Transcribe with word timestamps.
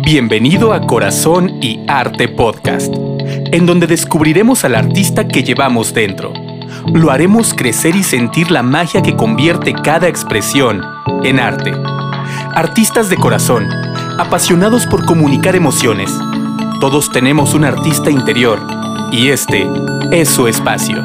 Bienvenido 0.00 0.72
a 0.72 0.86
Corazón 0.86 1.62
y 1.62 1.84
Arte 1.86 2.28
Podcast, 2.28 2.94
en 3.52 3.66
donde 3.66 3.86
descubriremos 3.86 4.64
al 4.64 4.74
artista 4.74 5.28
que 5.28 5.42
llevamos 5.42 5.92
dentro. 5.92 6.32
Lo 6.94 7.10
haremos 7.10 7.52
crecer 7.52 7.94
y 7.94 8.02
sentir 8.02 8.50
la 8.50 8.62
magia 8.62 9.02
que 9.02 9.16
convierte 9.16 9.74
cada 9.74 10.08
expresión 10.08 10.82
en 11.24 11.38
arte. 11.38 11.72
Artistas 12.54 13.10
de 13.10 13.16
corazón, 13.16 13.68
apasionados 14.18 14.86
por 14.86 15.04
comunicar 15.04 15.56
emociones. 15.56 16.10
Todos 16.80 17.10
tenemos 17.10 17.54
un 17.54 17.64
artista 17.64 18.10
interior 18.10 18.60
y 19.12 19.28
este 19.28 19.66
es 20.12 20.28
su 20.28 20.46
espacio. 20.48 21.04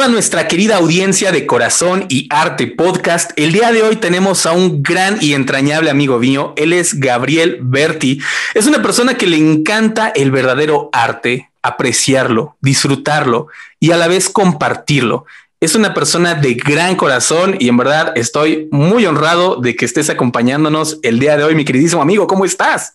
Toda 0.00 0.12
nuestra 0.12 0.48
querida 0.48 0.78
audiencia 0.78 1.30
de 1.30 1.44
Corazón 1.44 2.06
y 2.08 2.26
Arte 2.30 2.68
Podcast? 2.68 3.32
El 3.36 3.52
día 3.52 3.70
de 3.70 3.82
hoy 3.82 3.96
tenemos 3.96 4.46
a 4.46 4.52
un 4.52 4.82
gran 4.82 5.18
y 5.20 5.34
entrañable 5.34 5.90
amigo 5.90 6.18
mío. 6.18 6.54
Él 6.56 6.72
es 6.72 6.98
Gabriel 6.98 7.58
Berti. 7.60 8.18
Es 8.54 8.66
una 8.66 8.80
persona 8.80 9.18
que 9.18 9.26
le 9.26 9.36
encanta 9.36 10.08
el 10.08 10.30
verdadero 10.30 10.88
arte, 10.94 11.50
apreciarlo, 11.60 12.56
disfrutarlo 12.62 13.48
y 13.78 13.90
a 13.90 13.98
la 13.98 14.08
vez 14.08 14.30
compartirlo. 14.30 15.26
Es 15.60 15.74
una 15.74 15.92
persona 15.92 16.34
de 16.34 16.54
gran 16.54 16.96
corazón 16.96 17.56
y 17.58 17.68
en 17.68 17.76
verdad 17.76 18.14
estoy 18.14 18.70
muy 18.72 19.04
honrado 19.04 19.56
de 19.56 19.76
que 19.76 19.84
estés 19.84 20.08
acompañándonos 20.08 20.98
el 21.02 21.18
día 21.18 21.36
de 21.36 21.44
hoy, 21.44 21.54
mi 21.54 21.66
queridísimo 21.66 22.00
amigo. 22.00 22.26
¿Cómo 22.26 22.46
estás? 22.46 22.94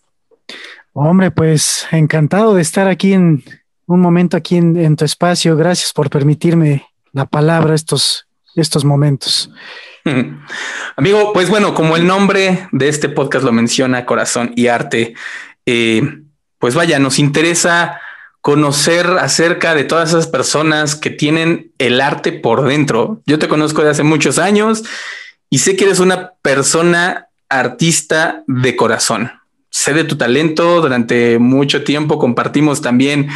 Hombre, 0.93 1.29
pues 1.29 1.85
encantado 1.91 2.55
de 2.55 2.63
estar 2.63 2.87
aquí 2.87 3.13
en, 3.13 3.43
un 3.87 3.99
momento 4.01 4.37
aquí 4.37 4.57
en, 4.57 4.95
tu 4.95 5.05
espacio. 5.05 5.55
Gracias 5.55 5.93
por 5.93 6.09
permitirme 6.09 6.87
la 7.15 7.25
palabra 7.25 7.73
estos, 7.73 8.27
estos 8.55 8.85
momentos. 8.85 9.49
Amigo, 10.95 11.33
pues 11.33 11.49
bueno, 11.49 11.73
como 11.73 11.95
el 11.95 12.05
nombre 12.05 12.67
de 12.71 12.87
este 12.87 13.09
podcast 13.09 13.43
lo 13.43 13.51
menciona, 13.51 14.05
corazón 14.05 14.51
y 14.55 14.67
arte, 14.67 15.15
eh, 15.65 16.03
pues 16.59 16.75
vaya, 16.75 16.99
nos 16.99 17.17
interesa 17.17 17.99
conocer 18.41 19.07
acerca 19.07 19.73
de 19.73 19.85
todas 19.85 20.09
esas 20.09 20.27
personas 20.27 20.95
que 20.95 21.09
tienen 21.09 21.71
el 21.79 21.99
arte 21.99 22.31
por 22.31 22.67
dentro. 22.67 23.23
Yo 23.25 23.39
te 23.39 23.47
conozco 23.47 23.83
de 23.83 23.89
hace 23.89 24.03
muchos 24.03 24.37
años 24.37 24.83
y 25.49 25.57
sé 25.59 25.75
que 25.75 25.85
eres 25.85 25.99
una 25.99 26.33
persona 26.43 27.29
artista 27.49 28.43
de 28.45 28.75
corazón 28.75 29.31
sé 29.75 29.93
de 29.93 30.05
tu 30.05 30.15
talento, 30.15 30.79
durante 30.79 31.37
mucho 31.37 31.83
tiempo 31.83 32.17
compartimos 32.17 32.81
también 32.81 33.27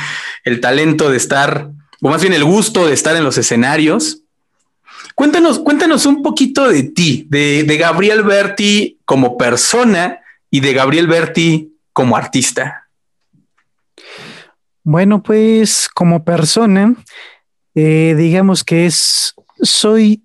el 0.45 0.61
talento 0.61 1.11
de 1.11 1.17
estar, 1.17 1.71
o 2.01 2.09
más 2.09 2.21
bien 2.21 2.33
el 2.33 2.43
gusto 2.43 2.87
de 2.87 2.93
estar 2.93 3.15
en 3.15 3.23
los 3.23 3.37
escenarios. 3.37 4.23
Cuéntanos, 5.15 5.59
cuéntanos 5.59 6.05
un 6.05 6.21
poquito 6.21 6.69
de 6.69 6.83
ti, 6.83 7.25
de, 7.29 7.77
Gabriel 7.77 8.23
Berti 8.23 8.99
como 9.05 9.37
persona 9.37 10.21
y 10.49 10.61
de 10.61 10.73
Gabriel 10.73 11.07
Berti 11.07 11.73
como 11.93 12.15
artista. 12.15 12.89
Bueno, 14.83 15.21
pues 15.21 15.89
como 15.93 16.23
persona, 16.23 16.95
eh, 17.75 18.15
digamos 18.17 18.63
que 18.63 18.85
es, 18.85 19.35
soy 19.61 20.23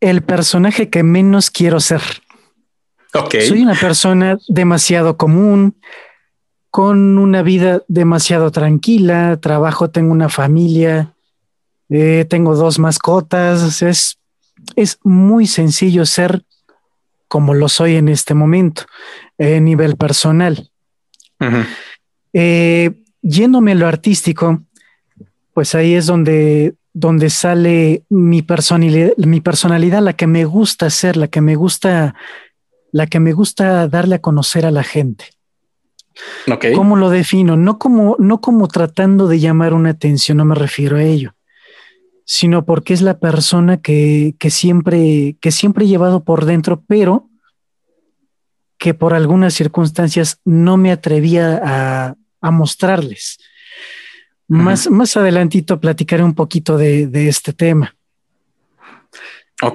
el 0.00 0.22
personaje 0.22 0.88
que 0.88 1.02
menos 1.02 1.50
quiero 1.50 1.78
ser. 1.78 2.02
Soy 3.30 3.60
una 3.62 3.74
persona 3.74 4.38
demasiado 4.48 5.18
común, 5.18 5.76
con 6.72 7.18
una 7.18 7.42
vida 7.42 7.82
demasiado 7.86 8.50
tranquila, 8.50 9.36
trabajo, 9.36 9.90
tengo 9.90 10.10
una 10.10 10.30
familia, 10.30 11.14
eh, 11.90 12.24
tengo 12.30 12.56
dos 12.56 12.78
mascotas, 12.78 13.82
es, 13.82 14.18
es 14.74 14.98
muy 15.02 15.46
sencillo 15.46 16.06
ser 16.06 16.46
como 17.28 17.52
lo 17.52 17.68
soy 17.68 17.96
en 17.96 18.08
este 18.08 18.32
momento, 18.32 18.84
a 19.38 19.60
nivel 19.60 19.96
personal. 19.96 20.70
Eh, 22.32 22.90
yéndome 23.20 23.72
a 23.72 23.74
lo 23.74 23.86
artístico, 23.86 24.62
pues 25.52 25.74
ahí 25.74 25.92
es 25.92 26.06
donde, 26.06 26.74
donde 26.94 27.28
sale 27.28 28.04
mi 28.08 28.40
personalidad, 28.40 29.10
mi 29.18 29.42
personalidad, 29.42 30.00
la 30.00 30.14
que 30.14 30.26
me 30.26 30.46
gusta 30.46 30.88
ser, 30.88 31.18
la 31.18 31.28
que 31.28 31.42
me 31.42 31.54
gusta 31.54 32.14
la 32.92 33.06
que 33.06 33.20
me 33.20 33.32
gusta 33.32 33.88
darle 33.88 34.14
a 34.14 34.20
conocer 34.20 34.64
a 34.64 34.70
la 34.70 34.84
gente. 34.84 35.26
¿Cómo 36.74 36.96
lo 36.96 37.10
defino? 37.10 37.56
No 37.56 37.78
como, 37.78 38.16
no 38.18 38.40
como 38.40 38.68
tratando 38.68 39.28
de 39.28 39.40
llamar 39.40 39.74
una 39.74 39.90
atención, 39.90 40.38
no 40.38 40.44
me 40.44 40.54
refiero 40.54 40.96
a 40.96 41.02
ello, 41.02 41.34
sino 42.24 42.64
porque 42.64 42.94
es 42.94 43.02
la 43.02 43.18
persona 43.18 43.80
que, 43.80 44.34
siempre, 44.50 45.36
que 45.40 45.50
siempre 45.50 45.84
he 45.84 45.88
llevado 45.88 46.24
por 46.24 46.44
dentro, 46.44 46.82
pero 46.86 47.28
que 48.78 48.94
por 48.94 49.14
algunas 49.14 49.54
circunstancias 49.54 50.40
no 50.44 50.76
me 50.76 50.90
atrevía 50.90 52.16
a, 52.40 52.50
mostrarles. 52.50 53.38
más, 54.48 54.90
más 54.90 55.16
adelantito 55.16 55.80
platicaré 55.80 56.24
un 56.24 56.34
poquito 56.34 56.76
de, 56.76 57.28
este 57.28 57.52
tema. 57.52 57.94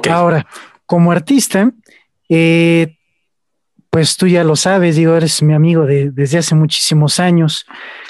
Ahora, 0.09 0.45
como 0.85 1.13
artista, 1.13 1.71
eh, 2.27 2.96
pues 3.97 4.15
tú 4.15 4.27
ya 4.27 4.43
lo 4.43 4.55
sabes, 4.55 4.95
digo, 4.95 5.15
eres 5.15 5.41
mi 5.41 5.55
amigo 5.55 5.87
de, 5.87 6.11
desde 6.11 6.37
hace 6.37 6.53
muchísimos 6.53 7.19
años. 7.19 7.65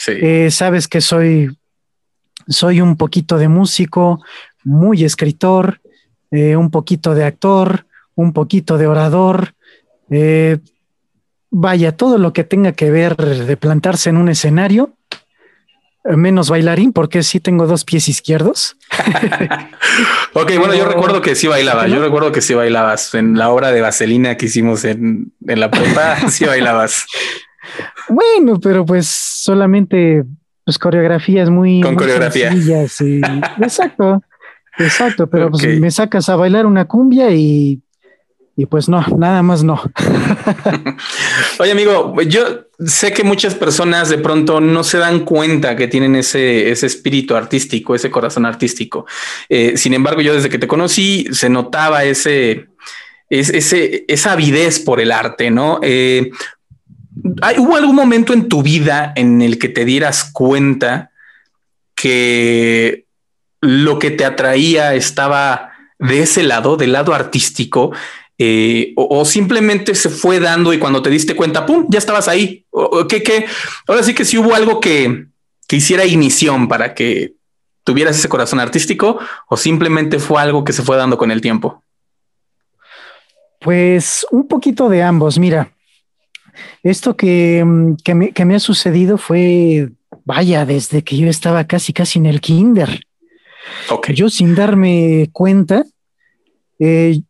Eh, 0.08 0.52
sabes 0.52 0.86
que 0.90 1.00
soy, 1.00 1.58
soy 2.46 2.82
un 2.82 2.98
poquito 2.98 3.38
de 3.38 3.48
músico, 3.48 4.22
muy 4.66 5.06
escritor, 5.06 5.80
eh, 6.30 6.58
un 6.58 6.72
poquito 6.72 7.16
de 7.16 7.24
actor, 7.24 7.86
un 8.16 8.34
poquito 8.34 8.78
de 8.78 8.86
orador. 8.86 9.54
Eh, 10.10 10.58
vaya, 11.52 11.96
todo 11.96 12.18
lo 12.18 12.34
que 12.34 12.44
tenga 12.44 12.74
que 12.74 12.92
ver 12.92 13.16
de 13.16 13.56
plantarse 13.56 14.10
en 14.10 14.18
un 14.18 14.28
escenario, 14.28 14.97
menos 16.16 16.50
bailarín, 16.50 16.94
porque 16.94 17.24
sí 17.24 17.40
tengo 17.40 17.68
dos 17.68 17.84
pies 17.84 18.08
izquierdos. 18.08 18.78
ok, 20.34 20.52
bueno, 20.58 20.74
yo 20.74 20.86
recuerdo 20.86 21.22
que 21.22 21.36
sí 21.36 21.48
bailaba. 21.48 21.88
Yo 21.88 22.02
recuerdo 22.02 22.32
que 22.32 22.42
sí 22.42 22.54
bailabas 22.54 23.14
en 23.16 23.38
la 23.38 23.50
obra 23.50 23.72
de 23.72 23.82
Vaselina 23.82 24.38
que 24.38 24.46
hicimos 24.46 24.86
en, 24.86 25.34
la 25.42 25.70
prepa. 25.70 26.16
sí 26.30 26.46
bailabas. 26.46 27.06
Bueno, 28.08 28.60
pero 28.60 28.86
pues 28.86 29.08
solamente 29.08 30.24
pues 30.64 30.78
coreografías 30.78 31.50
muy. 31.50 31.82
Con 31.82 31.96
coreografía. 31.96 32.52
exacto, 33.62 34.22
exacto. 34.78 35.28
Pero 35.28 35.50
pues 35.50 35.80
me 35.80 35.92
sacas 35.92 36.30
a 36.30 36.36
bailar 36.36 36.66
una 36.66 36.86
cumbia 36.86 37.32
y 37.32 37.82
y 38.60 38.66
pues 38.66 38.90
no, 38.90 39.06
nada 39.16 39.44
más 39.44 39.64
no. 39.64 39.80
Oye, 41.60 41.72
amigo, 41.72 42.20
yo 42.24 42.66
sé 42.84 43.14
que 43.14 43.24
muchas 43.24 43.54
personas 43.54 44.10
de 44.10 44.18
pronto 44.18 44.60
no 44.60 44.84
se 44.84 44.98
dan 44.98 45.26
cuenta 45.26 45.76
que 45.76 45.88
tienen 45.88 46.16
ese, 46.16 46.72
ese 46.72 46.88
espíritu 46.88 47.36
artístico, 47.36 47.94
ese 47.94 48.10
corazón 48.10 48.48
artístico. 48.48 49.06
Eh, 49.48 49.78
sin 49.78 49.94
embargo, 49.94 50.22
yo 50.22 50.34
desde 50.34 50.50
que 50.50 50.58
te 50.58 50.68
conocí 50.68 51.28
se 51.32 51.50
notaba 51.50 52.04
ese, 52.04 52.66
ese, 53.30 54.06
esa 54.08 54.32
avidez 54.32 54.80
por 54.80 55.00
el 55.00 55.12
arte, 55.12 55.52
¿no? 55.52 55.80
Eh, 55.84 56.32
¿Hubo 57.60 57.76
algún 57.76 57.96
momento 57.96 58.34
en 58.34 58.48
tu 58.48 58.64
vida 58.64 59.14
en 59.16 59.44
el 59.44 59.60
que 59.60 59.70
te 59.70 59.86
dieras 59.86 60.32
cuenta 60.34 61.12
que 61.94 63.06
lo 63.62 64.00
que 64.00 64.10
te 64.10 64.26
atraía 64.26 64.96
estaba 64.96 65.74
de 66.00 66.24
ese 66.24 66.42
lado, 66.42 66.76
del 66.76 66.94
lado 66.94 67.14
artístico, 67.14 67.92
eh, 68.40 68.94
o, 68.96 69.26
simplemente 69.26 69.96
se 69.96 70.10
fue 70.10 70.40
dando 70.40 70.72
y 70.72 70.78
cuando 70.78 71.02
te 71.02 71.10
diste 71.10 71.36
cuenta, 71.36 71.66
¡pum!, 71.66 71.88
ya 71.90 71.98
estabas 71.98 72.28
ahí. 72.28 72.66
O, 72.70 73.08
que, 73.08 73.46
ahora 73.88 74.04
sí 74.04 74.14
que 74.14 74.26
si 74.26 74.38
hubo 74.38 74.54
algo 74.54 74.80
que, 74.80 75.26
que 75.68 75.76
hiciera 75.78 76.06
ignición 76.06 76.68
para 76.68 76.94
que 76.94 77.34
tuvieras 77.84 78.18
ese 78.18 78.30
corazón 78.30 78.60
artístico 78.60 79.20
o 79.48 79.58
simplemente 79.58 80.20
fue 80.20 80.42
algo 80.42 80.64
que 80.64 80.74
se 80.74 80.84
fue 80.84 80.98
dando 80.98 81.18
con 81.18 81.32
el 81.32 81.42
tiempo. 81.42 81.82
Pues 83.60 84.26
un 84.30 84.48
poquito 84.48 84.88
de 84.88 85.02
ambos. 85.02 85.40
Mira, 85.40 85.72
esto 86.84 87.18
que, 87.18 87.66
que, 88.04 88.14
me, 88.14 88.32
que 88.34 88.46
me 88.46 88.56
ha 88.56 88.60
sucedido 88.60 89.18
fue, 89.18 89.90
vaya, 90.26 90.66
desde 90.66 91.04
que 91.04 91.18
yo 91.18 91.28
estaba 91.28 91.66
casi, 91.66 91.92
casi 91.92 92.20
en 92.20 92.28
el 92.28 92.40
kinder. 92.40 93.02
Okay. 93.90 94.16
Yo 94.16 94.30
sin 94.30 94.54
darme 94.54 95.30
cuenta, 95.32 95.84
eh, 96.80 97.22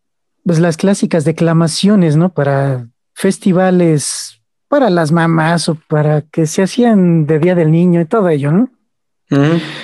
pues 0.47 0.59
las 0.59 0.77
clásicas 0.77 1.25
declamaciones, 1.25 2.15
¿no? 2.15 2.29
Para 2.29 2.87
festivales, 3.13 4.39
para 4.69 4.89
las 4.89 5.11
mamás 5.11 5.67
o 5.67 5.75
para 5.75 6.21
que 6.21 6.47
se 6.47 6.63
hacían 6.63 7.27
de 7.27 7.39
Día 7.39 7.53
del 7.53 7.69
Niño 7.69 7.99
y 7.99 8.05
todo 8.05 8.29
ello, 8.29 8.53
¿no? 8.53 8.69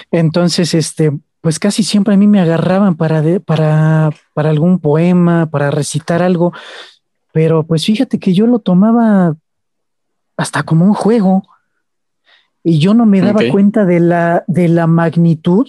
Entonces, 0.10 0.74
este, 0.74 1.12
pues 1.42 1.60
casi 1.60 1.84
siempre 1.84 2.14
a 2.14 2.18
mí 2.18 2.28
me 2.28 2.40
agarraban 2.40 2.96
para, 2.96 3.22
para, 3.42 4.12
para 4.34 4.50
algún 4.52 4.80
poema, 4.80 5.48
para 5.48 5.70
recitar 5.70 6.24
algo, 6.24 6.54
pero 7.34 7.64
pues 7.64 7.86
fíjate 7.86 8.18
que 8.18 8.34
yo 8.34 8.48
lo 8.48 8.60
tomaba 8.60 9.36
hasta 10.38 10.64
como 10.64 10.86
un 10.86 10.94
juego. 10.94 11.46
Y 12.64 12.80
yo 12.80 12.94
no 12.94 13.06
me 13.06 13.20
daba 13.20 13.42
cuenta 13.52 13.84
de 13.84 14.00
la, 14.00 14.46
de 14.48 14.70
la 14.70 14.88
magnitud 14.88 15.68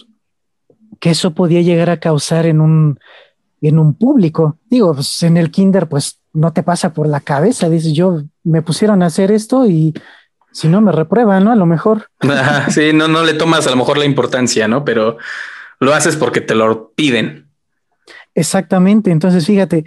que 1.00 1.10
eso 1.10 1.32
podía 1.32 1.62
llegar 1.62 1.90
a 1.90 1.98
causar 1.98 2.46
en 2.46 2.60
un, 2.60 3.00
en 3.68 3.78
un 3.78 3.94
público. 3.94 4.58
Digo, 4.68 4.94
pues 4.94 5.22
en 5.22 5.36
el 5.36 5.50
kinder, 5.50 5.88
pues 5.88 6.20
no 6.32 6.52
te 6.52 6.62
pasa 6.62 6.92
por 6.92 7.08
la 7.08 7.20
cabeza. 7.20 7.68
Dices, 7.68 7.92
yo 7.92 8.22
me 8.42 8.62
pusieron 8.62 9.02
a 9.02 9.06
hacer 9.06 9.30
esto 9.30 9.66
y 9.66 9.94
si 10.52 10.68
no 10.68 10.80
me 10.80 10.92
reprueban, 10.92 11.44
¿no? 11.44 11.52
A 11.52 11.56
lo 11.56 11.66
mejor. 11.66 12.08
sí, 12.68 12.92
no, 12.92 13.08
no 13.08 13.22
le 13.22 13.34
tomas 13.34 13.66
a 13.66 13.70
lo 13.70 13.76
mejor 13.76 13.98
la 13.98 14.04
importancia, 14.04 14.68
¿no? 14.68 14.84
Pero 14.84 15.18
lo 15.80 15.94
haces 15.94 16.16
porque 16.16 16.40
te 16.40 16.54
lo 16.54 16.92
piden. 16.94 17.48
Exactamente. 18.34 19.10
Entonces, 19.10 19.46
fíjate, 19.46 19.84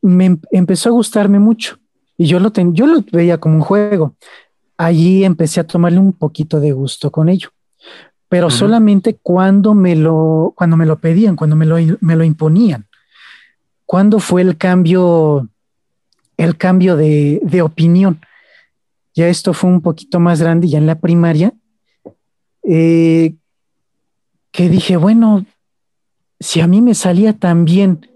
me 0.00 0.26
em, 0.26 0.40
empezó 0.50 0.88
a 0.88 0.92
gustarme 0.92 1.38
mucho 1.38 1.78
y 2.16 2.26
yo 2.26 2.38
lo, 2.38 2.52
yo 2.72 2.86
lo 2.86 3.04
veía 3.12 3.38
como 3.38 3.56
un 3.56 3.62
juego. 3.62 4.16
Allí 4.76 5.24
empecé 5.24 5.60
a 5.60 5.66
tomarle 5.66 5.98
un 5.98 6.12
poquito 6.12 6.60
de 6.60 6.72
gusto 6.72 7.10
con 7.10 7.28
ello, 7.28 7.50
pero 8.28 8.50
solamente 8.50 9.18
cuando 9.22 9.74
me 9.74 9.94
lo, 9.94 10.52
cuando 10.56 10.76
me 10.76 10.86
lo 10.86 10.98
pedían, 10.98 11.36
cuando 11.36 11.54
me 11.54 11.66
lo, 11.66 11.76
me 12.00 12.16
lo 12.16 12.24
imponían. 12.24 12.86
¿Cuándo 13.92 14.20
fue 14.20 14.40
el 14.40 14.56
cambio, 14.56 15.50
el 16.38 16.56
cambio 16.56 16.96
de, 16.96 17.40
de 17.42 17.60
opinión? 17.60 18.22
Ya 19.14 19.28
esto 19.28 19.52
fue 19.52 19.68
un 19.68 19.82
poquito 19.82 20.18
más 20.18 20.40
grande, 20.40 20.66
ya 20.66 20.78
en 20.78 20.86
la 20.86 20.98
primaria, 20.98 21.52
eh, 22.62 23.34
que 24.50 24.70
dije, 24.70 24.96
bueno, 24.96 25.44
si 26.40 26.62
a 26.62 26.66
mí 26.66 26.80
me 26.80 26.94
salía 26.94 27.34
tan 27.34 27.66
bien 27.66 28.08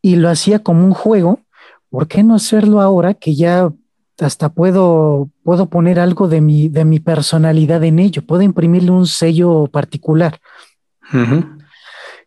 y 0.00 0.14
lo 0.14 0.30
hacía 0.30 0.60
como 0.60 0.86
un 0.86 0.94
juego, 0.94 1.40
¿por 1.88 2.06
qué 2.06 2.22
no 2.22 2.36
hacerlo 2.36 2.80
ahora 2.80 3.14
que 3.14 3.34
ya 3.34 3.72
hasta 4.20 4.50
puedo, 4.50 5.30
puedo 5.42 5.66
poner 5.66 5.98
algo 5.98 6.28
de 6.28 6.40
mi, 6.40 6.68
de 6.68 6.84
mi 6.84 7.00
personalidad 7.00 7.82
en 7.82 7.98
ello? 7.98 8.22
Puedo 8.24 8.42
imprimirle 8.42 8.92
un 8.92 9.08
sello 9.08 9.66
particular. 9.66 10.38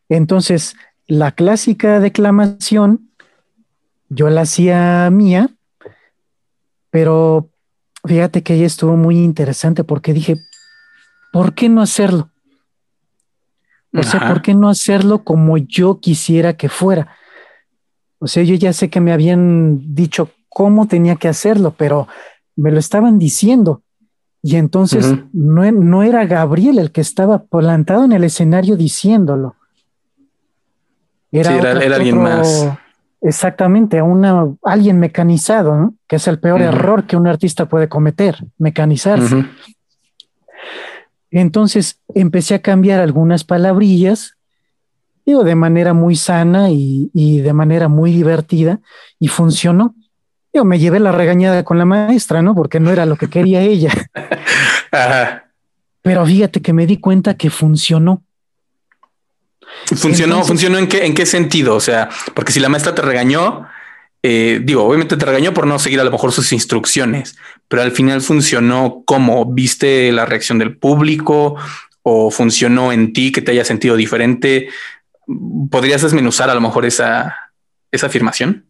Entonces, 0.09 0.75
la 1.07 1.31
clásica 1.31 1.99
declamación, 1.99 3.09
yo 4.09 4.29
la 4.29 4.41
hacía 4.41 5.09
mía, 5.11 5.49
pero 6.89 7.49
fíjate 8.05 8.43
que 8.43 8.55
ella 8.55 8.65
estuvo 8.65 8.95
muy 8.95 9.19
interesante 9.19 9.83
porque 9.83 10.13
dije, 10.13 10.35
¿por 11.31 11.53
qué 11.53 11.69
no 11.69 11.81
hacerlo? 11.81 12.29
O 13.93 14.03
sea, 14.03 14.27
¿por 14.27 14.41
qué 14.41 14.53
no 14.53 14.69
hacerlo 14.69 15.23
como 15.23 15.57
yo 15.57 15.99
quisiera 15.99 16.55
que 16.55 16.69
fuera? 16.69 17.15
O 18.19 18.27
sea, 18.27 18.43
yo 18.43 18.55
ya 18.55 18.73
sé 18.73 18.89
que 18.89 18.99
me 18.99 19.11
habían 19.11 19.95
dicho 19.95 20.29
cómo 20.49 20.87
tenía 20.87 21.15
que 21.15 21.27
hacerlo, 21.27 21.73
pero 21.77 22.07
me 22.55 22.71
lo 22.71 22.79
estaban 22.79 23.17
diciendo. 23.17 23.83
Y 24.43 24.55
entonces 24.55 25.15
no, 25.33 25.69
no, 25.71 26.03
era 26.03 26.25
Gabriel 26.25 26.79
el 26.79 26.91
que 26.91 27.01
estaba 27.01 27.43
plantado 27.43 28.05
en 28.05 28.11
el 28.11 28.23
escenario 28.23 28.77
diciéndolo. 28.77 29.56
Era, 31.31 31.55
era, 31.55 31.95
alguien 31.95 32.21
más. 32.21 32.69
Exactamente, 33.21 33.99
a 33.99 34.03
una, 34.03 34.47
alguien 34.63 34.99
mecanizado, 34.99 35.75
¿no? 35.75 35.95
que 36.07 36.17
es 36.17 36.27
el 36.27 36.39
peor 36.39 36.61
error 36.61 37.05
que 37.05 37.17
un 37.17 37.27
artista 37.27 37.67
puede 37.67 37.89
cometer, 37.89 38.37
mecanizarse. 38.57 39.45
Entonces 41.31 41.99
empecé 42.13 42.55
a 42.55 42.61
cambiar 42.61 42.99
algunas 42.99 43.43
palabrillas 43.43 44.37
digo, 45.27 45.43
de 45.43 45.55
manera 45.55 45.93
muy 45.93 46.15
sana 46.15 46.69
y, 46.71 47.41
de 47.41 47.53
manera 47.53 47.89
muy 47.89 48.11
divertida 48.11 48.79
y 49.19 49.27
funcionó. 49.27 49.93
Yo 50.53 50.63
me 50.63 50.79
llevé 50.79 51.01
la 51.01 51.11
regañada 51.11 51.63
con 51.63 51.77
la 51.77 51.83
maestra, 51.83 52.41
¿no? 52.41 52.55
Porque 52.55 52.79
no 52.79 52.91
era 52.91 53.05
lo 53.05 53.17
que 53.17 53.29
quería 53.29 53.61
ella. 53.61 53.91
Pero 56.01 56.25
fíjate 56.25 56.61
que 56.61 56.71
me 56.71 56.87
di 56.87 56.97
cuenta 56.97 57.35
que 57.35 57.49
funcionó. 57.49 58.23
Funcionó, 59.85 60.43
funcionó 60.43 60.77
en 60.77 60.87
qué, 60.87 61.05
en 61.05 61.13
qué 61.13 61.25
sentido? 61.25 61.75
O 61.75 61.79
sea, 61.79 62.09
porque 62.33 62.51
si 62.51 62.59
la 62.59 62.69
maestra 62.69 62.93
te 62.93 63.01
regañó, 63.01 63.67
eh, 64.23 64.59
digo, 64.63 64.83
obviamente 64.83 65.15
te 65.15 65.25
regañó 65.25 65.53
por 65.53 65.67
no 65.67 65.79
seguir 65.79 65.99
a 65.99 66.03
lo 66.03 66.11
mejor 66.11 66.31
sus 66.31 66.51
instrucciones, 66.51 67.37
pero 67.67 67.81
al 67.83 67.91
final 67.91 68.21
funcionó 68.21 69.03
como 69.05 69.45
viste 69.45 70.11
la 70.11 70.25
reacción 70.25 70.57
del 70.57 70.75
público 70.77 71.55
o 72.01 72.31
funcionó 72.31 72.91
en 72.91 73.13
ti 73.13 73.31
que 73.31 73.41
te 73.41 73.51
haya 73.51 73.63
sentido 73.63 73.95
diferente. 73.95 74.69
¿Podrías 75.69 76.01
desmenuzar 76.01 76.49
a 76.49 76.55
lo 76.55 76.61
mejor 76.61 76.85
esa, 76.85 77.35
esa 77.91 78.07
afirmación? 78.07 78.65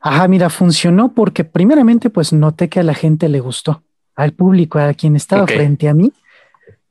Ajá, 0.00 0.28
mira, 0.28 0.50
funcionó 0.50 1.12
porque 1.14 1.44
primeramente 1.44 2.10
pues 2.10 2.32
noté 2.32 2.68
que 2.68 2.80
a 2.80 2.82
la 2.82 2.94
gente 2.94 3.28
le 3.28 3.40
gustó, 3.40 3.82
al 4.14 4.32
público, 4.32 4.78
a 4.78 4.92
quien 4.94 5.16
estaba 5.16 5.46
frente 5.46 5.88
a 5.88 5.94
mí. 5.94 6.12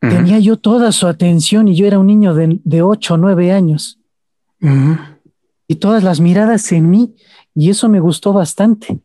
Tenía 0.09 0.39
yo 0.39 0.57
toda 0.57 0.91
su 0.91 1.07
atención 1.07 1.67
y 1.67 1.75
yo 1.75 1.85
era 1.85 1.99
un 1.99 2.07
niño 2.07 2.33
de, 2.33 2.59
de 2.63 2.81
8 2.81 3.13
o 3.13 3.17
9 3.17 3.51
años. 3.51 3.99
Y 5.67 5.75
todas 5.75 6.03
las 6.03 6.19
miradas 6.19 6.71
en 6.71 6.89
mí 6.89 7.15
y 7.53 7.69
eso 7.69 7.89
me 7.89 7.99
gustó 7.99 8.33
bastante. 8.33 8.99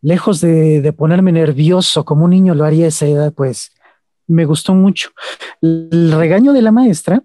Lejos 0.00 0.40
de, 0.40 0.80
de 0.80 0.92
ponerme 0.92 1.32
nervioso 1.32 2.04
como 2.04 2.24
un 2.24 2.30
niño 2.30 2.54
lo 2.54 2.64
haría 2.64 2.86
a 2.86 2.88
esa 2.88 3.06
edad, 3.06 3.32
pues 3.32 3.72
me 4.26 4.44
gustó 4.44 4.74
mucho. 4.74 5.10
El 5.60 6.12
regaño 6.12 6.52
de 6.52 6.62
la 6.62 6.72
maestra 6.72 7.22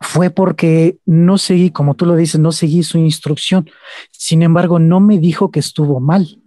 fue 0.00 0.30
porque 0.30 0.98
no 1.06 1.38
seguí, 1.38 1.70
como 1.70 1.94
tú 1.94 2.06
lo 2.06 2.16
dices, 2.16 2.40
no 2.40 2.52
seguí 2.52 2.82
su 2.82 2.98
instrucción. 2.98 3.70
Sin 4.10 4.42
embargo, 4.42 4.78
no 4.78 5.00
me 5.00 5.18
dijo 5.18 5.50
que 5.50 5.60
estuvo 5.60 6.00
mal. 6.00 6.38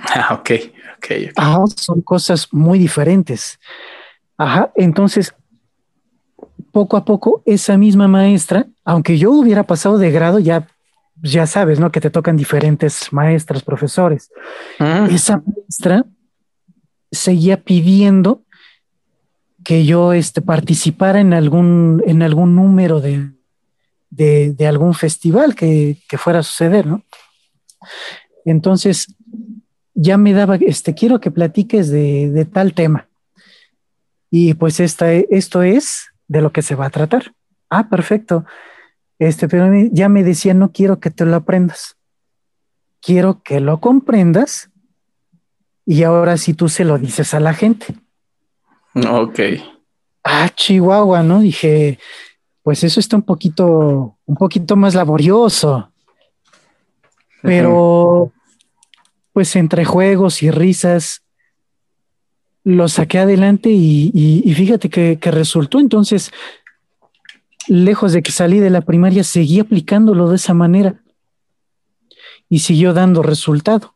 Ah, 0.00 0.34
ok, 0.34 0.50
ok. 0.96 1.32
Ah, 1.36 1.64
son 1.76 2.00
cosas 2.00 2.48
muy 2.52 2.78
diferentes. 2.78 3.58
Ajá, 4.38 4.72
entonces, 4.76 5.34
poco 6.76 6.98
a 6.98 7.06
poco, 7.06 7.42
esa 7.46 7.78
misma 7.78 8.06
maestra, 8.06 8.66
aunque 8.84 9.16
yo 9.16 9.32
hubiera 9.32 9.62
pasado 9.62 9.96
de 9.96 10.10
grado, 10.10 10.40
ya, 10.40 10.68
ya 11.22 11.46
sabes, 11.46 11.80
¿no? 11.80 11.90
Que 11.90 12.02
te 12.02 12.10
tocan 12.10 12.36
diferentes 12.36 13.14
maestras, 13.14 13.62
profesores. 13.62 14.30
Ah. 14.78 15.08
Esa 15.10 15.42
maestra 15.42 16.04
seguía 17.10 17.62
pidiendo 17.62 18.42
que 19.64 19.86
yo 19.86 20.12
este, 20.12 20.42
participara 20.42 21.18
en 21.18 21.32
algún, 21.32 22.02
en 22.06 22.22
algún 22.22 22.54
número 22.54 23.00
de, 23.00 23.30
de, 24.10 24.66
algún 24.66 24.92
festival 24.92 25.54
que, 25.54 25.96
que, 26.06 26.18
fuera 26.18 26.40
a 26.40 26.42
suceder, 26.42 26.86
¿no? 26.86 27.02
Entonces, 28.44 29.14
ya 29.94 30.18
me 30.18 30.34
daba, 30.34 30.56
este, 30.56 30.92
quiero 30.92 31.20
que 31.20 31.30
platiques 31.30 31.88
de, 31.88 32.30
de 32.30 32.44
tal 32.44 32.74
tema. 32.74 33.08
Y 34.30 34.52
pues 34.52 34.78
esta, 34.78 35.10
esto 35.10 35.62
es 35.62 36.10
de 36.28 36.40
lo 36.42 36.52
que 36.52 36.62
se 36.62 36.74
va 36.74 36.86
a 36.86 36.90
tratar. 36.90 37.34
Ah, 37.70 37.88
perfecto. 37.88 38.44
Este, 39.18 39.48
pero 39.48 39.72
ya 39.92 40.08
me 40.08 40.22
decía, 40.24 40.54
no 40.54 40.72
quiero 40.72 41.00
que 41.00 41.10
te 41.10 41.24
lo 41.24 41.36
aprendas. 41.36 41.96
Quiero 43.00 43.42
que 43.42 43.60
lo 43.60 43.80
comprendas 43.80 44.70
y 45.84 46.02
ahora 46.02 46.36
sí 46.36 46.54
tú 46.54 46.68
se 46.68 46.84
lo 46.84 46.98
dices 46.98 47.32
a 47.34 47.40
la 47.40 47.54
gente. 47.54 47.94
Ok. 49.08 49.40
Ah, 50.24 50.50
Chihuahua, 50.54 51.22
¿no? 51.22 51.40
Dije, 51.40 51.98
pues 52.62 52.82
eso 52.82 52.98
está 52.98 53.16
un 53.16 53.22
poquito, 53.22 54.18
un 54.24 54.36
poquito 54.36 54.74
más 54.74 54.94
laborioso. 54.94 55.92
Pero, 57.42 58.32
pues 59.32 59.54
entre 59.54 59.84
juegos 59.84 60.42
y 60.42 60.50
risas, 60.50 61.22
lo 62.66 62.88
saqué 62.88 63.20
adelante 63.20 63.70
y, 63.70 64.52
fíjate 64.56 64.90
que, 64.90 65.30
resultó. 65.30 65.78
Entonces, 65.78 66.32
lejos 67.68 68.12
de 68.12 68.24
que 68.24 68.32
salí 68.32 68.58
de 68.58 68.70
la 68.70 68.80
primaria, 68.80 69.22
seguí 69.22 69.60
aplicándolo 69.60 70.28
de 70.28 70.34
esa 70.34 70.52
manera 70.52 71.00
y 72.48 72.58
siguió 72.58 72.92
dando 72.92 73.22
resultado. 73.22 73.94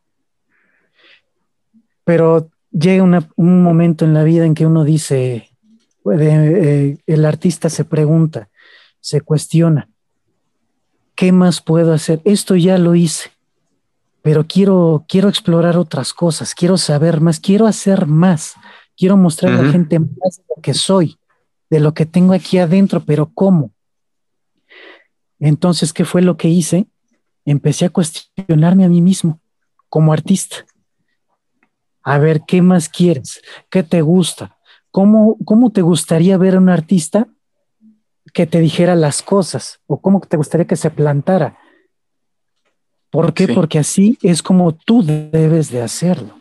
Pero 2.05 2.49
llega 2.71 3.03
un 3.35 3.63
momento 3.65 4.05
en 4.05 4.15
la 4.15 4.23
vida 4.23 4.47
en 4.47 4.55
que 4.55 4.67
uno 4.67 4.85
dice, 4.85 5.51
eh, 6.13 6.97
el 7.09 7.25
artista 7.25 7.71
se 7.71 7.85
pregunta, 7.85 8.51
se 9.01 9.21
cuestiona, 9.21 9.89
¿qué 11.17 11.33
más 11.33 11.61
puedo 11.61 11.93
hacer? 11.93 12.23
Esto 12.25 12.55
ya 12.55 12.79
lo 12.79 12.95
hice, 12.95 13.31
pero 14.23 14.47
quiero, 14.47 15.05
quiero 15.09 15.29
explorar 15.29 15.77
otras 15.77 16.13
cosas, 16.13 16.55
quiero 16.55 16.77
saber 16.77 17.21
más, 17.21 17.41
quiero 17.41 17.67
hacer 17.67 18.07
más, 18.07 18.55
quiero 18.97 19.17
mostrar 19.17 19.53
a 19.53 19.63
la 19.63 19.73
gente 19.73 19.99
más 19.99 20.37
de 20.37 20.45
lo 20.55 20.63
que 20.63 20.75
soy, 20.75 21.19
de 21.71 21.81
lo 21.81 21.95
que 21.95 22.07
tengo 22.07 22.33
aquí 22.33 22.59
adentro, 22.59 23.01
pero 23.01 23.31
¿cómo? 23.33 23.73
Entonces, 25.39 25.93
¿qué 25.93 26.05
fue 26.05 26.23
lo 26.23 26.37
que 26.37 26.49
hice? 26.49 26.87
Empecé 27.45 27.87
a 27.87 27.91
cuestionarme 27.91 28.85
a 28.85 28.89
mí 28.89 29.01
mismo 29.01 29.41
como 29.89 30.13
artista 30.13 30.67
a 32.03 32.19
ver 32.19 32.43
qué 32.47 32.63
más 32.63 32.89
quieres, 32.89 33.43
qué 33.69 33.83
te 33.83 34.03
gusta, 34.03 34.59
cómo, 34.91 35.37
cómo 35.45 35.71
te 35.71 35.83
gustaría 35.83 36.37
ver 36.39 36.55
a 36.55 36.59
un 36.59 36.69
artista 36.69 37.29
que 38.33 38.47
te 38.47 38.61
dijera 38.61 38.95
las 38.95 39.23
cosas 39.23 39.81
o 39.87 40.01
cómo 40.01 40.21
te 40.21 40.37
gustaría 40.37 40.67
que 40.67 40.77
se 40.77 40.91
plantara. 40.91 41.59
¿Por 43.11 43.35
qué? 43.35 43.49
Porque 43.49 43.79
así 43.79 44.19
es 44.23 44.43
como 44.43 44.73
tú 44.73 45.03
debes 45.05 45.71
de 45.71 45.83
hacerlo. 45.83 46.39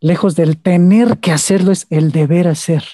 lejos 0.00 0.36
del 0.36 0.56
tener 0.56 1.18
que 1.18 1.32
hacerlo, 1.32 1.72
es 1.72 1.86
el 1.90 2.12
deber 2.12 2.46
hacer. 2.46 2.84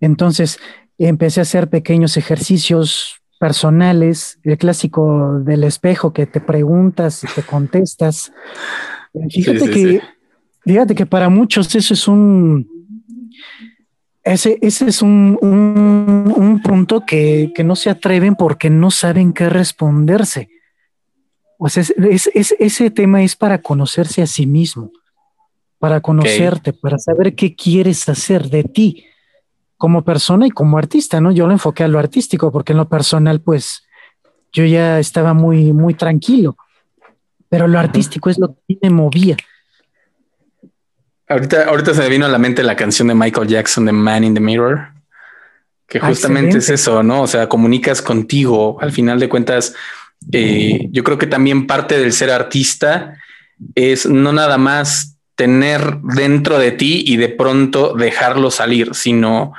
Entonces, 0.00 0.58
empecé 0.98 1.40
a 1.40 1.42
hacer 1.42 1.68
pequeños 1.68 2.16
ejercicios 2.16 3.16
personales, 3.38 4.38
el 4.42 4.56
clásico 4.56 5.40
del 5.40 5.64
espejo 5.64 6.12
que 6.12 6.26
te 6.26 6.40
preguntas 6.40 7.24
y 7.24 7.26
te 7.26 7.42
contestas. 7.42 8.32
Fíjate 9.30 9.70
que, 9.70 10.00
fíjate 10.60 10.94
que 10.94 11.06
para 11.06 11.28
muchos 11.28 11.74
eso 11.74 11.92
es 11.92 12.08
un, 12.08 12.66
ese, 14.24 14.58
ese 14.62 14.86
es 14.88 15.02
un, 15.02 15.38
un, 15.42 16.62
punto 16.62 17.04
que, 17.04 17.52
que, 17.54 17.64
no 17.64 17.74
se 17.74 17.90
atreven 17.90 18.36
porque 18.36 18.70
no 18.70 18.90
saben 18.90 19.32
qué 19.32 19.48
responderse. 19.48 20.48
O 21.64 21.68
sea, 21.68 21.84
es, 22.10 22.28
es, 22.34 22.56
ese 22.58 22.90
tema 22.90 23.22
es 23.22 23.36
para 23.36 23.58
conocerse 23.58 24.20
a 24.20 24.26
sí 24.26 24.46
mismo, 24.46 24.90
para 25.78 26.00
conocerte, 26.00 26.72
para 26.72 26.98
saber 26.98 27.36
qué 27.36 27.54
quieres 27.54 28.08
hacer 28.08 28.50
de 28.50 28.64
ti 28.64 29.06
como 29.76 30.02
persona 30.02 30.48
y 30.48 30.50
como 30.50 30.76
artista, 30.76 31.20
¿no? 31.20 31.30
Yo 31.30 31.46
lo 31.46 31.52
enfoqué 31.52 31.84
a 31.84 31.88
lo 31.88 32.00
artístico 32.00 32.50
porque 32.50 32.72
en 32.72 32.78
lo 32.78 32.88
personal, 32.88 33.40
pues, 33.42 33.84
yo 34.52 34.64
ya 34.64 34.98
estaba 34.98 35.34
muy, 35.34 35.72
muy 35.72 35.94
tranquilo, 35.94 36.56
pero 37.48 37.68
lo 37.68 37.78
artístico 37.78 38.28
es 38.28 38.40
lo 38.40 38.56
que 38.66 38.78
me 38.82 38.90
movía. 38.90 39.36
Ahorita, 41.28 41.68
ahorita 41.68 41.94
se 41.94 42.00
me 42.00 42.08
vino 42.08 42.26
a 42.26 42.28
la 42.28 42.38
mente 42.38 42.64
la 42.64 42.74
canción 42.74 43.06
de 43.06 43.14
Michael 43.14 43.46
Jackson, 43.46 43.84
de 43.84 43.92
Man 43.92 44.24
in 44.24 44.34
the 44.34 44.40
Mirror, 44.40 44.88
que 45.86 45.98
ah, 45.98 46.08
justamente 46.08 46.58
es 46.58 46.70
eso, 46.70 47.04
¿no? 47.04 47.22
O 47.22 47.28
sea, 47.28 47.48
comunicas 47.48 48.02
contigo. 48.02 48.78
Al 48.80 48.90
final 48.90 49.20
de 49.20 49.28
cuentas, 49.28 49.76
eh, 50.32 50.88
yo 50.90 51.02
creo 51.04 51.18
que 51.18 51.26
también 51.26 51.66
parte 51.66 51.98
del 51.98 52.12
ser 52.12 52.30
artista 52.30 53.18
es 53.74 54.06
no 54.06 54.32
nada 54.32 54.58
más 54.58 55.16
tener 55.34 55.98
dentro 56.02 56.58
de 56.58 56.72
ti 56.72 57.04
y 57.06 57.16
de 57.16 57.28
pronto 57.28 57.94
dejarlo 57.94 58.50
salir, 58.50 58.94
sino 58.94 59.52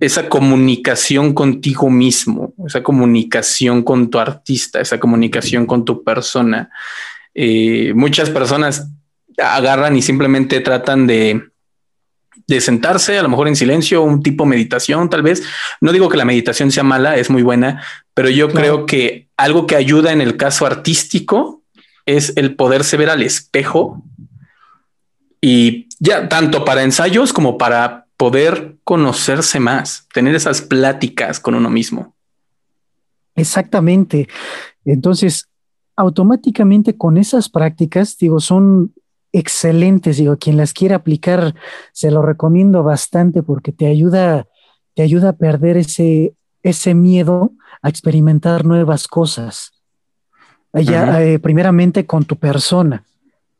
esa 0.00 0.28
comunicación 0.28 1.32
contigo 1.32 1.90
mismo, 1.90 2.54
esa 2.66 2.82
comunicación 2.82 3.82
con 3.82 4.10
tu 4.10 4.18
artista, 4.18 4.80
esa 4.80 4.98
comunicación 4.98 5.66
con 5.66 5.84
tu 5.84 6.02
persona. 6.02 6.70
Eh, 7.34 7.92
muchas 7.94 8.30
personas 8.30 8.88
agarran 9.38 9.96
y 9.96 10.02
simplemente 10.02 10.60
tratan 10.60 11.06
de, 11.06 11.51
de 12.46 12.60
sentarse, 12.60 13.18
a 13.18 13.22
lo 13.22 13.28
mejor 13.28 13.48
en 13.48 13.56
silencio, 13.56 14.02
un 14.02 14.22
tipo 14.22 14.44
meditación, 14.44 15.08
tal 15.08 15.22
vez. 15.22 15.42
No 15.80 15.92
digo 15.92 16.08
que 16.08 16.16
la 16.16 16.24
meditación 16.24 16.70
sea 16.70 16.82
mala, 16.82 17.16
es 17.16 17.30
muy 17.30 17.42
buena, 17.42 17.82
pero 18.14 18.28
yo 18.28 18.48
creo 18.48 18.86
que 18.86 19.28
algo 19.36 19.66
que 19.66 19.76
ayuda 19.76 20.12
en 20.12 20.20
el 20.20 20.36
caso 20.36 20.66
artístico 20.66 21.62
es 22.06 22.32
el 22.36 22.56
poderse 22.56 22.96
ver 22.96 23.10
al 23.10 23.22
espejo 23.22 24.02
y 25.40 25.88
ya 25.98 26.28
tanto 26.28 26.64
para 26.64 26.82
ensayos 26.82 27.32
como 27.32 27.58
para 27.58 28.06
poder 28.16 28.76
conocerse 28.84 29.58
más, 29.58 30.06
tener 30.12 30.34
esas 30.34 30.62
pláticas 30.62 31.40
con 31.40 31.54
uno 31.54 31.70
mismo. 31.70 32.14
Exactamente. 33.34 34.28
Entonces, 34.84 35.48
automáticamente 35.96 36.96
con 36.96 37.16
esas 37.16 37.48
prácticas, 37.48 38.16
digo, 38.18 38.40
son 38.40 38.94
excelentes. 39.32 40.18
Digo, 40.18 40.36
quien 40.36 40.56
las 40.56 40.72
quiera 40.72 40.96
aplicar, 40.96 41.54
se 41.92 42.10
lo 42.10 42.22
recomiendo 42.22 42.82
bastante 42.82 43.42
porque 43.42 43.72
te 43.72 43.86
ayuda, 43.86 44.46
te 44.94 45.02
ayuda 45.02 45.30
a 45.30 45.36
perder 45.36 45.76
ese, 45.76 46.34
ese 46.62 46.94
miedo 46.94 47.52
a 47.82 47.88
experimentar 47.88 48.64
nuevas 48.64 49.08
cosas. 49.08 49.72
Allá, 50.72 51.22
eh, 51.22 51.38
primeramente 51.38 52.06
con 52.06 52.24
tu 52.24 52.36
persona, 52.36 53.04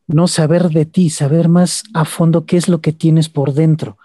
no 0.07 0.29
saber 0.29 0.71
de 0.71 0.87
ti, 0.87 1.11
saber 1.11 1.49
más 1.49 1.83
a 1.93 2.05
fondo 2.05 2.47
qué 2.47 2.57
es 2.57 2.69
lo 2.69 2.81
que 2.81 2.93
tienes 2.93 3.29
por 3.29 3.52
dentro. 3.52 3.99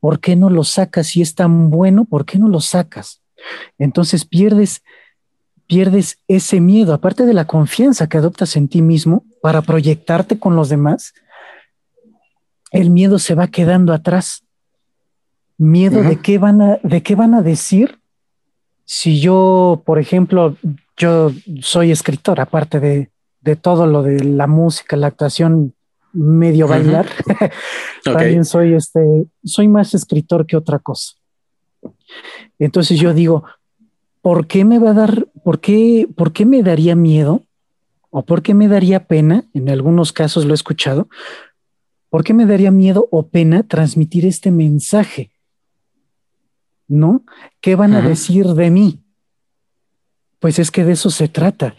¿Por 0.00 0.20
qué 0.20 0.36
no 0.36 0.48
lo 0.48 0.64
sacas? 0.64 1.08
Si 1.08 1.20
es 1.20 1.34
tan 1.34 1.70
bueno, 1.70 2.04
¿por 2.04 2.24
qué 2.24 2.38
no 2.38 2.48
lo 2.48 2.60
sacas? 2.60 3.20
Entonces 3.78 4.24
pierdes, 4.24 4.82
pierdes 5.66 6.18
ese 6.28 6.60
miedo, 6.60 6.94
aparte 6.94 7.26
de 7.26 7.34
la 7.34 7.46
confianza 7.46 8.08
que 8.08 8.18
adoptas 8.18 8.56
en 8.56 8.68
ti 8.68 8.82
mismo 8.82 9.24
para 9.40 9.62
proyectarte 9.62 10.38
con 10.38 10.56
los 10.56 10.68
demás, 10.68 11.14
el 12.70 12.90
miedo 12.90 13.18
se 13.18 13.34
va 13.34 13.48
quedando 13.48 13.92
atrás. 13.92 14.44
Miedo 15.56 16.02
de 16.02 16.20
qué 16.20 16.38
van 16.38 16.60
a, 16.60 16.78
de 16.82 17.02
qué 17.02 17.14
van 17.14 17.34
a 17.34 17.42
decir 17.42 18.00
si 18.84 19.20
yo, 19.20 19.82
por 19.86 19.98
ejemplo, 19.98 20.56
yo 20.96 21.30
soy 21.60 21.90
escritor, 21.90 22.40
aparte 22.40 22.80
de, 22.80 23.10
todo 23.56 23.86
lo 23.86 24.02
de 24.02 24.24
la 24.24 24.46
música, 24.46 24.96
la 24.96 25.08
actuación, 25.08 25.74
medio 26.12 26.68
bailar, 26.68 27.06
también 28.04 28.44
soy 28.44 28.74
este, 28.74 29.26
soy 29.44 29.68
más 29.68 29.94
escritor 29.94 30.46
que 30.46 30.56
otra 30.56 30.78
cosa. 30.78 31.14
Entonces 32.58 32.98
yo 32.98 33.12
digo, 33.12 33.44
¿por 34.24 34.46
qué 34.46 34.64
me 34.64 34.78
va 34.78 34.90
a 34.90 34.94
dar, 34.94 35.28
por 35.44 35.60
qué, 35.60 36.08
por 36.16 36.32
qué 36.32 36.46
me 36.46 36.62
daría 36.62 36.96
miedo? 36.96 37.42
¿O 38.08 38.24
por 38.24 38.42
qué 38.42 38.54
me 38.54 38.68
daría 38.68 39.06
pena? 39.06 39.44
En 39.52 39.68
algunos 39.68 40.12
casos 40.12 40.46
lo 40.46 40.52
he 40.52 40.54
escuchado. 40.54 41.08
¿Por 42.08 42.24
qué 42.24 42.32
me 42.32 42.46
daría 42.46 42.70
miedo 42.70 43.06
o 43.10 43.28
pena 43.28 43.64
transmitir 43.64 44.24
este 44.24 44.50
mensaje? 44.50 45.30
¿no? 46.88 47.24
¿Qué 47.60 47.76
van 47.76 47.94
a 47.94 48.02
decir 48.02 48.46
de 48.46 48.70
mí? 48.70 49.00
Pues 50.38 50.58
es 50.58 50.70
que 50.70 50.84
de 50.84 50.92
eso 50.92 51.10
se 51.10 51.28
trata. 51.28 51.74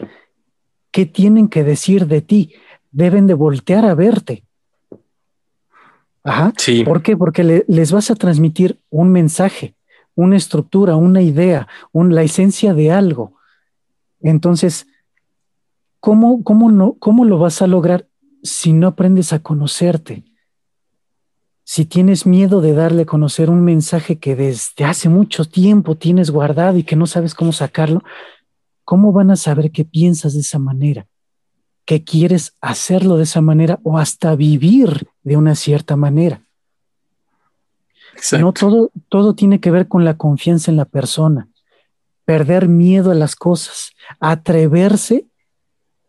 ¿Qué 0.90 1.06
tienen 1.06 1.48
que 1.48 1.64
decir 1.64 2.06
de 2.06 2.20
ti? 2.20 2.54
Deben 2.90 3.26
de 3.26 3.34
voltear 3.34 3.84
a 3.84 3.94
verte. 3.94 4.44
Ajá. 6.24 6.52
Sí. 6.56 6.84
¿Por 6.84 7.02
qué? 7.02 7.16
Porque 7.16 7.64
les 7.66 7.92
vas 7.92 8.10
a 8.10 8.16
transmitir 8.16 8.80
un 8.90 9.10
mensaje, 9.10 9.75
una 10.16 10.36
estructura, 10.36 10.96
una 10.96 11.22
idea, 11.22 11.68
la 11.92 12.24
esencia 12.24 12.74
de 12.74 12.90
algo. 12.90 13.36
Entonces, 14.20 14.88
¿cómo, 16.00 16.42
cómo, 16.42 16.72
no, 16.72 16.94
¿cómo 16.98 17.24
lo 17.24 17.38
vas 17.38 17.62
a 17.62 17.68
lograr 17.68 18.08
si 18.42 18.72
no 18.72 18.88
aprendes 18.88 19.32
a 19.32 19.38
conocerte? 19.38 20.24
si 21.68 21.84
tienes 21.84 22.26
miedo 22.26 22.60
de 22.60 22.74
darle 22.74 23.02
a 23.02 23.06
conocer 23.06 23.50
un 23.50 23.64
mensaje 23.64 24.20
que 24.20 24.36
desde 24.36 24.84
hace 24.84 25.08
mucho 25.08 25.44
tiempo 25.44 25.96
tienes 25.96 26.30
guardado 26.30 26.78
y 26.78 26.84
que 26.84 26.94
no 26.94 27.08
sabes 27.08 27.34
cómo 27.34 27.50
sacarlo, 27.50 28.04
¿cómo 28.84 29.10
van 29.10 29.32
a 29.32 29.36
saber 29.36 29.72
que 29.72 29.84
piensas 29.84 30.34
de 30.34 30.40
esa 30.40 30.60
manera? 30.60 31.08
Que 31.84 32.04
quieres 32.04 32.54
hacerlo 32.60 33.16
de 33.16 33.24
esa 33.24 33.40
manera 33.40 33.80
o 33.82 33.98
hasta 33.98 34.36
vivir 34.36 35.08
de 35.24 35.36
una 35.36 35.56
cierta 35.56 35.96
manera. 35.96 36.45
No 38.38 38.52
todo, 38.52 38.90
todo 39.08 39.34
tiene 39.34 39.60
que 39.60 39.70
ver 39.70 39.88
con 39.88 40.04
la 40.04 40.16
confianza 40.16 40.70
en 40.70 40.76
la 40.76 40.84
persona, 40.84 41.48
perder 42.24 42.68
miedo 42.68 43.10
a 43.10 43.14
las 43.14 43.36
cosas, 43.36 43.90
atreverse 44.20 45.26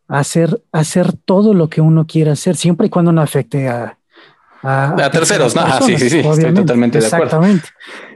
a 0.08 0.20
hacer, 0.20 0.62
a 0.72 0.80
hacer 0.80 1.14
todo 1.14 1.54
lo 1.54 1.70
que 1.70 1.82
uno 1.82 2.08
quiera 2.08 2.34
hacer, 2.34 2.56
siempre 2.56 2.88
y 2.88 2.90
cuando 2.90 3.12
no 3.12 3.22
afecte 3.22 3.68
a, 3.68 3.98
a, 4.64 5.10
terceros, 5.12 5.56
¿no? 5.56 5.82
sí, 5.82 5.98
sí, 5.98 6.10
sí, 6.10 6.20
estoy 6.20 6.54
totalmente 6.54 7.00
de 7.00 7.08
acuerdo. 7.08 7.26
Exactamente. 7.26 7.70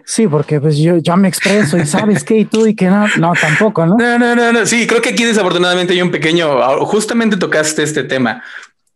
Sí, 0.05 0.27
porque 0.27 0.59
pues 0.59 0.77
yo 0.77 0.97
ya 0.97 1.15
me 1.15 1.27
expreso 1.27 1.77
y 1.77 1.85
sabes 1.85 2.23
qué 2.23 2.39
y 2.39 2.45
tú 2.45 2.65
y 2.65 2.75
que 2.75 2.87
no, 2.87 3.05
no, 3.17 3.33
tampoco, 3.39 3.85
¿no? 3.85 3.97
No, 3.97 4.17
no, 4.17 4.35
no, 4.35 4.51
no. 4.51 4.65
Sí, 4.65 4.87
creo 4.87 5.01
que 5.01 5.09
aquí 5.09 5.23
desafortunadamente 5.23 5.93
hay 5.93 6.01
un 6.01 6.11
pequeño, 6.11 6.61
ah, 6.61 6.77
justamente 6.85 7.37
tocaste 7.37 7.83
este 7.83 8.03
tema 8.03 8.43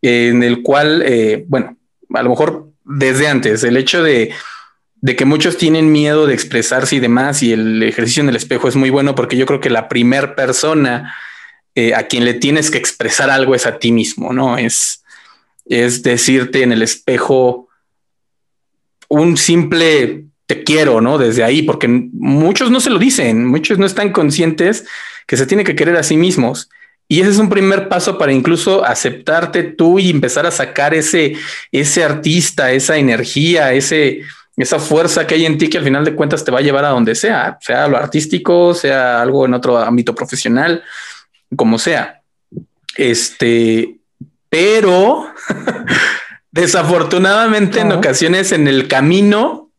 en 0.02 0.42
el 0.42 0.62
cual, 0.62 1.02
eh, 1.06 1.44
bueno, 1.48 1.76
a 2.12 2.22
lo 2.22 2.30
mejor 2.30 2.70
desde 2.84 3.28
antes, 3.28 3.64
el 3.64 3.76
hecho 3.76 4.02
de, 4.02 4.32
de 5.00 5.16
que 5.16 5.24
muchos 5.24 5.58
tienen 5.58 5.92
miedo 5.92 6.26
de 6.26 6.34
expresarse 6.34 6.96
y 6.96 7.00
demás, 7.00 7.42
y 7.42 7.52
el 7.52 7.82
ejercicio 7.82 8.22
en 8.22 8.28
el 8.28 8.36
espejo 8.36 8.68
es 8.68 8.76
muy 8.76 8.90
bueno 8.90 9.14
porque 9.14 9.36
yo 9.36 9.46
creo 9.46 9.60
que 9.60 9.70
la 9.70 9.88
primer 9.88 10.34
persona 10.34 11.14
eh, 11.74 11.94
a 11.94 12.04
quien 12.04 12.24
le 12.24 12.34
tienes 12.34 12.70
que 12.70 12.78
expresar 12.78 13.30
algo 13.30 13.54
es 13.54 13.66
a 13.66 13.78
ti 13.78 13.92
mismo, 13.92 14.32
¿no? 14.32 14.56
Es, 14.56 15.04
es 15.66 16.02
decirte 16.02 16.62
en 16.62 16.72
el 16.72 16.82
espejo 16.82 17.68
un 19.08 19.36
simple 19.36 20.24
te 20.46 20.62
quiero, 20.62 21.00
¿no? 21.00 21.18
Desde 21.18 21.44
ahí, 21.44 21.62
porque 21.62 21.88
muchos 21.88 22.70
no 22.70 22.80
se 22.80 22.90
lo 22.90 22.98
dicen, 22.98 23.44
muchos 23.44 23.78
no 23.78 23.86
están 23.86 24.12
conscientes 24.12 24.86
que 25.26 25.36
se 25.36 25.46
tiene 25.46 25.64
que 25.64 25.74
querer 25.74 25.96
a 25.96 26.02
sí 26.02 26.16
mismos. 26.16 26.70
Y 27.08 27.20
ese 27.20 27.30
es 27.30 27.38
un 27.38 27.48
primer 27.48 27.88
paso 27.88 28.16
para 28.18 28.32
incluso 28.32 28.84
aceptarte 28.84 29.62
tú 29.62 29.98
y 29.98 30.10
empezar 30.10 30.46
a 30.46 30.50
sacar 30.50 30.94
ese, 30.94 31.36
ese 31.70 32.02
artista, 32.02 32.72
esa 32.72 32.96
energía, 32.96 33.72
ese, 33.74 34.22
esa 34.56 34.78
fuerza 34.78 35.26
que 35.26 35.34
hay 35.34 35.44
en 35.44 35.58
ti 35.58 35.68
que 35.68 35.78
al 35.78 35.84
final 35.84 36.04
de 36.04 36.14
cuentas 36.14 36.44
te 36.44 36.50
va 36.50 36.60
a 36.60 36.62
llevar 36.62 36.84
a 36.84 36.90
donde 36.90 37.14
sea, 37.14 37.58
sea 37.60 37.88
lo 37.88 37.96
artístico, 37.96 38.72
sea 38.74 39.20
algo 39.20 39.44
en 39.44 39.54
otro 39.54 39.76
ámbito 39.78 40.14
profesional, 40.14 40.82
como 41.54 41.78
sea. 41.78 42.22
Este, 42.96 43.96
pero 44.48 45.26
desafortunadamente 46.50 47.80
en 47.80 47.92
ocasiones 47.92 48.52
en 48.52 48.66
el 48.66 48.88
camino 48.88 49.70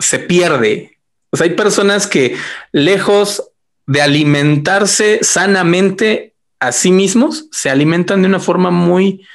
se 0.00 0.18
pierde. 0.18 0.98
O 1.30 1.36
sea, 1.36 1.46
hay 1.46 1.54
personas 1.54 2.06
que 2.06 2.36
lejos 2.72 3.50
de 3.86 4.02
alimentarse 4.02 5.20
sanamente 5.22 6.34
a 6.58 6.72
sí 6.72 6.90
mismos, 6.90 7.46
se 7.52 7.70
alimentan 7.70 8.22
de 8.22 8.28
una 8.28 8.40
forma 8.40 8.70
muy, 8.70 9.26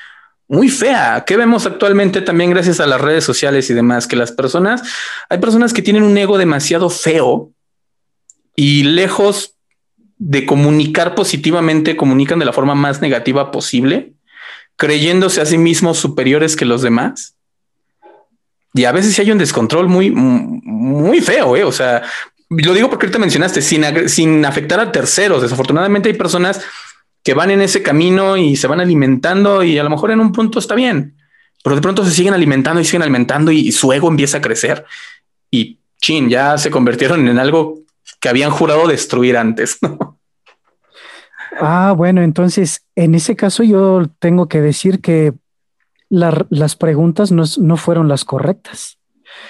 muy 0.51 0.67
fea. 0.67 1.23
¿Qué 1.25 1.37
vemos 1.37 1.65
actualmente 1.65 2.21
también 2.21 2.49
gracias 2.49 2.81
a 2.81 2.85
las 2.85 2.99
redes 2.99 3.23
sociales 3.23 3.69
y 3.69 3.73
demás? 3.73 4.05
Que 4.05 4.17
las 4.17 4.33
personas, 4.33 4.83
hay 5.29 5.37
personas 5.37 5.71
que 5.71 5.81
tienen 5.81 6.03
un 6.03 6.17
ego 6.17 6.37
demasiado 6.37 6.89
feo 6.89 7.51
y 8.53 8.83
lejos 8.83 9.55
de 10.17 10.45
comunicar 10.45 11.15
positivamente, 11.15 11.95
comunican 11.95 12.37
de 12.37 12.43
la 12.43 12.51
forma 12.51 12.75
más 12.75 13.01
negativa 13.01 13.49
posible, 13.49 14.11
creyéndose 14.75 15.39
a 15.39 15.45
sí 15.45 15.57
mismos 15.57 15.99
superiores 15.99 16.57
que 16.57 16.65
los 16.65 16.81
demás. 16.81 17.37
Y 18.73 18.83
a 18.83 18.91
veces 18.91 19.17
hay 19.19 19.31
un 19.31 19.37
descontrol 19.37 19.87
muy, 19.87 20.11
muy 20.11 21.21
feo, 21.21 21.55
¿eh? 21.55 21.63
O 21.63 21.71
sea, 21.71 22.03
lo 22.49 22.73
digo 22.73 22.89
porque 22.89 23.05
ahorita 23.05 23.19
mencionaste, 23.19 23.61
sin, 23.61 24.09
sin 24.09 24.45
afectar 24.45 24.81
a 24.81 24.91
terceros. 24.91 25.43
Desafortunadamente 25.43 26.09
hay 26.09 26.15
personas 26.15 26.61
que 27.23 27.33
van 27.33 27.51
en 27.51 27.61
ese 27.61 27.83
camino 27.83 28.37
y 28.37 28.55
se 28.55 28.67
van 28.67 28.81
alimentando 28.81 29.63
y 29.63 29.77
a 29.77 29.83
lo 29.83 29.89
mejor 29.89 30.11
en 30.11 30.19
un 30.19 30.31
punto 30.31 30.59
está 30.59 30.75
bien, 30.75 31.15
pero 31.63 31.75
de 31.75 31.81
pronto 31.81 32.03
se 32.03 32.11
siguen 32.11 32.33
alimentando 32.33 32.81
y 32.81 32.85
siguen 32.85 33.03
alimentando 33.03 33.51
y, 33.51 33.71
su 33.71 33.93
ego 33.93 34.09
empieza 34.09 34.37
a 34.37 34.41
crecer 34.41 34.85
y 35.49 35.79
chin, 35.99 36.29
ya 36.29 36.57
se 36.57 36.71
convirtieron 36.71 37.27
en 37.27 37.37
algo 37.37 37.79
que 38.19 38.29
habían 38.29 38.51
jurado 38.51 38.87
destruir 38.87 39.37
antes. 39.37 39.79
Ah, 41.59 41.93
bueno, 41.95 42.21
entonces 42.21 42.85
en 42.95 43.13
ese 43.13 43.35
caso 43.35 43.61
yo 43.63 44.09
tengo 44.19 44.47
que 44.47 44.61
decir 44.61 45.01
que 45.01 45.33
las 46.09 46.75
preguntas 46.75 47.31
no, 47.31 47.77
fueron 47.77 48.07
las 48.07 48.25
correctas. 48.25 48.97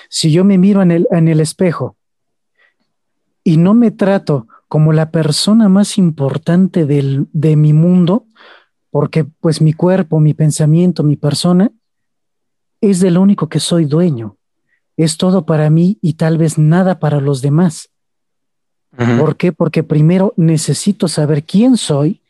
Si 0.10 0.32
yo 0.32 0.44
me 0.44 0.58
miro 0.58 0.82
en 0.82 0.92
el, 0.92 1.08
en 1.12 1.28
el 1.28 1.40
espejo 1.40 1.96
y 3.44 3.58
no 3.58 3.74
me 3.74 3.92
trato 3.92 4.48
como 4.72 4.94
la 4.94 5.12
persona 5.12 5.68
más 5.68 5.98
importante 5.98 6.86
del, 6.86 7.28
de 7.34 7.58
mi 7.58 7.74
mundo, 7.74 8.26
porque 8.90 9.26
pues 9.26 9.60
mi 9.60 9.74
cuerpo, 9.74 10.22
mi 10.22 10.34
pensamiento, 10.34 11.04
mi 11.04 11.18
persona, 11.18 11.74
es 12.80 13.02
de 13.02 13.12
lo 13.12 13.22
único 13.22 13.50
que 13.50 13.60
soy 13.60 13.84
dueño. 13.84 14.38
Es 14.96 15.18
todo 15.18 15.46
para 15.46 15.70
mí 15.70 15.98
y 16.02 16.14
tal 16.14 16.38
vez 16.38 16.58
nada 16.58 17.00
para 17.00 17.20
los 17.20 17.42
demás. 17.42 17.90
¿Por 18.96 19.36
qué? 19.36 19.52
Porque 19.52 19.84
primero 19.84 20.34
necesito 20.38 21.10
saber 21.10 21.44
quién 21.44 21.76
soy 21.76 22.22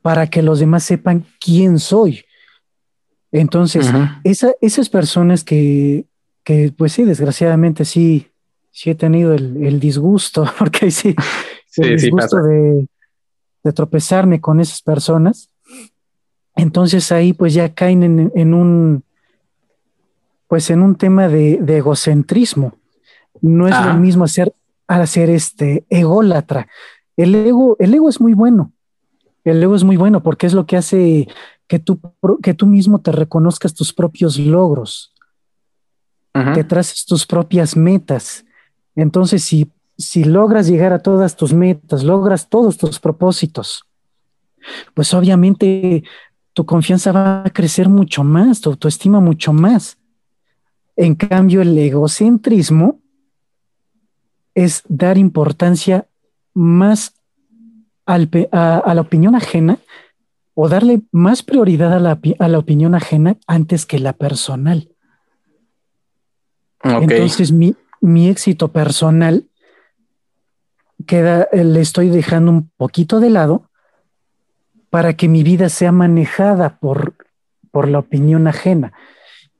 para 0.00 0.28
que 0.28 0.40
los 0.40 0.60
demás 0.60 0.82
sepan 0.84 1.26
quién 1.38 1.78
soy. 1.78 2.24
Entonces, 3.32 3.86
esas 4.62 4.88
personas 4.88 5.44
que, 5.44 6.06
que, 6.42 6.72
pues 6.74 6.94
sí, 6.94 7.04
desgraciadamente 7.04 7.84
sí, 7.84 8.28
sí 8.78 8.90
he 8.90 8.94
tenido 8.94 9.34
el, 9.34 9.80
disgusto, 9.80 10.46
porque 10.58 10.92
sí, 10.92 11.12
el 11.78 11.96
disgusto 11.96 12.40
de, 12.40 12.86
tropezarme 13.74 14.40
con 14.40 14.60
esas 14.60 14.82
personas. 14.82 15.50
Entonces 16.54 17.10
ahí 17.10 17.32
pues 17.32 17.54
ya 17.54 17.74
caen 17.74 18.30
en, 18.34 18.54
un, 18.54 19.02
pues 20.46 20.70
en 20.70 20.82
un 20.82 20.94
tema 20.94 21.26
de, 21.26 21.54
egocentrismo. 21.66 22.76
No 23.40 23.66
es 23.66 23.74
lo 23.84 23.94
mismo 23.94 24.24
hacer, 24.24 24.54
hacer 24.86 25.28
este 25.28 25.84
ególatra. 25.90 26.68
El 27.16 27.34
ego, 27.34 27.76
el 27.80 27.92
ego 27.92 28.08
es 28.08 28.20
muy 28.20 28.34
bueno. 28.34 28.72
El 29.42 29.60
ego 29.60 29.74
es 29.74 29.82
muy 29.82 29.96
bueno 29.96 30.22
porque 30.22 30.46
es 30.46 30.54
lo 30.54 30.66
que 30.66 30.76
hace 30.76 31.26
que 31.66 31.80
tú, 31.80 32.00
que 32.42 32.54
tú 32.54 32.66
mismo 32.66 33.00
te 33.00 33.10
reconozcas 33.10 33.74
tus 33.74 33.92
propios 33.92 34.38
logros, 34.38 35.12
que 36.54 36.62
traces 36.62 37.04
tus 37.04 37.26
propias 37.26 37.76
metas. 37.76 38.44
Entonces, 38.98 39.44
si, 39.44 39.70
si 39.96 40.24
logras 40.24 40.66
llegar 40.66 40.92
a 40.92 40.98
todas 40.98 41.36
tus 41.36 41.54
metas, 41.54 42.02
logras 42.02 42.48
todos 42.48 42.76
tus 42.76 42.98
propósitos, 42.98 43.84
pues 44.92 45.14
obviamente 45.14 46.02
tu 46.52 46.66
confianza 46.66 47.12
va 47.12 47.44
a 47.44 47.50
crecer 47.50 47.88
mucho 47.88 48.24
más, 48.24 48.60
tu 48.60 48.70
autoestima 48.70 49.20
mucho 49.20 49.52
más. 49.52 49.98
En 50.96 51.14
cambio, 51.14 51.62
el 51.62 51.78
egocentrismo 51.78 52.98
es 54.52 54.82
dar 54.88 55.16
importancia 55.16 56.08
más 56.52 57.14
a, 58.04 58.18
la 58.18 59.00
opinión 59.00 59.36
ajena 59.36 59.78
o 60.54 60.68
darle 60.68 61.02
más 61.12 61.44
prioridad 61.44 61.92
a 61.92 62.00
la, 62.00 62.58
opinión 62.58 62.96
ajena 62.96 63.36
antes 63.46 63.86
que 63.86 64.00
la 64.00 64.12
personal. 64.12 64.88
Entonces 66.82 67.52
mi, 67.52 67.76
éxito 68.02 68.68
personal 68.68 69.44
queda, 71.06 71.48
le 71.52 71.80
estoy 71.80 72.08
dejando 72.08 72.50
un 72.50 72.70
poquito 72.76 73.20
de 73.20 73.30
lado 73.30 73.68
para 74.90 75.14
que 75.14 75.28
mi 75.28 75.42
vida 75.42 75.68
sea 75.68 75.92
manejada 75.92 76.78
por, 76.78 77.14
por 77.70 77.88
la 77.88 77.98
opinión 77.98 78.46
ajena. 78.46 78.92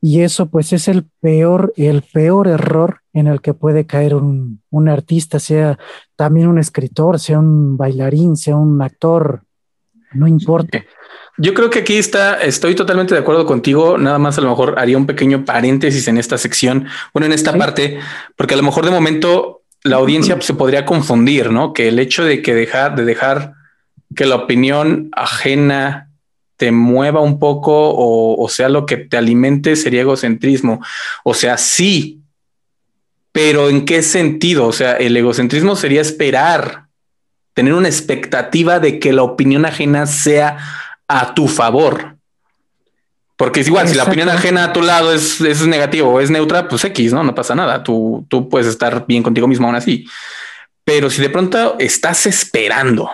Y 0.00 0.20
eso 0.20 0.46
pues 0.46 0.72
es 0.72 0.88
el 0.88 1.06
peor, 1.20 1.72
el 1.76 2.02
peor 2.02 2.48
error 2.48 3.00
en 3.12 3.26
el 3.26 3.40
que 3.40 3.52
puede 3.52 3.84
caer 3.84 4.14
un, 4.14 4.62
un 4.70 4.88
artista, 4.88 5.40
sea 5.40 5.78
también 6.14 6.46
un 6.46 6.58
escritor, 6.58 7.18
sea 7.18 7.40
un 7.40 7.76
bailarín, 7.76 8.36
sea 8.36 8.56
un 8.56 8.80
actor, 8.80 9.42
no 10.12 10.26
importa. 10.28 10.84
Yo 11.40 11.54
creo 11.54 11.70
que 11.70 11.78
aquí 11.78 11.96
está, 11.96 12.34
estoy 12.34 12.74
totalmente 12.74 13.14
de 13.14 13.20
acuerdo 13.20 13.46
contigo. 13.46 13.96
Nada 13.96 14.18
más 14.18 14.36
a 14.38 14.40
lo 14.40 14.48
mejor 14.48 14.74
haría 14.76 14.98
un 14.98 15.06
pequeño 15.06 15.44
paréntesis 15.44 16.08
en 16.08 16.18
esta 16.18 16.36
sección, 16.36 16.88
bueno, 17.14 17.26
en 17.26 17.32
esta 17.32 17.56
parte, 17.56 18.00
porque 18.36 18.54
a 18.54 18.56
lo 18.56 18.64
mejor 18.64 18.84
de 18.84 18.90
momento 18.90 19.62
la 19.84 19.96
audiencia 19.96 20.36
se 20.40 20.54
podría 20.54 20.84
confundir, 20.84 21.52
¿no? 21.52 21.72
Que 21.72 21.88
el 21.88 22.00
hecho 22.00 22.24
de 22.24 22.42
que 22.42 22.54
dejar, 22.54 22.96
de 22.96 23.04
dejar 23.04 23.54
que 24.16 24.26
la 24.26 24.34
opinión 24.34 25.10
ajena 25.12 26.10
te 26.56 26.72
mueva 26.72 27.20
un 27.20 27.38
poco 27.38 27.90
o, 27.90 28.42
o 28.42 28.48
sea 28.48 28.68
lo 28.68 28.84
que 28.84 28.96
te 28.96 29.16
alimente 29.16 29.76
sería 29.76 30.00
egocentrismo. 30.00 30.84
O 31.22 31.34
sea, 31.34 31.56
sí, 31.56 32.20
pero 33.30 33.68
¿en 33.68 33.84
qué 33.84 34.02
sentido? 34.02 34.66
O 34.66 34.72
sea, 34.72 34.94
el 34.94 35.16
egocentrismo 35.16 35.76
sería 35.76 36.00
esperar 36.00 36.88
tener 37.54 37.74
una 37.74 37.88
expectativa 37.88 38.80
de 38.80 38.98
que 38.98 39.12
la 39.12 39.22
opinión 39.22 39.64
ajena 39.66 40.06
sea 40.06 40.58
a 41.08 41.34
tu 41.34 41.48
favor. 41.48 42.16
Porque 43.36 43.60
es 43.60 43.68
igual, 43.68 43.88
si 43.88 43.94
la 43.94 44.04
opinión 44.04 44.28
ajena 44.28 44.64
a 44.64 44.72
tu 44.72 44.82
lado 44.82 45.12
es, 45.12 45.40
es 45.40 45.66
negativo 45.66 46.10
o 46.10 46.20
es 46.20 46.28
neutra, 46.28 46.68
pues 46.68 46.84
X, 46.84 47.12
¿no? 47.12 47.22
No 47.22 47.34
pasa 47.34 47.54
nada. 47.54 47.82
Tú, 47.82 48.26
tú 48.28 48.48
puedes 48.48 48.66
estar 48.66 49.06
bien 49.06 49.22
contigo 49.22 49.46
mismo 49.46 49.66
aún 49.66 49.76
así. 49.76 50.06
Pero 50.84 51.08
si 51.08 51.22
de 51.22 51.30
pronto 51.30 51.76
estás 51.78 52.26
esperando 52.26 53.10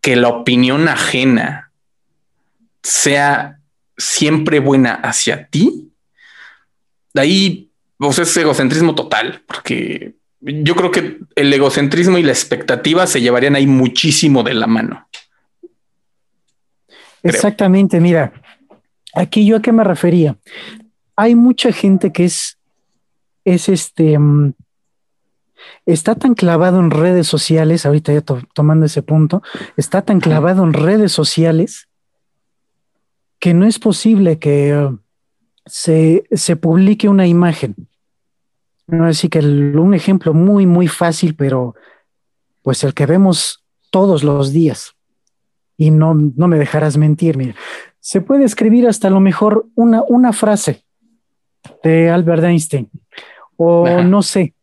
que 0.00 0.16
la 0.16 0.28
opinión 0.28 0.88
ajena 0.88 1.70
sea 2.82 3.60
siempre 3.96 4.58
buena 4.58 4.94
hacia 4.94 5.48
ti, 5.48 5.92
de 7.14 7.20
ahí 7.20 7.70
pues, 7.96 8.18
es 8.18 8.36
egocentrismo 8.36 8.94
total, 8.94 9.42
porque 9.46 10.14
yo 10.40 10.74
creo 10.74 10.90
que 10.90 11.18
el 11.34 11.52
egocentrismo 11.52 12.18
y 12.18 12.22
la 12.22 12.32
expectativa 12.32 13.06
se 13.06 13.20
llevarían 13.20 13.56
ahí 13.56 13.66
muchísimo 13.66 14.42
de 14.42 14.54
la 14.54 14.66
mano. 14.66 15.08
Exactamente, 17.22 18.00
mira, 18.00 18.32
aquí 19.14 19.46
yo 19.46 19.56
a 19.56 19.62
qué 19.62 19.72
me 19.72 19.84
refería. 19.84 20.36
Hay 21.16 21.34
mucha 21.34 21.72
gente 21.72 22.12
que 22.12 22.24
es, 22.24 22.58
es 23.44 23.68
este, 23.68 24.18
mm, 24.18 24.54
está 25.86 26.14
tan 26.14 26.34
clavado 26.34 26.80
en 26.80 26.90
redes 26.90 27.26
sociales, 27.26 27.86
ahorita 27.86 28.12
ya 28.12 28.22
tomando 28.22 28.86
ese 28.86 29.02
punto, 29.02 29.42
está 29.76 30.02
tan 30.02 30.20
clavado 30.20 30.62
en 30.64 30.72
redes 30.72 31.12
sociales 31.12 31.88
que 33.38 33.54
no 33.54 33.66
es 33.66 33.78
posible 33.78 34.38
que 34.38 34.76
uh, 34.76 34.98
se, 35.66 36.24
se 36.32 36.56
publique 36.56 37.08
una 37.08 37.26
imagen 37.26 37.88
así 39.04 39.28
que 39.28 39.40
un 39.40 39.94
ejemplo 39.94 40.34
muy, 40.34 40.66
muy 40.66 40.88
fácil, 40.88 41.34
pero 41.34 41.74
pues 42.62 42.84
el 42.84 42.94
que 42.94 43.06
vemos 43.06 43.64
todos 43.90 44.22
los 44.22 44.52
días. 44.52 44.94
Y 45.78 45.90
no, 45.90 46.14
no 46.14 46.48
me 46.48 46.58
dejarás 46.58 46.98
mentir, 46.98 47.38
mira. 47.38 47.54
Se 48.00 48.20
puede 48.20 48.44
escribir 48.44 48.86
hasta 48.86 49.08
lo 49.08 49.20
mejor 49.20 49.66
una, 49.74 50.02
una 50.08 50.34
frase 50.34 50.84
de 51.82 52.10
Albert 52.10 52.44
Einstein 52.44 52.90
o 53.56 54.02
no 54.02 54.22
sé, 54.22 54.54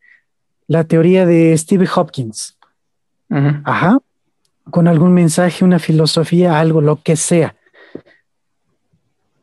la 0.68 0.84
teoría 0.84 1.26
de 1.26 1.56
Steve 1.58 1.88
Hopkins. 1.94 2.56
Ajá. 3.28 3.98
Con 4.70 4.88
algún 4.88 5.12
mensaje, 5.12 5.64
una 5.64 5.78
filosofía, 5.78 6.60
algo, 6.60 6.80
lo 6.80 7.02
que 7.02 7.16
sea. 7.16 7.56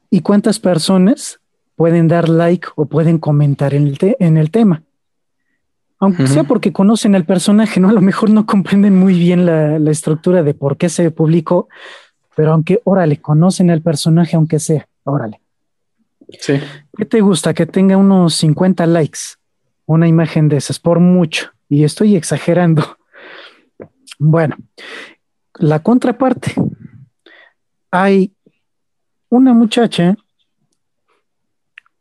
¿Y 0.10 0.22
cuántas 0.22 0.60
personas 0.60 1.40
pueden 1.76 2.08
dar 2.08 2.30
like 2.30 2.68
o 2.76 2.86
pueden 2.86 3.18
comentar 3.18 3.74
en 3.74 3.88
el, 3.88 3.98
en 4.20 4.38
el 4.38 4.52
tema. 4.52 4.84
Aunque 6.04 6.28
sea 6.28 6.44
porque 6.44 6.74
conocen 6.74 7.16
al 7.16 7.24
personaje, 7.24 7.80
¿no? 7.80 7.88
A 7.88 7.94
lo 7.94 8.02
mejor 8.02 8.30
no 8.30 8.46
comprenden 8.46 9.00
muy 9.00 9.18
bien 9.18 9.46
la, 9.46 9.78
estructura 9.90 10.44
de 10.44 10.54
por 10.54 10.76
qué 10.76 10.90
se 10.90 11.10
publicó, 11.12 11.70
pero 12.36 12.52
aunque, 12.52 12.82
órale, 12.84 13.22
conocen 13.22 13.72
al 13.72 13.82
personaje, 13.82 14.36
aunque 14.36 14.60
sea, 14.60 14.86
órale. 15.04 15.40
Sí. 16.40 16.60
¿Qué 16.98 17.06
te 17.06 17.22
gusta? 17.22 17.54
Que 17.54 17.66
tenga 17.66 17.96
unos 17.96 18.36
50 18.36 18.86
likes, 18.86 19.20
una 19.86 20.08
imagen 20.10 20.50
de 20.50 20.58
esas, 20.58 20.78
por 20.78 21.00
mucho. 21.00 21.52
Y 21.70 21.86
estoy 21.86 22.18
exagerando. 22.18 22.98
Bueno, 24.20 24.58
la 25.56 25.80
contraparte. 25.80 26.54
Hay 27.92 28.34
una 29.30 29.54
muchacha 29.54 30.18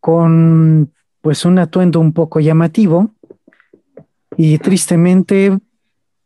con 0.01 0.93
pues 1.21 1.45
un 1.45 1.61
atuendo 1.61 2.01
un 2.01 2.13
poco 2.13 2.41
llamativo 2.41 3.15
y 4.37 4.59
tristemente 4.59 5.59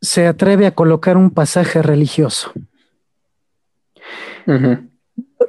se 0.00 0.26
atreve 0.26 0.66
a 0.66 0.74
colocar 0.74 1.16
un 1.16 1.30
pasaje 1.30 1.82
religioso. 1.82 2.52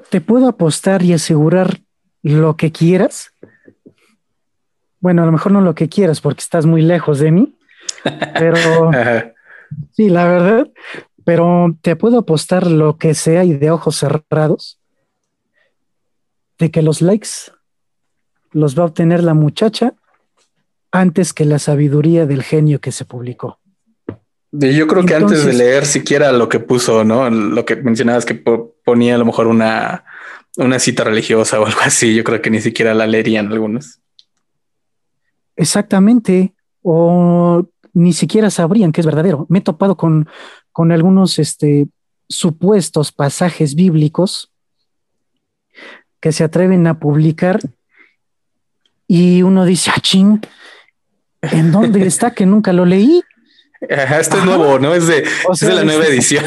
Te 0.10 0.22
puedo 0.22 0.48
apostar 0.48 1.04
y 1.04 1.14
asegurar 1.14 1.80
lo 2.24 2.58
que 2.58 2.72
quieras. 2.72 3.32
Bueno, 5.00 5.24
a 5.24 5.26
lo 5.26 5.32
mejor 5.32 5.52
no 5.52 5.62
lo 5.62 5.76
que 5.76 5.90
quieras 5.90 6.22
porque 6.22 6.42
estás 6.42 6.66
muy 6.66 6.82
lejos 6.82 7.20
de 7.20 7.32
mí, 7.32 7.56
pero 8.34 8.92
sí, 9.92 10.10
la 10.10 10.28
verdad, 10.28 10.72
pero 11.24 11.78
te 11.82 11.96
puedo 11.96 12.20
apostar 12.20 12.68
lo 12.68 12.98
que 12.98 13.14
sea 13.14 13.44
y 13.44 13.54
de 13.54 13.70
ojos 13.70 13.98
cerrados 13.98 14.80
de 16.58 16.72
que 16.72 16.82
los 16.82 17.02
likes 17.02 17.52
los 18.52 18.78
va 18.78 18.84
a 18.84 18.88
obtener 18.88 19.24
la 19.24 19.36
muchacha 19.36 19.94
antes 21.00 21.34
que 21.34 21.46
la 21.46 21.60
sabiduría 21.60 22.26
del 22.26 22.44
genio 22.44 22.80
que 22.82 22.92
se 22.92 23.06
publicó. 23.06 23.60
Yo 24.52 24.88
creo 24.88 25.06
que 25.06 25.16
antes 25.16 25.46
de 25.46 25.54
leer 25.54 25.86
siquiera 25.86 26.32
lo 26.32 26.50
que 26.50 26.60
puso, 26.60 27.04
¿no? 27.04 27.30
Lo 27.30 27.66
que 27.66 27.76
mencionabas 27.76 28.26
que 28.26 28.36
ponía 28.36 29.16
a 29.16 29.18
lo 29.18 29.26
mejor 29.26 29.48
una, 29.48 30.06
una 30.56 30.80
cita 30.80 31.04
religiosa 31.04 31.60
o 31.60 31.66
algo 31.66 31.80
así, 31.84 32.16
yo 32.16 32.24
creo 32.24 32.42
que 32.42 32.50
ni 32.50 32.62
siquiera 32.62 32.94
la 32.94 33.08
leerían 33.08 33.52
algunos. 33.52 34.00
Exactamente, 35.56 36.54
o 36.82 37.68
ni 37.94 38.14
siquiera 38.14 38.50
sabrían 38.50 38.92
que 38.92 39.02
es 39.02 39.08
verdadero. 39.08 39.46
Me 39.50 39.60
he 39.60 39.62
topado 39.62 39.98
con, 39.98 40.30
con 40.72 40.92
algunos 40.92 41.40
este, 41.40 41.88
supuestos 42.30 43.12
pasajes 43.12 43.76
bíblicos 43.76 44.52
que 46.20 46.32
se 46.32 46.44
atreven 46.44 46.88
a 46.88 47.00
publicar 47.00 47.60
y 49.08 49.42
uno 49.42 49.66
dice, 49.66 49.92
ah, 49.94 50.00
ching, 50.02 50.42
¿en 51.42 51.72
dónde 51.72 52.06
está 52.08 52.32
que 52.32 52.46
nunca 52.46 52.74
lo 52.74 52.86
leí? 52.86 53.24
este 53.80 54.38
es 54.38 54.46
nuevo, 54.46 54.80
¿no? 54.80 54.94
Es 54.94 55.08
de, 55.08 55.24
la 55.62 55.84
nueva 55.84 56.06
edición. 56.06 56.44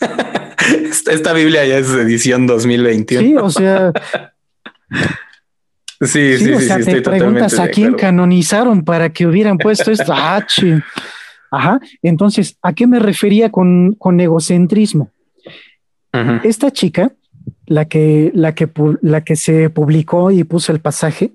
esta, 1.10 1.32
Biblia 1.32 1.64
ya 1.66 1.78
es 1.78 1.88
edición 1.90 2.46
2021. 2.46 3.22
Sí, 3.22 3.36
o 3.36 3.50
sea. 3.50 3.92
sí, 6.00 6.38
sí, 6.38 6.58
sí, 6.58 6.68
sí, 6.68 6.84
te 6.84 7.02
preguntas 7.02 7.58
a 7.58 7.68
quién 7.68 7.94
canonizaron 7.94 8.84
para 8.84 9.10
que 9.10 9.26
hubieran 9.26 9.58
puesto 9.58 9.90
esto. 9.90 10.12
Ah, 10.14 10.46
Ajá. 11.50 11.80
Entonces, 12.02 12.56
¿a 12.62 12.72
qué 12.72 12.86
me 12.86 13.00
refería 13.00 13.50
con, 13.50 13.96
egocentrismo? 14.20 15.10
Esta 16.44 16.70
chica, 16.72 17.12
la 17.66 17.86
que, 17.86 18.30
la, 18.34 18.54
que, 18.54 18.68
la 19.00 19.22
que 19.22 19.36
se 19.36 19.70
publicó 19.70 20.30
y 20.30 20.44
puso 20.44 20.72
el 20.72 20.80
pasaje, 20.80 21.32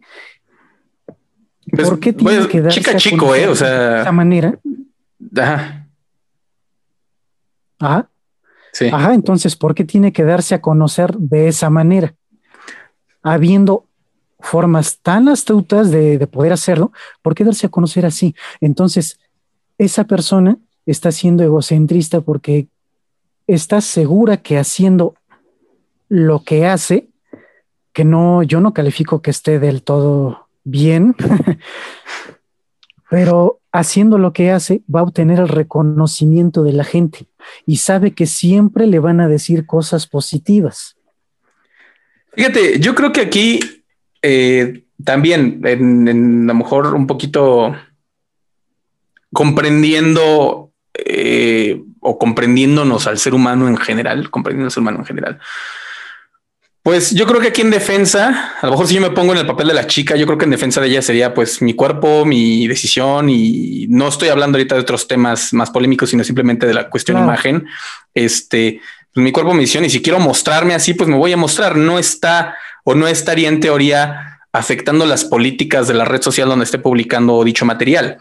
pues, 1.76 1.90
¿por 1.90 2.00
qué 2.00 2.14
tiene 2.14 2.48
que 2.48 2.62
darse 2.62 2.80
chica 2.80 2.96
chico, 2.98 3.36
eh? 3.36 3.48
O 3.48 3.56
sea, 3.56 3.70
de 3.70 4.02
esa 4.02 4.12
manera? 4.12 4.60
Ajá. 5.38 5.88
Ajá. 7.80 8.10
Sí. 8.72 8.90
Ajá, 8.92 9.14
entonces, 9.14 9.56
¿por 9.56 9.74
qué 9.74 9.86
tiene 9.86 10.12
que 10.12 10.24
darse 10.24 10.56
a 10.56 10.62
conocer 10.62 11.16
de 11.18 11.48
esa 11.48 11.70
manera? 11.70 12.14
Habiendo 13.24 13.86
formas 14.40 15.00
tan 15.02 15.30
astutas 15.30 15.92
de, 15.92 16.18
de, 16.18 16.28
poder 16.28 16.54
hacerlo, 16.54 16.92
¿por 17.22 17.36
qué 17.36 17.44
darse 17.44 17.68
a 17.68 17.70
conocer 17.70 18.06
así? 18.06 18.36
Entonces, 18.60 19.20
esa 19.78 20.04
persona 20.04 20.58
está 20.86 21.12
siendo 21.12 21.44
egocentrista 21.44 22.22
porque 22.22 22.68
está 23.48 23.82
segura 23.82 24.38
que 24.38 24.58
haciendo 24.58 25.16
lo 26.10 26.44
que 26.44 26.66
hace, 26.66 27.10
que 27.94 28.04
no, 28.04 28.44
yo 28.44 28.60
no 28.62 28.74
califico 28.74 29.22
que 29.22 29.32
esté 29.32 29.60
del 29.60 29.82
todo 29.82 30.45
bien, 30.66 31.16
pero 33.10 33.62
haciendo 33.72 34.18
lo 34.18 34.34
que 34.34 34.52
hace, 34.52 34.82
va 34.94 35.00
a 35.00 35.04
obtener 35.04 35.40
el 35.40 35.48
reconocimiento 35.48 36.64
de 36.64 36.74
la 36.74 36.84
gente 36.84 37.28
y 37.66 37.78
sabe 37.78 38.12
que 38.12 38.26
siempre 38.26 38.88
le 38.88 39.00
van 39.00 39.22
a 39.22 39.28
decir 39.28 39.66
cosas 39.66 40.08
positivas. 40.08 40.98
Fíjate, 42.34 42.80
yo 42.80 42.96
creo 42.96 43.14
que 43.14 43.22
aquí 43.22 43.60
eh, 44.22 44.84
también, 45.04 45.62
en, 45.64 46.50
a 46.50 46.54
lo 46.54 46.60
mejor 46.60 46.94
un 46.96 47.08
poquito 47.08 47.76
comprendiendo 49.32 50.72
eh, 50.94 51.82
o 52.00 52.18
comprendiéndonos 52.18 53.08
al 53.08 53.18
ser 53.18 53.34
humano 53.34 53.68
en 53.68 53.78
general, 53.78 54.30
comprendiendo 54.30 54.68
al 54.68 54.72
ser 54.72 54.82
humano 54.82 55.00
en 55.00 55.06
general, 55.06 55.40
pues 56.86 57.16
yo 57.16 57.26
creo 57.26 57.42
que 57.42 57.48
aquí 57.48 57.62
en 57.62 57.72
defensa, 57.72 58.54
a 58.62 58.66
lo 58.68 58.74
mejor 58.74 58.86
si 58.86 58.94
yo 58.94 59.02
me 59.02 59.10
pongo 59.10 59.32
en 59.32 59.40
el 59.40 59.48
papel 59.48 59.70
de 59.70 59.74
la 59.74 59.88
chica, 59.88 60.16
yo 60.16 60.28
creo 60.28 60.38
que 60.38 60.46
en 60.46 60.52
defensa 60.52 60.80
de 60.80 60.86
ella 60.86 61.02
sería 61.02 61.34
pues 61.34 61.60
mi 61.60 61.74
cuerpo, 61.74 62.26
mi 62.26 62.68
decisión 62.68 63.28
y 63.28 63.88
no 63.90 64.08
estoy 64.08 64.30
hablando 64.30 64.60
ahorita 64.60 64.76
de 64.76 64.82
otros 64.82 65.08
temas 65.08 65.52
más 65.52 65.72
polémicos, 65.72 66.12
sino 66.12 66.24
simplemente 66.24 66.68
de 66.68 66.76
la 66.76 66.88
cuestión 66.88 67.18
imagen. 67.18 67.66
Este, 68.14 68.82
pues, 69.12 69.24
mi 69.24 69.32
cuerpo, 69.32 69.56
mi 69.56 69.62
decisión 69.62 69.84
y 69.84 69.90
si 69.90 70.04
quiero 70.04 70.20
mostrarme 70.20 70.76
así, 70.76 70.94
pues 70.94 71.10
me 71.10 71.18
voy 71.18 71.34
a 71.34 71.38
mostrar. 71.38 71.76
No 71.76 71.98
está 71.98 72.56
o 72.84 72.94
no 72.94 73.08
estaría 73.08 73.50
en 73.50 73.62
teoría 73.62 74.42
afectando 74.54 75.08
las 75.08 75.26
políticas 75.26 75.88
de 75.88 75.96
la 75.96 76.06
red 76.06 76.22
social 76.22 76.48
donde 76.48 76.66
esté 76.66 76.78
publicando 76.78 77.44
dicho 77.44 77.66
material. 77.66 78.20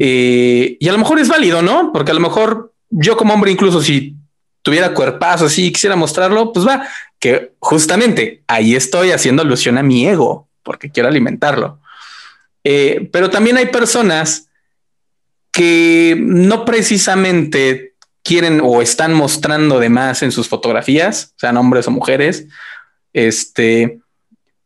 Eh, 0.00 0.76
y 0.80 0.88
a 0.88 0.92
lo 0.92 0.98
mejor 0.98 1.20
es 1.20 1.28
válido, 1.28 1.62
¿no? 1.62 1.92
Porque 1.92 2.10
a 2.10 2.14
lo 2.14 2.20
mejor 2.20 2.72
yo 2.90 3.16
como 3.16 3.34
hombre, 3.34 3.52
incluso 3.52 3.80
si 3.80 4.16
tuviera 4.62 4.92
cuerpazo 4.92 5.46
así 5.46 5.66
y 5.66 5.72
quisiera 5.72 5.96
mostrarlo, 5.96 6.52
pues 6.52 6.66
va, 6.66 6.86
que 7.20 7.52
justamente 7.58 8.42
ahí 8.46 8.74
estoy 8.74 9.12
haciendo 9.12 9.42
alusión 9.42 9.78
a 9.78 9.82
mi 9.82 10.06
ego, 10.08 10.48
porque 10.62 10.90
quiero 10.90 11.08
alimentarlo. 11.08 11.78
Eh, 12.64 13.08
pero 13.12 13.30
también 13.30 13.58
hay 13.58 13.66
personas 13.66 14.48
que 15.52 16.16
no 16.18 16.64
precisamente 16.64 17.94
quieren 18.22 18.60
o 18.62 18.82
están 18.82 19.12
mostrando 19.12 19.78
de 19.78 19.90
más 19.90 20.22
en 20.22 20.32
sus 20.32 20.48
fotografías, 20.48 21.34
sean 21.36 21.56
hombres 21.56 21.86
o 21.86 21.90
mujeres, 21.90 22.46
este, 23.12 24.00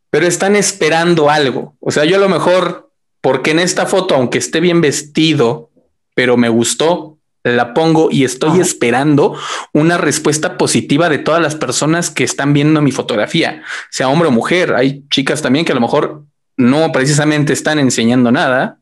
pero 0.09 0.25
están 0.25 0.55
esperando 0.55 1.29
algo. 1.29 1.75
O 1.79 1.91
sea, 1.91 2.05
yo 2.05 2.15
a 2.15 2.19
lo 2.19 2.29
mejor, 2.29 2.91
porque 3.21 3.51
en 3.51 3.59
esta 3.59 3.85
foto, 3.85 4.15
aunque 4.15 4.37
esté 4.37 4.59
bien 4.61 4.81
vestido, 4.81 5.71
pero 6.13 6.37
me 6.37 6.49
gustó, 6.49 7.14
la 7.45 7.75
pongo 7.75 8.09
y 8.11 8.23
estoy 8.23 8.59
esperando 8.59 9.37
una 9.71 9.99
respuesta 9.99 10.57
positiva 10.57 11.09
de 11.09 11.19
todas 11.19 11.39
las 11.39 11.55
personas 11.55 12.09
que 12.09 12.23
están 12.23 12.53
viendo 12.53 12.81
mi 12.81 12.91
fotografía, 12.91 13.61
sea 13.91 14.09
hombre 14.09 14.29
o 14.29 14.31
mujer. 14.31 14.73
Hay 14.73 15.03
chicas 15.11 15.43
también 15.43 15.63
que 15.63 15.71
a 15.71 15.75
lo 15.75 15.81
mejor 15.81 16.23
no 16.57 16.91
precisamente 16.91 17.53
están 17.53 17.77
enseñando 17.77 18.31
nada 18.31 18.79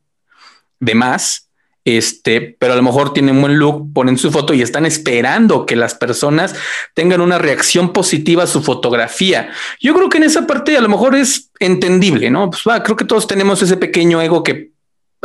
de 0.79 0.95
más, 0.95 1.49
este, 1.83 2.55
pero 2.57 2.71
a 2.71 2.77
lo 2.77 2.83
mejor 2.83 3.11
tienen 3.11 3.35
un 3.35 3.41
buen 3.41 3.59
look, 3.59 3.91
ponen 3.93 4.17
su 4.17 4.31
foto 4.31 4.53
y 4.53 4.61
están 4.61 4.85
esperando 4.85 5.65
que 5.65 5.75
las 5.75 5.93
personas 5.93 6.55
tengan 6.93 7.19
una 7.19 7.39
reacción 7.39 7.91
positiva 7.91 8.43
a 8.43 8.47
su 8.47 8.63
fotografía. 8.63 9.49
Yo 9.81 9.93
creo 9.93 10.07
que 10.07 10.19
en 10.19 10.23
esa 10.23 10.47
parte 10.47 10.77
a 10.77 10.81
lo 10.81 10.87
mejor 10.87 11.17
es 11.17 11.49
entendible, 11.59 12.29
¿no? 12.29 12.49
Pues 12.49 12.63
va, 12.65 12.81
creo 12.81 12.95
que 12.95 13.03
todos 13.03 13.27
tenemos 13.27 13.61
ese 13.61 13.75
pequeño 13.75 14.21
ego 14.21 14.41
que 14.41 14.71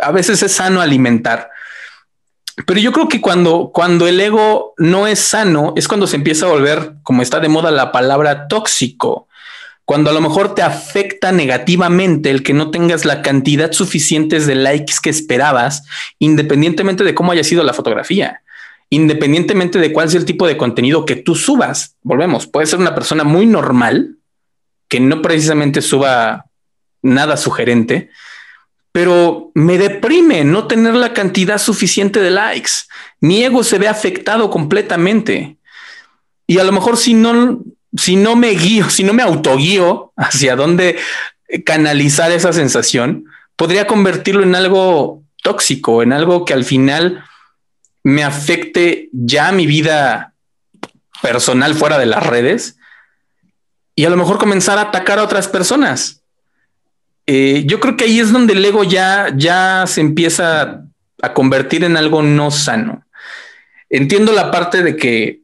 a 0.03 0.11
veces 0.11 0.43
es 0.43 0.51
sano 0.51 0.81
alimentar 0.81 1.51
pero 2.67 2.81
yo 2.81 2.93
creo 2.93 3.09
que 3.09 3.21
cuando, 3.21 3.71
cuando 3.73 4.07
el 4.09 4.21
ego 4.21 4.75
no 4.79 5.07
es 5.07 5.21
sano, 5.21 5.75
es 5.77 5.87
cuando 5.87 6.07
se 6.07 6.17
empieza 6.17 6.47
a 6.47 6.51
volver, 6.51 6.95
como 7.03 7.23
está 7.23 7.41
de 7.41 7.49
moda 7.49 7.71
la 7.71 7.93
palabra 7.93 8.49
tóxico, 8.49 9.29
cuando 9.85 10.11
a 10.11 10.13
lo 10.13 10.21
mejor 10.21 10.55
te 10.55 10.63
afecta 10.63 11.33
negativamente 11.33 12.31
el 12.31 12.43
que 12.43 12.53
no 12.53 12.71
tengas 12.71 13.05
la 13.05 13.23
cantidad 13.23 13.73
suficiente 13.73 14.39
de 14.39 14.55
likes 14.55 14.97
que 15.03 15.09
esperabas, 15.09 15.85
independientemente 16.19 17.05
de 17.05 17.15
cómo 17.15 17.33
haya 17.33 17.45
sido 17.45 17.63
la 17.63 17.73
fotografía, 17.73 18.43
independientemente 18.91 19.79
de 19.79 19.93
cuál 19.93 20.11
sea 20.11 20.21
el 20.21 20.27
tipo 20.27 20.47
de 20.47 20.57
contenido 20.57 21.07
que 21.07 21.17
tú 21.17 21.35
subas. 21.35 21.97
Volvemos, 22.03 22.47
puede 22.47 22.67
ser 22.67 22.81
una 22.81 22.95
persona 22.95 23.25
muy 23.25 23.47
normal, 23.47 24.17
que 24.89 25.01
no 25.01 25.23
precisamente 25.23 25.81
suba 25.81 26.47
nada 27.03 27.37
sugerente, 27.37 28.11
pero 28.99 29.53
me 29.55 29.79
deprime 29.79 30.43
no 30.43 30.67
tener 30.67 30.97
la 30.97 31.13
cantidad 31.13 31.59
suficiente 31.59 32.19
de 32.19 32.33
likes. 32.33 32.73
Mi 33.21 33.45
ego 33.45 33.63
se 33.63 33.79
ve 33.79 33.87
afectado 33.87 34.51
completamente. 34.51 35.57
Y 36.49 36.59
a 36.59 36.65
lo 36.65 36.73
mejor 36.73 36.97
si 36.97 37.15
no, 37.15 37.61
si 37.97 38.17
no 38.17 38.35
me 38.35 38.51
guío, 38.51 38.91
si 38.91 39.05
no 39.05 39.13
me 39.13 39.23
autoguío 39.23 40.13
hacia 40.17 40.57
dónde 40.57 40.99
canalizar 41.65 42.33
esa 42.33 42.53
sensación, 42.53 43.27
podría 43.55 43.87
convertirlo 43.87 44.43
en 44.43 44.57
algo 44.57 45.23
tóxico, 45.45 46.03
en 46.03 46.13
algo 46.13 46.45
que 46.45 46.55
al 46.55 46.65
final 46.65 47.23
me 48.03 48.25
afecte 48.25 49.11
ya 49.13 49.53
mi 49.53 49.67
vida 49.69 50.35
personal 51.23 51.77
fuera 51.77 51.99
de 51.99 52.07
las 52.07 52.27
redes 52.27 52.79
y 53.95 54.07
a 54.07 54.11
lo 54.11 54.17
mejor 54.17 54.39
comenzar 54.39 54.77
a 54.79 54.89
atacar 54.89 55.21
a 55.21 55.23
otras 55.23 55.47
personas. 55.47 56.25
Eh, 57.31 57.65
yo 57.67 57.79
creo 57.79 57.95
que 57.95 58.05
ahí 58.05 58.21
es 58.21 58.33
donde 58.33 58.55
el 58.55 58.65
ego 58.65 58.85
ya, 58.85 59.31
ya 59.37 59.85
se 59.87 60.01
empieza 60.01 60.83
a 61.21 61.35
convertir 61.35 61.85
en 61.85 61.99
algo 61.99 62.23
no 62.23 62.51
sano. 62.51 63.05
Entiendo 63.91 64.33
la 64.33 64.51
parte 64.51 64.83
de 64.83 64.97
que 64.97 65.43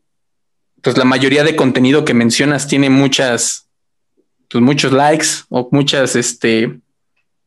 pues 0.81 0.97
la 0.97 1.05
mayoría 1.05 1.45
de 1.45 1.57
contenido 1.57 2.07
que 2.07 2.15
mencionas 2.15 2.69
tiene 2.69 2.89
muchas 2.89 3.69
pues, 4.49 4.65
muchos 4.65 4.93
likes 4.93 5.27
o 5.51 5.69
muchas, 5.73 6.17
este, 6.17 6.81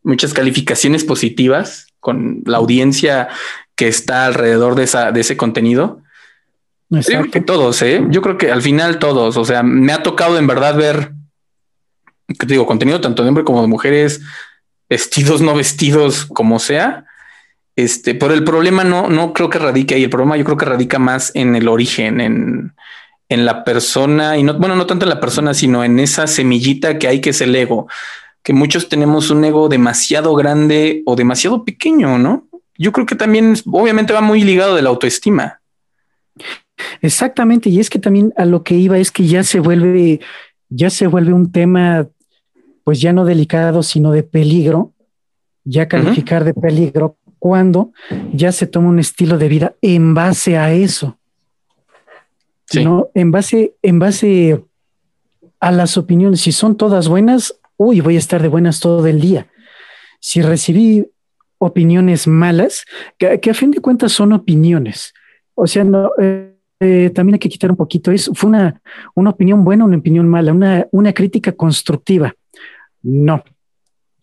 muchas 0.04 0.36
calificaciones 0.36 1.04
positivas 1.04 1.88
con 2.00 2.43
la 2.45 2.58
audiencia 2.58 3.30
que 3.76 3.88
está 3.88 4.28
alrededor 4.28 4.76
de, 4.76 4.84
esa, 4.84 5.12
de 5.12 5.21
ese 5.21 5.36
contenido. 5.36 6.04
Yo 6.89 7.02
creo 7.02 7.32
que 7.32 7.41
todos, 7.41 7.82
¿eh? 7.82 8.06
Yo 8.10 8.21
creo 8.21 8.38
que 8.38 8.52
al 8.52 8.62
final 8.62 9.00
todos, 9.00 9.36
o 9.36 9.45
sea, 9.45 9.63
me 9.63 9.93
ha 9.93 10.04
tocado 10.04 10.38
en 10.38 10.45
verdad 10.45 10.76
ver, 10.76 11.13
digo, 12.28 12.66
contenido 12.66 13.02
tanto 13.02 13.24
de 13.24 13.30
hombres 13.30 13.46
como 13.46 13.62
de 13.62 13.68
mujeres, 13.68 14.22
vestidos, 14.90 15.42
no 15.42 15.56
vestidos, 15.56 16.26
como 16.26 16.60
sea. 16.60 17.06
Este, 17.76 18.16
pero 18.16 18.34
el 18.34 18.44
problema 18.44 18.84
no, 18.84 19.08
no 19.10 19.34
creo 19.34 19.50
que 19.50 19.60
radique 19.60 19.96
ahí. 19.96 20.04
El 20.04 20.10
problema 20.10 20.38
yo 20.38 20.46
creo 20.46 20.58
que 20.58 20.66
radica 20.66 21.00
más 21.00 21.32
en 21.36 21.56
el 21.56 21.68
origen, 21.68 22.20
en, 22.22 22.74
en 23.30 23.46
la 23.46 23.63
persona 23.63 24.38
y 24.38 24.44
no, 24.44 24.54
bueno, 24.56 24.76
no 24.76 24.86
tanto 24.86 25.06
en 25.06 25.10
la 25.10 25.20
persona, 25.20 25.54
sino 25.54 25.84
en 25.84 26.00
esa 26.00 26.28
semillita 26.28 26.98
que 26.98 27.08
hay 27.08 27.22
que 27.22 27.32
es 27.32 27.42
el 27.42 27.56
ego, 27.56 27.88
que 28.44 28.54
muchos 28.54 28.90
tenemos 28.90 29.30
un 29.30 29.44
ego 29.44 29.70
demasiado 29.70 30.34
grande 30.36 31.04
o 31.06 31.16
demasiado 31.16 31.66
pequeño, 31.66 32.18
¿no? 32.18 32.48
Yo 32.78 32.92
creo 32.92 33.06
que 33.06 33.16
también 33.16 33.56
obviamente 33.66 34.13
va 34.13 34.22
muy 34.22 34.44
ligado 34.44 34.76
de 34.76 34.82
la 34.82 34.90
autoestima. 34.90 35.62
Exactamente, 37.02 37.70
y 37.70 37.80
es 37.80 37.90
que 37.90 38.00
también 38.00 38.34
a 38.38 38.46
lo 38.46 38.63
que 38.63 38.76
iba 38.76 38.98
es 38.98 39.12
que 39.12 39.26
ya 39.26 39.44
se 39.44 39.60
vuelve, 39.60 40.22
ya 40.70 40.90
se 40.90 41.08
vuelve 41.08 41.34
un 41.34 41.52
tema, 41.52 42.08
pues 42.88 43.02
ya 43.02 43.12
no 43.12 43.26
delicado, 43.26 43.84
sino 43.84 44.13
de 44.13 44.23
peligro, 44.23 44.93
ya 45.65 45.89
calificar 45.89 46.45
de 46.45 46.54
peligro 46.54 47.17
cuando 47.38 47.91
ya 48.32 48.54
se 48.54 48.65
toma 48.65 48.88
un 48.88 49.00
estilo 49.00 49.38
de 49.38 49.50
vida 49.50 49.76
en 49.82 50.13
base 50.13 50.58
a 50.58 50.71
eso. 50.71 51.17
¿no? 52.82 53.10
En 53.13 53.32
base, 53.32 53.73
en 53.82 54.00
base 54.00 54.63
a 55.60 55.71
las 55.73 55.97
opiniones, 55.97 56.39
si 56.39 56.54
son 56.54 56.78
todas 56.78 57.10
buenas, 57.10 57.60
uy, 57.76 58.00
voy 58.00 58.15
a 58.15 58.19
estar 58.19 58.41
de 58.41 58.47
buenas 58.47 58.80
todo 58.80 59.06
el 59.06 59.19
día. 59.19 59.47
Si 60.21 60.41
recibí 60.41 61.12
opiniones 61.58 62.26
malas, 62.26 62.86
que, 63.17 63.50
a 63.50 63.54
fin 63.54 63.71
de 63.71 63.82
cuentas 63.82 64.13
son 64.13 64.32
opiniones. 64.32 65.13
O 65.56 65.67
sea, 65.67 65.84
no, 65.84 66.12
eh, 66.21 66.56
eh, 66.80 67.12
también 67.13 67.34
hay 67.34 67.39
que 67.39 67.50
quitar 67.50 67.69
un 67.69 67.76
poquito 67.76 68.12
eso. 68.12 68.34
Fue 68.34 68.47
una, 68.47 68.82
una 69.13 69.32
opinión 69.32 69.65
buena, 69.65 69.84
una 69.84 69.97
opinión 69.97 70.30
mala, 70.30 70.54
una, 70.54 70.88
una 70.91 71.12
crítica 71.12 71.52
constructiva. 71.52 72.34
No. 73.08 73.43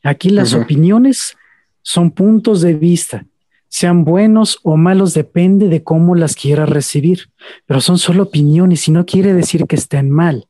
Aquí 0.02 0.28
las 0.28 0.52
opiniones 0.52 1.36
son 1.82 2.10
puntos 2.10 2.60
de 2.60 2.74
vista. 2.74 3.24
Sean 3.68 4.04
buenos 4.04 4.58
o 4.62 4.76
malos, 4.76 5.14
depende 5.14 5.68
de 5.68 5.82
cómo 5.82 6.14
las 6.14 6.36
quiera 6.36 6.66
recibir. 6.66 7.30
Pero 7.66 7.80
son 7.80 7.98
solo 7.98 8.24
opiniones 8.24 8.86
y 8.88 8.92
no 8.92 9.06
quiere 9.06 9.32
decir 9.32 9.66
que 9.66 9.76
estén 9.76 10.10
mal. 10.10 10.46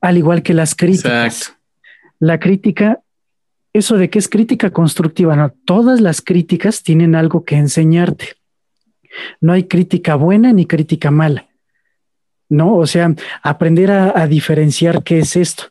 Al 0.00 0.18
igual 0.18 0.42
que 0.42 0.54
las 0.54 0.74
críticas. 0.74 1.56
La 2.18 2.40
crítica 2.40 3.04
eso 3.74 3.96
de 3.96 4.08
que 4.08 4.20
es 4.20 4.28
crítica 4.28 4.70
constructiva, 4.70 5.34
no, 5.34 5.52
todas 5.64 6.00
las 6.00 6.22
críticas 6.22 6.84
tienen 6.84 7.16
algo 7.16 7.44
que 7.44 7.56
enseñarte. 7.56 8.36
No 9.40 9.52
hay 9.52 9.64
crítica 9.64 10.14
buena 10.14 10.52
ni 10.52 10.64
crítica 10.64 11.10
mala. 11.10 11.48
No, 12.48 12.76
o 12.76 12.86
sea, 12.86 13.12
aprender 13.42 13.90
a, 13.90 14.26
diferenciar 14.28 15.02
qué 15.02 15.18
es 15.18 15.34
esto. 15.34 15.64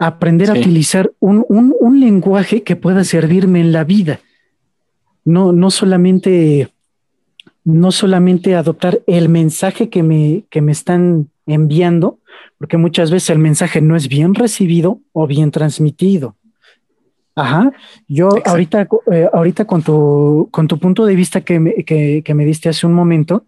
Aprender 0.00 0.50
a 0.50 0.54
utilizar 0.54 1.12
un, 1.20 2.00
lenguaje 2.00 2.62
que 2.62 2.74
pueda 2.74 3.04
servirme 3.04 3.60
en 3.60 3.70
la 3.70 3.84
vida. 3.84 4.20
No, 5.26 5.52
no 5.52 5.70
solamente, 5.70 6.70
no 7.64 7.92
solamente 7.92 8.56
adoptar 8.56 9.00
el 9.06 9.28
mensaje 9.28 9.90
que 9.90 10.02
me, 10.02 10.44
que 10.48 10.62
me 10.62 10.72
están 10.72 11.28
enviando, 11.46 12.18
porque 12.58 12.78
muchas 12.78 13.10
veces 13.10 13.30
el 13.30 13.38
mensaje 13.38 13.82
no 13.82 13.94
es 13.94 14.08
bien 14.08 14.34
recibido 14.34 15.00
o 15.12 15.26
bien 15.26 15.50
transmitido. 15.50 16.34
Ajá. 17.34 17.72
Yo 18.08 18.30
ahorita, 18.44 18.88
eh, 19.12 19.28
ahorita 19.32 19.66
con 19.66 19.82
tu, 19.82 20.48
con 20.50 20.66
tu 20.66 20.78
punto 20.78 21.06
de 21.06 21.14
vista 21.14 21.42
que 21.42 21.60
me, 21.60 21.74
que, 21.84 22.34
me 22.34 22.44
diste 22.44 22.68
hace 22.68 22.86
un 22.86 22.94
momento, 22.94 23.44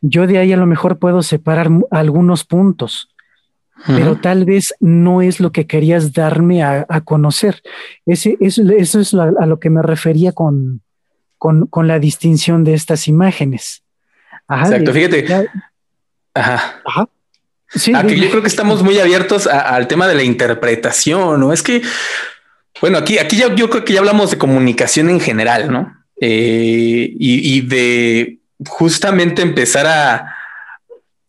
yo 0.00 0.26
de 0.26 0.38
ahí 0.38 0.52
a 0.52 0.56
lo 0.56 0.66
mejor 0.66 0.98
puedo 0.98 1.22
separar 1.22 1.70
algunos 1.90 2.44
puntos, 2.44 3.11
pero 3.86 4.16
tal 4.16 4.44
vez 4.44 4.74
no 4.80 5.22
es 5.22 5.40
lo 5.40 5.52
que 5.52 5.66
querías 5.66 6.12
darme 6.12 6.62
a, 6.62 6.86
conocer. 7.04 7.62
Ese, 8.06 8.36
eso, 8.40 8.62
eso 8.70 9.00
es 9.00 9.14
a 9.14 9.46
lo 9.46 9.58
que 9.58 9.70
me 9.70 9.82
refería 9.82 10.32
con, 10.32 10.82
con, 11.38 11.66
con, 11.66 11.88
la 11.88 11.98
distinción 11.98 12.64
de 12.64 12.74
estas 12.74 13.08
imágenes. 13.08 13.82
Ajá, 14.46 14.66
Exacto, 14.66 14.92
fíjate. 14.92 15.48
Ajá. 16.34 16.80
Ajá. 16.84 17.08
Sí, 17.74 17.92
ah, 17.94 18.06
yo 18.06 18.28
creo 18.28 18.42
que 18.42 18.48
estamos 18.48 18.82
muy 18.82 18.98
abiertos 18.98 19.46
al 19.46 19.88
tema 19.88 20.06
de 20.06 20.14
la 20.14 20.22
interpretación, 20.22 21.40
¿no? 21.40 21.52
Es 21.52 21.62
que 21.62 21.82
bueno, 22.82 22.98
aquí, 22.98 23.18
aquí 23.18 23.36
ya, 23.36 23.54
yo 23.54 23.70
creo 23.70 23.84
que 23.84 23.92
ya 23.92 24.00
hablamos 24.00 24.30
de 24.32 24.38
comunicación 24.38 25.08
en 25.08 25.20
general, 25.20 25.70
¿no? 25.70 25.94
Eh, 26.20 27.14
y, 27.18 27.60
de 27.62 28.38
justamente 28.66 29.42
empezar 29.42 29.86
a, 29.86 30.36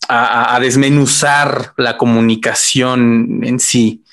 a, 0.09 0.57
desmenuzar 0.59 1.73
la 1.77 1.97
comunicación 1.97 3.41
en 3.43 3.59
sí. 3.59 4.03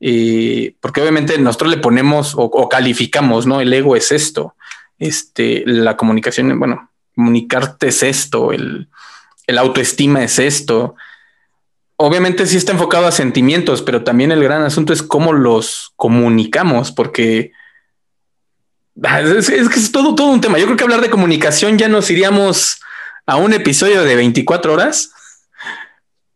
Eh, 0.00 0.74
porque 0.80 1.00
obviamente 1.00 1.36
nosotros 1.38 1.70
le 1.70 1.78
ponemos 1.78 2.34
o, 2.36 2.68
calificamos, 2.68 3.46
¿no? 3.46 3.60
El 3.60 3.72
ego 3.72 3.96
es 3.96 4.12
esto. 4.12 4.54
Este, 4.98 5.62
la 5.66 5.96
comunicación, 5.96 6.58
bueno, 6.58 6.90
comunicarte 7.14 7.88
es 7.88 8.02
esto, 8.02 8.52
el, 8.52 8.88
el 9.46 9.58
autoestima 9.58 10.22
es 10.24 10.38
esto, 10.38 10.96
obviamente 11.98 12.46
sí 12.46 12.56
está 12.56 12.72
enfocado 12.72 13.06
a 13.06 13.12
sentimientos, 13.12 13.82
pero 13.82 14.04
también 14.04 14.32
el 14.32 14.42
gran 14.42 14.62
asunto 14.62 14.92
es 14.92 15.02
cómo 15.02 15.32
los 15.32 15.92
comunicamos, 15.96 16.92
porque 16.92 17.52
ah, 19.02 19.20
es, 19.20 19.48
que 19.48 19.80
es 19.80 19.92
todo, 19.92 20.14
todo 20.14 20.28
un 20.28 20.40
tema. 20.40 20.58
Yo 20.58 20.64
creo 20.66 20.76
que 20.76 20.84
hablar 20.84 21.00
de 21.00 21.10
comunicación 21.10 21.76
ya 21.76 21.88
nos 21.88 22.10
iríamos 22.10 22.80
a 23.26 23.36
un 23.36 23.52
episodio 23.52 24.04
de 24.04 24.14
24 24.14 24.72
horas, 24.72 25.10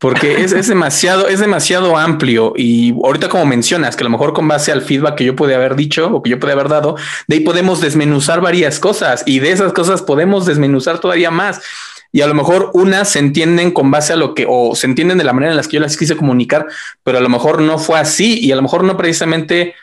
porque 0.03 0.43
es, 0.43 0.67
demasiado, 0.67 1.29
es 1.29 1.38
demasiado 1.38 1.97
amplio. 1.97 2.55
Y 2.57 2.93
ahorita, 3.05 3.29
como 3.29 3.47
mencionas, 3.47 3.95
que 3.95 4.03
a 4.03 4.07
lo 4.07 4.11
mejor 4.11 4.33
con 4.33 4.49
base 4.49 4.73
al 4.73 4.83
feedback 4.83 5.15
que 5.15 5.25
yo 5.25 5.37
pude 5.37 5.55
haber 5.55 5.77
dicho 5.77 6.09
o 6.12 6.21
que 6.21 6.31
yo 6.31 6.41
pude 6.41 6.51
haber 6.51 6.69
dado, 6.69 6.97
de 7.29 7.37
ahí 7.37 7.41
podemos 7.43 7.81
desmenuzar 7.81 8.41
varias 8.41 8.81
cosas 8.81 9.23
y 9.27 9.38
de 9.38 9.53
esas 9.53 9.73
cosas 9.73 10.03
podemos 10.03 10.45
desmenuzar 10.45 10.99
todavía 10.99 11.31
más 11.31 11.62
y 12.11 12.21
a 12.21 12.27
lo 12.27 12.35
mejor 12.35 12.73
unas 12.75 13.11
se 13.11 13.21
entienden 13.21 13.71
con 13.71 13.93
base 13.93 14.12
a 14.12 14.17
lo 14.17 14.35
que, 14.35 14.45
o 14.49 14.75
se 14.75 14.88
entienden 14.88 15.19
de 15.19 15.25
la 15.25 15.33
manera 15.33 15.53
en 15.53 15.57
la 15.57 15.62
que 15.62 15.77
yo 15.77 15.81
las 15.81 15.97
quise 15.97 16.17
comunicar, 16.17 16.67
pero 17.05 17.19
a 17.19 17.21
lo 17.21 17.29
mejor 17.29 17.61
no 17.61 17.79
fue 17.79 18.01
así 18.01 18.41
y 18.41 18.51
a 18.51 18.57
lo 18.57 18.62
mejor 18.62 18.83
no 18.83 18.97
precisamente 18.97 19.77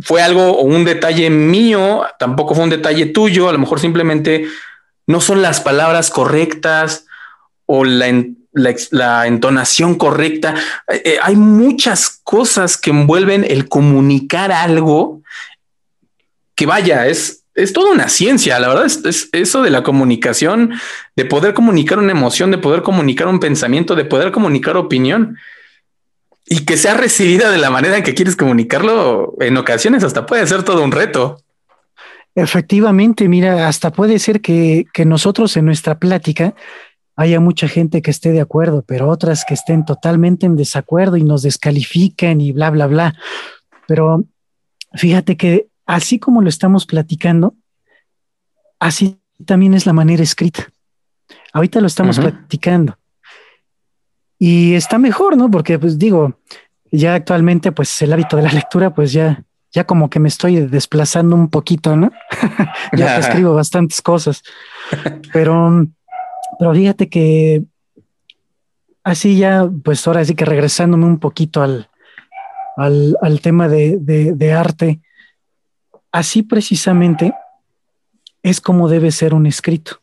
fue 0.00 0.20
algo 0.20 0.58
o 0.58 0.62
un 0.62 0.84
detalle 0.84 1.30
mío, 1.30 2.06
tampoco 2.18 2.56
fue 2.56 2.64
un 2.64 2.70
detalle 2.70 3.06
tuyo, 3.06 3.48
a 3.48 3.52
lo 3.52 3.60
mejor 3.60 3.78
simplemente 3.78 4.48
no 5.06 5.20
son 5.20 5.42
las 5.42 5.60
palabras 5.60 6.10
correctas 6.10 7.06
o 7.66 7.84
la, 7.84 8.08
la, 8.52 9.26
entonación 9.26 9.96
correcta. 9.96 10.54
Eh, 10.88 11.02
eh, 11.04 11.18
hay 11.22 11.36
muchas 11.36 12.20
cosas 12.24 12.76
que 12.76 12.90
envuelven 12.90 13.44
el 13.44 13.68
comunicar 13.68 14.52
algo 14.52 15.22
que 16.54 16.66
vaya, 16.66 17.06
es, 17.06 17.44
es 17.54 17.72
toda 17.72 17.92
una 17.92 18.08
ciencia, 18.08 18.58
la 18.58 18.68
verdad 18.68 18.86
es, 18.86 19.28
eso 19.32 19.62
de 19.62 19.70
la 19.70 19.84
comunicación, 19.84 20.72
de 21.14 21.24
poder 21.24 21.54
comunicar 21.54 21.98
una 21.98 22.10
emoción, 22.10 22.50
de 22.50 22.58
poder 22.58 22.82
comunicar 22.82 23.28
un 23.28 23.38
pensamiento, 23.38 23.94
de 23.94 24.04
poder 24.04 24.32
comunicar 24.32 24.76
opinión 24.76 25.36
y 26.46 26.64
que 26.64 26.76
sea 26.76 26.94
recibida 26.94 27.50
de 27.50 27.58
la 27.58 27.70
manera 27.70 27.96
en 27.96 28.02
que 28.02 28.14
quieres 28.14 28.34
comunicarlo, 28.34 29.34
en 29.40 29.56
ocasiones 29.56 30.02
hasta 30.02 30.26
puede 30.26 30.46
ser 30.46 30.62
todo 30.62 30.82
un 30.82 30.92
reto. 30.92 31.40
Efectivamente, 32.34 33.28
mira, 33.28 33.68
hasta 33.68 33.90
puede 33.90 34.18
ser 34.18 34.40
que, 34.40 34.86
que 34.92 35.04
nosotros 35.04 35.56
en 35.56 35.64
nuestra 35.64 35.98
plática 35.98 36.54
haya 37.18 37.40
mucha 37.40 37.66
gente 37.66 38.00
que 38.00 38.12
esté 38.12 38.30
de 38.30 38.40
acuerdo, 38.40 38.84
pero 38.86 39.08
otras 39.08 39.44
que 39.44 39.52
estén 39.52 39.84
totalmente 39.84 40.46
en 40.46 40.54
desacuerdo 40.54 41.16
y 41.16 41.24
nos 41.24 41.42
descalifiquen 41.42 42.40
y 42.40 42.52
bla, 42.52 42.70
bla, 42.70 42.86
bla. 42.86 43.14
Pero 43.88 44.24
fíjate 44.94 45.36
que 45.36 45.66
así 45.84 46.20
como 46.20 46.42
lo 46.42 46.48
estamos 46.48 46.86
platicando, 46.86 47.56
así 48.78 49.18
también 49.44 49.74
es 49.74 49.84
la 49.84 49.92
manera 49.92 50.22
escrita. 50.22 50.68
Ahorita 51.52 51.80
lo 51.80 51.88
estamos 51.88 52.20
platicando. 52.20 52.96
Y 54.38 54.74
está 54.74 54.98
mejor, 54.98 55.36
¿no? 55.36 55.50
Porque 55.50 55.76
pues 55.76 55.98
digo, 55.98 56.38
ya 56.92 57.14
actualmente 57.14 57.72
pues 57.72 58.00
el 58.00 58.12
hábito 58.12 58.36
de 58.36 58.42
la 58.44 58.52
lectura 58.52 58.94
pues 58.94 59.12
ya 59.12 59.42
ya 59.72 59.84
como 59.84 60.08
que 60.08 60.20
me 60.20 60.28
estoy 60.28 60.60
desplazando 60.60 61.34
un 61.34 61.50
poquito, 61.50 61.96
¿no? 61.96 62.12
ya 62.96 63.18
escribo 63.18 63.54
bastantes 63.54 64.00
cosas. 64.02 64.44
Pero 65.32 65.84
pero 66.58 66.72
fíjate 66.74 67.08
que 67.08 67.64
así 69.02 69.38
ya 69.38 69.68
pues 69.82 70.06
ahora 70.06 70.24
sí 70.24 70.34
que 70.34 70.44
regresándome 70.44 71.06
un 71.06 71.18
poquito 71.18 71.62
al 71.62 71.88
al, 72.76 73.40
tema 73.42 73.66
de, 73.66 73.96
de 73.98 74.52
arte, 74.52 75.00
Así 76.10 76.42
precisamente 76.42 77.34
es 78.42 78.60
como 78.60 78.88
debe 78.88 79.12
ser 79.12 79.34
un 79.34 79.46
escrito. 79.46 80.00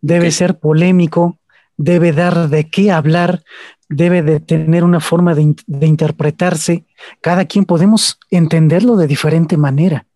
Debe 0.00 0.30
ser 0.30 0.58
polémico, 0.58 1.38
debe 1.76 2.12
dar 2.12 2.48
de 2.48 2.70
qué 2.70 2.92
hablar, 2.92 3.42
debe 3.88 4.22
de 4.22 4.38
tener 4.40 4.84
una 4.84 5.00
forma 5.00 5.34
de, 5.34 5.56
de 5.66 5.86
interpretarse. 5.86 6.84
Cada 7.20 7.46
quien 7.46 7.64
podemos 7.64 8.18
entenderlo 8.30 8.96
de 8.96 9.08
diferente 9.08 9.56
manera. 9.56 10.06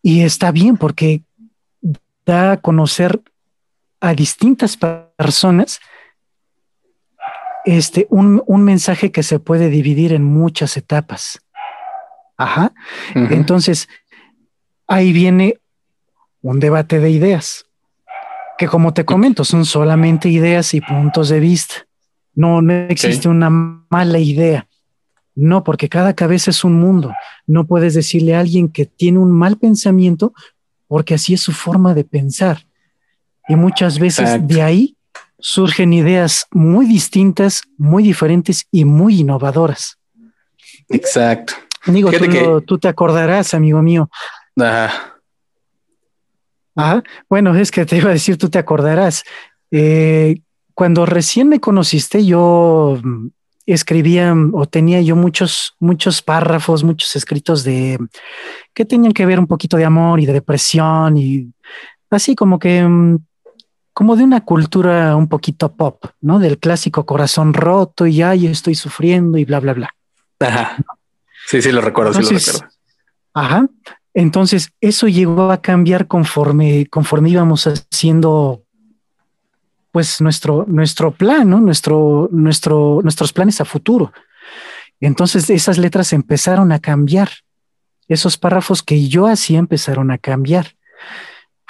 Y 0.00 0.22
está 0.22 0.50
bien 0.50 0.76
porque 0.76 1.22
da 2.24 2.52
a 2.52 2.56
conocer 2.56 3.20
a 4.02 4.14
distintas 4.14 4.76
personas 4.76 5.80
este, 7.64 8.08
un, 8.10 8.42
un, 8.46 8.64
mensaje 8.64 9.12
que 9.12 9.22
se 9.22 9.38
puede 9.38 9.70
dividir 9.70 10.12
en 10.12 10.24
muchas 10.24 10.76
etapas. 10.76 11.40
Ajá. 12.36 12.72
Entonces, 13.14 13.88
ahí 14.88 15.12
viene 15.12 15.60
un 16.40 16.58
debate 16.58 16.98
de 16.98 17.10
ideas, 17.10 17.64
que 18.58 18.66
como 18.66 18.92
te 18.92 19.04
comento, 19.04 19.44
son 19.44 19.64
solamente 19.64 20.28
ideas 20.28 20.74
y 20.74 20.80
puntos 20.80 21.28
de 21.28 21.38
vista. 21.38 21.86
No, 22.34 22.60
no 22.60 22.72
existe 22.72 23.28
una 23.28 23.50
mala 23.50 24.18
idea. 24.18 24.66
No, 25.36 25.62
porque 25.62 25.88
cada 25.88 26.14
cabeza 26.14 26.50
es 26.50 26.64
un 26.64 26.80
mundo. 26.80 27.14
No 27.46 27.68
puedes 27.68 27.94
decirle 27.94 28.34
a 28.34 28.40
alguien 28.40 28.68
que 28.68 28.84
tiene 28.84 29.20
un 29.20 29.30
mal 29.30 29.58
pensamiento 29.58 30.34
porque 30.88 31.14
así 31.14 31.34
es 31.34 31.40
su 31.40 31.52
forma 31.52 31.94
de 31.94 32.02
pensar. 32.02 32.66
Y 33.52 33.56
muchas 33.56 33.98
veces 33.98 34.48
de 34.48 34.62
ahí 34.62 34.96
surgen 35.38 35.92
ideas 35.92 36.46
muy 36.52 36.86
distintas, 36.86 37.60
muy 37.76 38.02
diferentes 38.02 38.66
y 38.70 38.86
muy 38.86 39.20
innovadoras. 39.20 39.98
Exacto. 40.88 41.52
Digo, 41.84 42.10
tú, 42.62 42.78
te 42.78 42.88
acordarás, 42.88 43.52
amigo 43.52 43.82
mío. 43.82 44.08
Ajá. 44.56 45.18
Ajá. 46.74 47.02
Bueno, 47.28 47.54
es 47.54 47.70
que 47.70 47.84
te 47.84 47.98
iba 47.98 48.08
a 48.08 48.14
decir, 48.14 48.38
tú 48.38 48.48
te 48.48 48.58
acordarás. 48.58 49.22
Eh, 49.70 50.36
cuando 50.72 51.04
recién 51.04 51.50
me 51.50 51.60
conociste, 51.60 52.24
yo 52.24 52.98
mm, 53.04 53.26
escribía 53.66 54.34
o 54.54 54.64
tenía 54.64 55.02
yo 55.02 55.14
muchos, 55.14 55.74
muchos 55.78 56.22
párrafos, 56.22 56.84
muchos 56.84 57.14
escritos 57.16 57.64
de 57.64 57.98
que 58.72 58.86
tenían 58.86 59.12
que 59.12 59.26
ver 59.26 59.38
un 59.38 59.46
poquito 59.46 59.76
de 59.76 59.84
amor 59.84 60.20
y 60.20 60.24
de 60.24 60.32
depresión 60.32 61.18
y 61.18 61.52
así 62.08 62.34
como 62.34 62.58
que 62.58 62.82
mm, 62.82 63.18
como 63.92 64.16
de 64.16 64.24
una 64.24 64.42
cultura 64.42 65.16
un 65.16 65.28
poquito 65.28 65.74
pop, 65.74 66.04
¿no? 66.20 66.38
Del 66.38 66.58
clásico 66.58 67.04
corazón 67.04 67.52
roto 67.52 68.06
y 68.06 68.22
ay, 68.22 68.46
estoy 68.46 68.74
sufriendo 68.74 69.38
y 69.38 69.44
bla, 69.44 69.60
bla, 69.60 69.74
bla. 69.74 69.94
Ajá. 70.40 70.76
Sí, 71.46 71.60
sí, 71.60 71.72
lo 71.72 71.80
recuerdo, 71.80 72.14
sí 72.14 72.22
lo 72.22 72.28
recuerdo. 72.28 72.68
Ajá. 73.34 73.68
Entonces, 74.14 74.70
eso 74.80 75.08
llegó 75.08 75.50
a 75.50 75.60
cambiar 75.60 76.06
conforme, 76.06 76.86
conforme 76.86 77.30
íbamos 77.30 77.66
haciendo 77.66 78.62
pues 79.90 80.22
nuestro, 80.22 80.64
nuestro 80.66 81.10
plan, 81.10 81.50
¿no? 81.50 81.60
Nuestro, 81.60 82.28
nuestro, 82.32 83.00
nuestros 83.02 83.32
planes 83.32 83.60
a 83.60 83.66
futuro. 83.66 84.12
Entonces, 85.00 85.50
esas 85.50 85.76
letras 85.76 86.12
empezaron 86.14 86.72
a 86.72 86.78
cambiar. 86.78 87.28
Esos 88.08 88.38
párrafos 88.38 88.82
que 88.82 89.08
yo 89.08 89.26
hacía 89.26 89.58
empezaron 89.58 90.10
a 90.10 90.18
cambiar 90.18 90.76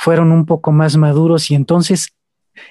fueron 0.02 0.32
un 0.32 0.46
poco 0.46 0.72
más 0.72 0.96
maduros 0.96 1.48
y 1.52 1.54
entonces 1.54 2.08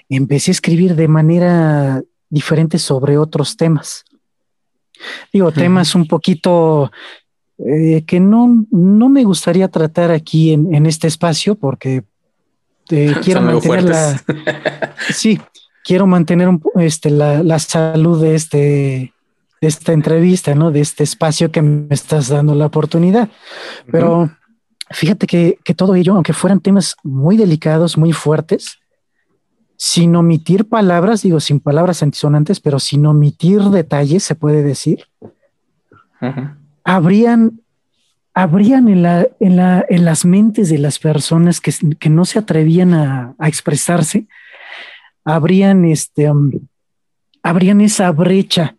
empecé 0.09 0.51
a 0.51 0.57
escribir 0.59 0.95
de 0.95 1.07
manera 1.07 2.01
diferente 2.29 2.77
sobre 2.77 3.17
otros 3.17 3.55
temas. 3.55 4.03
Digo, 5.31 5.53
temas 5.53 5.95
un 5.95 6.07
poquito 6.07 6.91
eh, 7.57 8.03
que 8.05 8.19
no, 8.19 8.65
no 8.69 9.07
me 9.07 9.23
gustaría 9.23 9.69
tratar 9.69 10.11
aquí 10.11 10.51
en, 10.51 10.85
este 10.85 11.07
espacio 11.07 11.55
porque 11.55 12.03
eh, 12.89 13.15
quiero 13.23 13.39
mantener 13.39 13.83
la, 13.85 14.21
sí, 15.09 15.39
quiero 15.85 16.07
mantener 16.07 16.49
este, 16.79 17.11
la, 17.11 17.59
salud 17.59 18.21
de 18.21 18.35
este 18.35 19.13
de 19.61 19.67
esta 19.67 19.93
entrevista, 19.93 20.53
¿no? 20.53 20.71
De 20.71 20.81
este 20.81 21.05
espacio 21.05 21.49
que 21.49 21.61
me 21.61 21.93
estás 21.95 22.27
dando 22.27 22.55
la 22.55 22.65
oportunidad. 22.65 23.29
Pero 23.89 24.31
Fíjate 24.93 25.27
que, 25.27 25.57
todo 25.75 25.95
ello, 25.95 26.15
aunque 26.15 26.33
fueran 26.33 26.59
temas 26.59 26.95
muy 27.03 27.37
delicados, 27.37 27.97
muy 27.97 28.13
fuertes, 28.13 28.79
sin 29.77 30.15
omitir 30.15 30.67
palabras, 30.67 31.23
digo, 31.23 31.39
sin 31.39 31.59
palabras 31.59 32.03
antisonantes, 32.03 32.59
pero 32.59 32.79
sin 32.79 33.05
omitir 33.05 33.61
detalles, 33.61 34.23
se 34.23 34.35
puede 34.35 34.61
decir, 34.61 35.05
habrían, 36.83 37.61
habrían 38.33 38.87
en, 38.89 39.01
la, 39.01 39.27
en, 39.39 39.55
la, 39.55 39.85
en, 39.89 40.05
las 40.05 40.25
mentes 40.25 40.69
de 40.69 40.77
las 40.77 40.99
personas 40.99 41.61
que, 41.61 42.09
no 42.09 42.25
se 42.25 42.39
atrevían 42.39 42.93
a, 42.93 43.35
expresarse, 43.39 44.27
habrían, 45.23 45.85
este, 45.85 46.29
um, 46.29 46.51
habrían 47.41 47.81
esa 47.81 48.11
brecha 48.11 48.75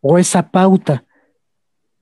o 0.00 0.18
esa 0.18 0.50
pauta 0.50 1.04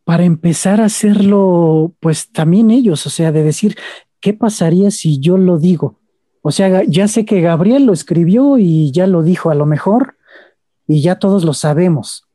para 0.08 0.24
empezar 0.24 0.80
a 0.80 0.86
hacerlo, 0.86 1.92
pues 2.00 2.32
también 2.32 2.70
ellos, 2.70 3.06
o 3.06 3.10
sea, 3.10 3.30
de 3.30 3.42
decir, 3.42 3.76
¿qué 4.20 4.32
pasaría 4.32 4.90
si 4.90 5.20
yo 5.20 5.36
lo 5.36 5.58
digo? 5.58 6.00
O 6.40 6.50
sea, 6.50 6.82
ya 6.84 7.08
sé 7.08 7.26
que 7.26 7.42
Gabriel 7.42 7.84
lo 7.84 7.92
escribió 7.92 8.56
y 8.56 8.90
ya 8.90 9.06
lo 9.06 9.22
dijo 9.22 9.50
a 9.50 9.54
lo 9.54 9.66
mejor 9.66 10.16
y 10.86 11.02
ya 11.02 11.18
todos 11.18 11.44
lo 11.44 11.52
sabemos. 11.52 12.26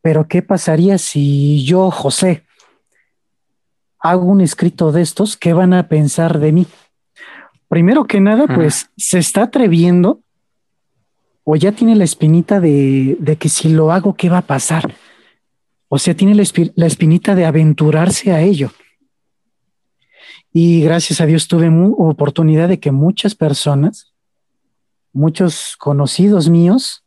Pero 0.00 0.28
¿qué 0.28 0.42
pasaría 0.42 0.96
si 0.98 1.64
yo, 1.64 1.90
José, 1.90 2.44
hago 3.98 4.26
un 4.26 4.40
escrito 4.40 4.92
de 4.92 5.02
estos? 5.02 5.36
¿Qué 5.36 5.54
van 5.54 5.74
a 5.74 5.88
pensar 5.88 6.38
de 6.38 6.52
mí? 6.52 6.68
Primero 7.66 8.04
que 8.04 8.20
nada, 8.20 8.46
pues 8.46 8.90
se 8.96 9.18
está 9.18 9.42
atreviendo 9.42 10.20
o 11.42 11.56
ya 11.56 11.72
tiene 11.72 11.96
la 11.96 12.04
espinita 12.04 12.60
de, 12.60 13.16
de 13.18 13.34
que 13.34 13.48
si 13.48 13.70
lo 13.70 13.90
hago, 13.90 14.14
¿qué 14.14 14.28
va 14.28 14.38
a 14.38 14.46
pasar? 14.46 14.94
O 15.88 15.98
sea, 15.98 16.14
tiene 16.14 16.34
la, 16.34 16.86
espinita 16.86 17.34
de 17.34 17.44
aventurarse 17.44 18.32
a 18.32 18.40
ello. 18.40 18.72
Y 20.52 20.82
gracias 20.82 21.20
a 21.20 21.26
Dios 21.26 21.48
tuve 21.48 21.68
oportunidad 21.96 22.68
de 22.68 22.80
que 22.80 22.92
muchas 22.92 23.34
personas, 23.34 24.12
muchos 25.12 25.76
conocidos 25.76 26.48
míos, 26.48 27.04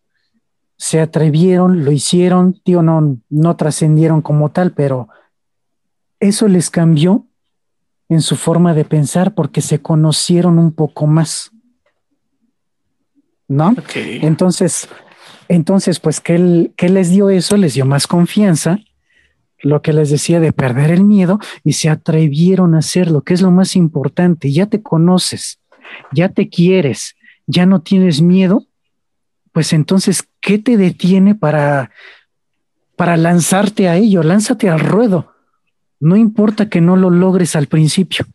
se 0.78 1.02
atrevieron, 1.02 1.84
lo 1.86 1.92
hicieron, 1.92 2.60
tío, 2.62 2.82
no, 2.82 3.18
no 3.30 3.56
trascendieron 3.56 4.22
como 4.22 4.52
tal, 4.52 4.74
pero 4.74 5.10
eso 6.20 6.48
les 6.48 6.70
cambió 6.70 7.26
en 8.10 8.22
su 8.22 8.36
forma 8.36 8.74
de 8.74 8.86
pensar 8.86 9.34
porque 9.34 9.62
se 9.62 9.82
conocieron 9.82 10.60
un 10.60 10.72
poco 10.72 11.08
más. 11.08 11.52
¿No? 13.48 13.74
Entonces, 13.96 14.90
entonces, 15.50 16.00
pues, 16.00 16.20
¿qué, 16.20 16.72
¿qué, 16.76 16.90
les 16.90 17.10
dio 17.10 17.30
eso? 17.30 17.58
Les 17.58 17.74
dio 17.74 17.86
más 17.86 18.08
confianza, 18.08 18.80
lo 19.60 19.82
que 19.82 19.94
les 19.94 20.10
decía 20.10 20.40
de 20.40 20.54
perder 20.54 20.92
el 20.92 21.04
miedo 21.04 21.40
y 21.64 21.74
se 21.74 21.90
atrevieron 21.90 22.76
a 22.76 22.80
hacer 22.80 23.10
lo 23.10 23.22
que 23.22 23.34
es 23.34 23.42
lo 23.42 23.52
más 23.52 23.76
importante. 23.76 24.52
Ya 24.52 24.68
te 24.68 24.82
conoces, 24.82 25.60
ya 26.12 26.30
te 26.30 26.50
quieres, 26.50 27.16
ya 27.46 27.66
no 27.66 27.82
tienes 27.82 28.22
miedo, 28.22 28.66
pues 29.52 29.74
entonces, 29.74 30.28
¿qué 30.40 30.60
te 30.60 30.78
detiene 30.78 31.34
para, 31.34 31.92
para 32.96 33.18
lanzarte 33.18 33.88
a 33.88 33.96
ello? 33.96 34.22
Lánzate 34.22 34.70
al 34.70 34.80
ruedo. 34.80 35.34
No 36.00 36.16
importa 36.16 36.70
que 36.70 36.82
no 36.82 36.96
lo 36.96 37.10
logres 37.10 37.56
al 37.56 37.68
principio. 37.68 38.26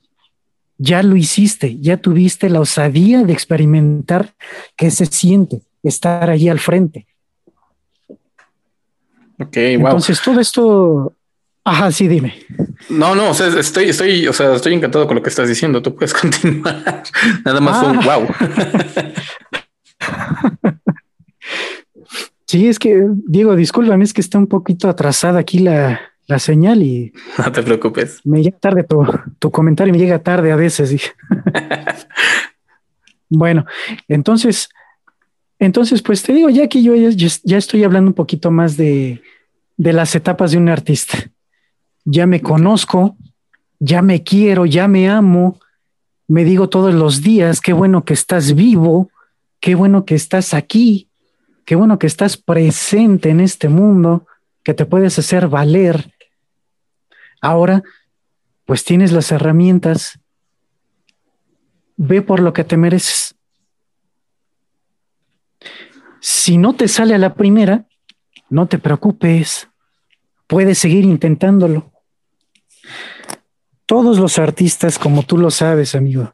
Ya 0.79 1.05
lo 1.05 1.15
hiciste, 1.15 1.79
ya 1.79 1.99
tuviste 1.99 2.49
la 2.49 2.59
osadía 2.59 3.23
de 3.23 3.33
experimentar 3.33 4.35
qué 4.77 4.91
se 4.91 5.07
siente 5.07 5.63
estar 5.83 6.31
allí 6.31 6.49
al 6.49 6.59
frente. 6.59 7.07
Ok, 9.39 9.57
Entonces 9.57 10.21
todo 10.23 10.41
esto, 10.41 11.15
ajá, 11.65 11.91
sí, 11.91 12.07
dime. 12.07 12.35
No, 12.89 13.15
no, 13.15 13.31
o 13.31 13.35
sea, 13.35 13.49
estoy, 13.49 13.89
estoy, 13.89 14.29
o 14.29 14.33
sea, 14.33 14.55
estoy 14.55 14.75
encantado 14.75 15.07
con 15.07 15.17
lo 15.17 15.23
que 15.23 15.31
estás 15.31 15.49
diciendo. 15.49 15.83
Tú 15.83 15.95
puedes 15.95 16.15
continuar. 16.15 17.03
Nada 17.45 17.61
más 17.61 17.85
un 17.85 18.01
wow. 18.01 18.27
sí, 22.47 22.69
es 22.69 22.79
que, 22.79 23.07
Diego, 23.27 23.57
discúlpame, 23.57 24.05
es 24.05 24.13
que 24.13 24.21
está 24.21 24.39
un 24.39 24.47
poquito 24.47 24.89
atrasada 24.89 25.41
aquí 25.41 25.59
la, 25.59 26.01
la 26.27 26.39
señal 26.39 26.83
y 26.83 27.13
no 27.39 27.51
te 27.51 27.63
preocupes. 27.63 28.21
Me 28.25 28.43
llega 28.43 28.59
tarde 28.59 28.85
tu, 28.85 29.05
tu 29.39 29.51
comentario, 29.51 29.93
me 29.93 29.99
llega 29.99 30.23
tarde 30.23 30.53
a 30.53 30.57
veces. 30.57 31.13
bueno, 33.29 33.65
entonces 34.09 34.69
entonces, 35.63 36.03
pues 36.03 36.25
te 36.25 36.33
digo, 36.33 36.51
ya 36.51 36.67
que 36.67 36.83
yo 36.83 36.97
ya, 36.97 37.57
estoy 37.57 37.85
hablando 37.85 38.09
un 38.09 38.15
poquito 38.15 38.51
más 38.51 38.77
de, 38.77 39.23
las 39.77 40.17
etapas 40.17 40.51
de 40.51 40.59
un 40.59 40.69
artista. 40.69 41.31
Ya 42.05 42.27
me 42.27 42.43
conozco, 42.43 43.17
ya 43.79 44.03
me 44.03 44.25
quiero, 44.25 44.67
ya 44.67 44.89
me 44.89 45.09
amo, 45.09 45.61
me 46.27 46.43
digo 46.43 46.69
todos 46.69 46.93
los 46.93 47.23
días, 47.23 47.61
qué 47.61 47.73
bueno 47.73 48.05
que 48.05 48.13
estás 48.13 48.57
vivo, 48.57 49.13
qué 49.61 49.77
bueno 49.77 50.05
que 50.05 50.17
estás 50.17 50.53
aquí, 50.53 51.09
qué 51.65 51.77
bueno 51.77 51.97
que 51.97 52.09
estás 52.09 52.37
presente 52.37 53.31
en 53.31 53.39
este 53.39 53.69
mundo, 53.69 54.27
que 54.65 54.75
te 54.75 54.85
puedes 54.85 55.17
hacer 55.21 55.47
valer. 55.47 56.13
Ahora, 57.41 57.85
pues 58.65 58.83
tienes 58.83 59.13
las 59.13 59.31
herramientas, 59.31 60.19
ve 61.97 62.21
por 62.21 62.41
lo 62.41 62.53
que 62.53 62.65
te 62.65 62.77
mereces. 62.77 63.37
Si 66.23 66.57
no 66.57 66.75
te 66.75 66.87
sale 66.87 67.17
a 67.17 67.19
la 67.19 67.35
primera, 67.35 67.89
no 68.49 68.69
te 68.69 68.79
preocupes, 68.79 69.69
puedes 70.47 70.79
seguir 70.79 71.05
intentándolo. 71.05 71.91
Todos 73.87 74.19
los 74.19 74.39
artistas, 74.39 75.01
como 75.01 75.25
tú 75.25 75.37
lo 75.37 75.51
sabes, 75.51 75.97
amigo, 75.97 76.33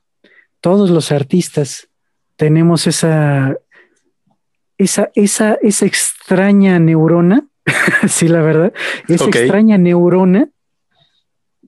todos 0.60 0.90
los 0.90 1.10
artistas 1.10 1.88
tenemos 2.36 2.86
esa, 2.86 3.56
esa, 4.76 5.10
esa, 5.14 5.54
esa 5.62 5.86
extraña 5.86 6.78
neurona, 6.78 7.48
sí, 8.08 8.28
la 8.28 8.42
verdad, 8.42 8.74
esa 9.08 9.24
extraña 9.24 9.78
neurona 9.78 10.50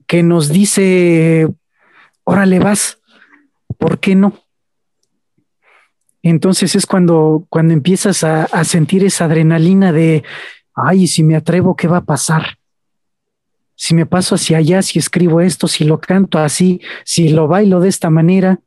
que 0.05 0.21
nos 0.21 0.49
dice, 0.49 1.47
órale 2.23 2.59
vas, 2.59 2.99
¿por 3.79 3.99
qué 3.99 4.13
no? 4.13 4.39
Entonces 6.23 6.75
es 6.75 6.85
cuando, 6.85 7.45
cuando 7.49 7.73
empiezas 7.73 8.23
a, 8.23 8.43
a 8.43 8.63
sentir 8.63 9.03
esa 9.03 9.25
adrenalina 9.25 9.91
de, 9.91 10.23
ay, 10.73 11.07
si 11.07 11.23
me 11.23 11.35
atrevo, 11.35 11.75
¿qué 11.75 11.87
va 11.87 11.97
a 11.97 12.05
pasar? 12.05 12.57
Si 13.75 13.95
me 13.95 14.05
paso 14.05 14.35
hacia 14.35 14.57
allá, 14.57 14.83
si 14.83 14.99
escribo 14.99 15.41
esto, 15.41 15.67
si 15.67 15.83
lo 15.83 15.99
canto 15.99 16.37
así, 16.37 16.81
si 17.03 17.29
lo 17.29 17.47
bailo 17.47 17.79
de 17.79 17.89
esta 17.89 18.11
manera, 18.11 18.59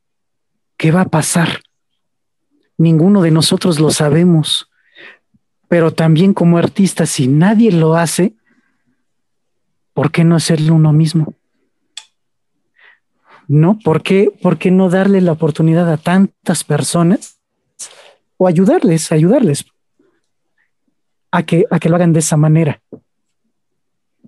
¿qué 0.75 0.91
va 0.91 1.01
a 1.01 1.09
pasar? 1.09 1.61
Ninguno 2.77 3.21
de 3.21 3.31
nosotros 3.31 3.79
lo 3.79 3.91
sabemos, 3.91 4.69
pero 5.69 5.93
también 5.93 6.33
como 6.33 6.57
artista, 6.57 7.05
si 7.05 7.27
nadie 7.27 7.71
lo 7.71 7.95
hace, 7.95 8.33
¿por 9.93 10.11
qué 10.11 10.25
no 10.25 10.35
hacerlo 10.35 10.75
uno 10.75 10.91
mismo? 10.91 11.33
¿No? 13.47 13.79
¿Por 13.79 14.03
qué, 14.03 14.33
¿Por 14.41 14.57
qué 14.57 14.71
no 14.71 14.89
darle 14.89 15.21
la 15.21 15.31
oportunidad 15.31 15.89
a 15.89 15.97
tantas 15.97 16.65
personas 16.65 17.34
o 18.37 18.47
ayudarles, 18.47 19.11
ayudarles 19.11 19.65
a 21.31 21.43
que, 21.43 21.65
a 21.69 21.79
que 21.79 21.89
lo 21.89 21.95
hagan 21.95 22.13
de 22.13 22.19
esa 22.19 22.37
manera? 22.37 22.81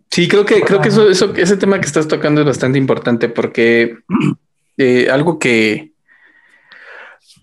Sí, 0.10 0.28
creo 0.28 0.45
que, 0.45 0.62
creo 0.62 0.82
que 0.82 0.89
eso, 0.89 1.10
eso, 1.10 1.34
ese 1.36 1.58
tema 1.58 1.80
que 1.80 1.88
estás 1.88 2.08
tocando 2.08 2.41
es 2.41 2.47
bastante 2.47 2.78
importante 2.78 3.30
porque 3.30 3.97
eh, 4.78 5.10
algo 5.12 5.38
que, 5.38 5.91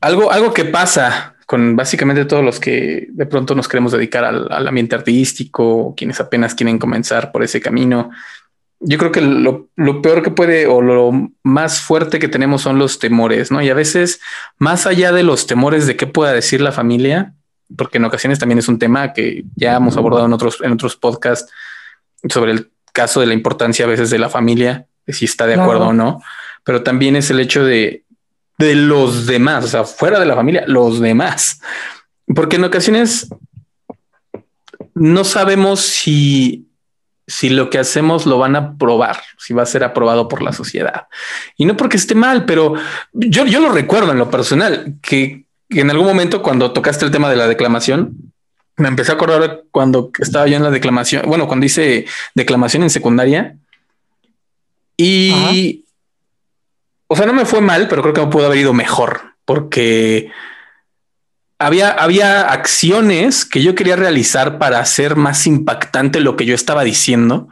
algo, 0.01 0.31
algo 0.33 0.53
que 0.53 0.65
pasa 0.65 1.37
con 1.47 1.77
básicamente 1.77 2.25
todos 2.25 2.43
los 2.43 2.59
que 2.59 3.07
de 3.11 3.27
pronto 3.27 3.55
nos 3.55 3.69
queremos 3.69 3.93
dedicar 3.93 4.25
al, 4.25 4.51
al 4.51 4.67
ambiente 4.67 4.95
artístico, 4.95 5.95
quienes 5.95 6.19
apenas 6.21 6.55
quieren 6.55 6.79
comenzar 6.79 7.31
por 7.33 7.43
ese 7.43 7.61
camino, 7.61 8.11
yo 8.81 8.99
creo 8.99 9.13
que 9.13 9.21
lo, 9.21 9.69
lo, 9.77 10.03
peor 10.03 10.23
que 10.23 10.31
puede 10.31 10.67
o 10.67 10.83
lo 10.83 11.31
más 11.43 11.81
fuerte 11.81 12.19
que 12.19 12.29
tenemos 12.29 12.63
son 12.63 12.79
los 12.79 12.99
temores, 12.99 13.51
¿no? 13.51 13.63
Y 13.63 13.71
a 13.71 13.75
veces, 13.75 14.21
más 14.59 14.87
allá 14.87 15.13
de 15.13 15.23
los 15.23 15.47
temores 15.47 15.87
de 15.87 15.97
qué 15.97 16.07
pueda 16.07 16.33
decir 16.33 16.61
la 16.61 16.73
familia, 16.73 17.35
porque 17.77 17.99
en 17.99 18.05
ocasiones 18.05 18.39
también 18.39 18.59
es 18.59 18.69
un 18.69 18.79
tema 18.79 19.13
que 19.13 19.45
ya 19.57 19.77
hemos 19.77 19.97
abordado 19.97 20.27
en 20.27 20.33
otros, 20.33 20.59
en 20.63 20.73
otros 20.73 20.97
podcasts 20.97 21.51
sobre 22.29 22.53
el 22.53 22.71
caso 22.93 23.21
de 23.21 23.27
la 23.27 23.35
importancia 23.35 23.85
a 23.85 23.89
veces 23.89 24.11
de 24.11 24.19
la 24.19 24.29
familia, 24.29 24.87
de 25.07 25.13
si 25.13 25.25
está 25.25 25.47
de 25.47 25.55
acuerdo 25.55 25.89
o 25.89 25.93
no, 25.93 26.23
pero 26.63 26.83
también 26.83 27.17
es 27.17 27.31
el 27.31 27.41
hecho 27.41 27.65
de, 27.65 28.05
de 28.59 28.75
los 28.75 29.27
demás, 29.27 29.65
o 29.65 29.69
sea, 29.69 29.85
fuera 29.85 30.21
de 30.21 30.27
la 30.27 30.35
familia, 30.35 30.65
los 30.67 31.01
demás, 31.01 31.61
porque 32.35 32.57
en 32.57 32.65
ocasiones 32.65 33.29
no 34.95 35.25
sabemos 35.25 35.81
si 35.81 36.69
si 37.27 37.49
lo 37.49 37.71
que 37.71 37.79
hacemos 37.79 38.27
lo 38.27 38.39
van 38.39 38.57
a 38.57 38.59
aprobar, 38.61 39.21
si 39.39 39.55
va 39.55 39.63
a 39.63 39.67
ser 39.67 39.85
aprobado 39.85 40.29
por 40.29 40.43
la 40.43 40.53
sociedad. 40.53 41.07
Y 41.57 41.65
no 41.65 41.77
porque 41.77 41.97
esté 41.97 42.15
mal, 42.15 42.45
pero 42.45 42.75
yo, 43.13 43.47
yo 43.47 43.61
lo 43.61 43.71
recuerdo 43.71 44.13
en 44.13 44.19
lo 44.19 44.31
personal, 44.31 44.95
que, 45.01 45.45
en 45.71 45.91
algún 45.91 46.07
momento 46.07 46.43
cuando 46.43 46.73
tocaste 46.73 47.05
el 47.05 47.11
tema 47.11 47.31
de 47.31 47.37
la 47.37 47.47
declamación, 47.47 48.33
me 48.77 48.89
empecé 48.89 49.13
a 49.13 49.15
acordar 49.15 49.63
cuando 49.71 50.11
estaba 50.19 50.47
yo 50.47 50.57
en 50.57 50.63
la 50.63 50.71
declamación, 50.71 51.23
bueno, 51.27 51.47
cuando 51.47 51.67
hice 51.67 52.07
declamación 52.35 52.83
en 52.83 52.91
secundaria 52.91 53.57
y, 54.97 55.85
o 57.07 57.17
sea, 57.17 57.27
no 57.27 57.33
me 57.33 57.45
fue 57.45 57.61
mal, 57.61 57.89
pero 57.89 58.03
creo 58.03 58.15
que 58.15 58.21
me 58.21 58.27
pudo 58.27 58.47
haber 58.47 58.59
ido 58.59 58.73
mejor 58.73 59.35
porque 59.45 60.31
había, 61.59 61.91
había 61.91 62.43
acciones 62.53 63.45
que 63.45 63.63
yo 63.63 63.75
quería 63.75 63.97
realizar 63.97 64.59
para 64.59 64.81
hacer 64.81 65.17
más 65.17 65.47
impactante 65.47 66.21
lo 66.21 66.37
que 66.37 66.47
yo 66.47 66.55
estaba 66.55 66.85
diciendo, 66.85 67.49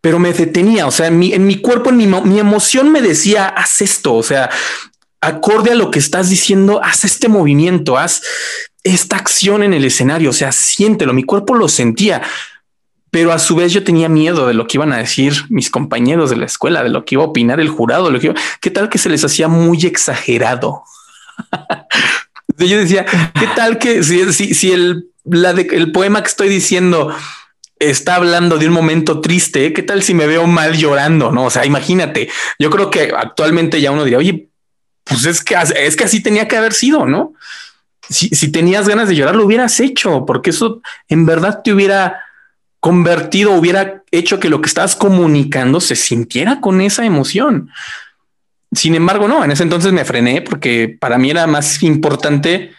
pero 0.00 0.18
me 0.18 0.32
detenía, 0.32 0.86
o 0.86 0.90
sea, 0.90 1.06
en 1.08 1.18
mi, 1.18 1.60
cuerpo, 1.60 1.90
en 1.90 1.96
mi, 1.96 2.06
mi 2.06 2.38
emoción 2.38 2.92
me 2.92 3.02
decía, 3.02 3.48
haz 3.48 3.80
esto, 3.80 4.14
o 4.14 4.22
sea, 4.22 4.50
acorde 5.20 5.72
a 5.72 5.74
lo 5.74 5.90
que 5.90 5.98
estás 5.98 6.30
diciendo, 6.30 6.80
haz 6.82 7.04
este 7.04 7.28
movimiento, 7.28 7.98
haz 7.98 8.22
esta 8.84 9.16
acción 9.16 9.62
en 9.62 9.74
el 9.74 9.84
escenario, 9.84 10.30
o 10.30 10.32
sea, 10.32 10.52
siéntelo, 10.52 11.12
mi 11.12 11.24
cuerpo 11.24 11.54
lo 11.54 11.68
sentía, 11.68 12.22
pero 13.10 13.32
a 13.32 13.38
su 13.38 13.56
vez 13.56 13.72
yo 13.72 13.82
tenía 13.82 14.08
miedo 14.08 14.46
de 14.46 14.54
lo 14.54 14.66
que 14.66 14.76
iban 14.76 14.92
a 14.92 14.98
decir 14.98 15.32
mis 15.48 15.70
compañeros 15.70 16.30
de 16.30 16.36
la 16.36 16.46
escuela, 16.46 16.82
de 16.82 16.90
lo 16.90 17.04
que 17.04 17.14
iba 17.14 17.24
a 17.24 17.28
opinar 17.28 17.60
el 17.60 17.68
jurado, 17.68 18.10
lo 18.10 18.20
que 18.20 18.34
qué 18.60 18.70
tal 18.70 18.88
que 18.88 18.98
se 18.98 19.08
les 19.08 19.24
hacía 19.24 19.48
muy 19.48 19.78
exagerado. 19.86 20.82
Yo 22.58 22.78
decía, 22.78 23.04
¿qué 23.04 23.46
tal 23.54 23.78
que 23.78 24.02
si, 24.02 24.54
si, 24.54 24.72
el, 24.72 25.10
la 25.24 25.52
de, 25.52 25.62
el 25.72 25.92
poema 25.92 26.22
que 26.22 26.28
estoy 26.28 26.48
diciendo 26.48 27.14
está 27.78 28.14
hablando 28.14 28.58
de 28.58 28.68
un 28.68 28.72
momento 28.72 29.20
triste, 29.20 29.72
¿qué 29.72 29.82
tal 29.82 30.02
si 30.02 30.14
me 30.14 30.26
veo 30.26 30.46
mal 30.46 30.76
llorando? 30.76 31.30
No, 31.30 31.44
o 31.44 31.50
sea, 31.50 31.66
imagínate, 31.66 32.30
yo 32.58 32.70
creo 32.70 32.90
que 32.90 33.12
actualmente 33.16 33.80
ya 33.80 33.90
uno 33.90 34.04
diría, 34.04 34.18
oye, 34.18 34.48
pues 35.04 35.24
es 35.26 35.44
que, 35.44 35.54
es 35.54 35.96
que 35.96 36.04
así 36.04 36.22
tenía 36.22 36.48
que 36.48 36.56
haber 36.56 36.72
sido, 36.72 37.06
¿no? 37.06 37.34
Si, 38.08 38.28
si 38.30 38.50
tenías 38.50 38.88
ganas 38.88 39.08
de 39.08 39.16
llorar, 39.16 39.36
lo 39.36 39.44
hubieras 39.44 39.78
hecho, 39.80 40.24
porque 40.26 40.50
eso 40.50 40.80
en 41.08 41.26
verdad 41.26 41.60
te 41.62 41.72
hubiera 41.72 42.22
convertido, 42.80 43.52
hubiera 43.52 44.04
hecho 44.10 44.38
que 44.38 44.48
lo 44.48 44.60
que 44.60 44.68
estabas 44.68 44.96
comunicando 44.96 45.80
se 45.80 45.96
sintiera 45.96 46.60
con 46.60 46.80
esa 46.80 47.04
emoción. 47.04 47.70
Sin 48.72 48.94
embargo, 48.94 49.28
no, 49.28 49.44
en 49.44 49.50
ese 49.50 49.62
entonces 49.62 49.92
me 49.92 50.04
frené 50.04 50.42
porque 50.42 50.96
para 51.00 51.18
mí 51.18 51.30
era 51.30 51.46
más 51.46 51.82
importante 51.82 52.72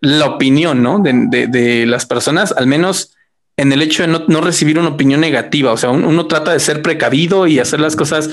la 0.00 0.26
opinión 0.26 0.82
¿no? 0.82 1.00
de, 1.00 1.84
las 1.86 2.06
personas, 2.06 2.52
al 2.52 2.66
menos 2.66 3.14
en 3.56 3.72
el 3.72 3.82
hecho 3.82 4.02
de 4.06 4.08
no, 4.08 4.40
recibir 4.40 4.78
una 4.78 4.90
opinión 4.90 5.20
negativa. 5.20 5.72
O 5.72 5.76
sea, 5.76 5.90
uno, 5.90 6.26
trata 6.26 6.52
de 6.52 6.60
ser 6.60 6.82
precavido 6.82 7.46
y 7.46 7.58
hacer 7.58 7.80
las 7.80 7.96
cosas 7.96 8.30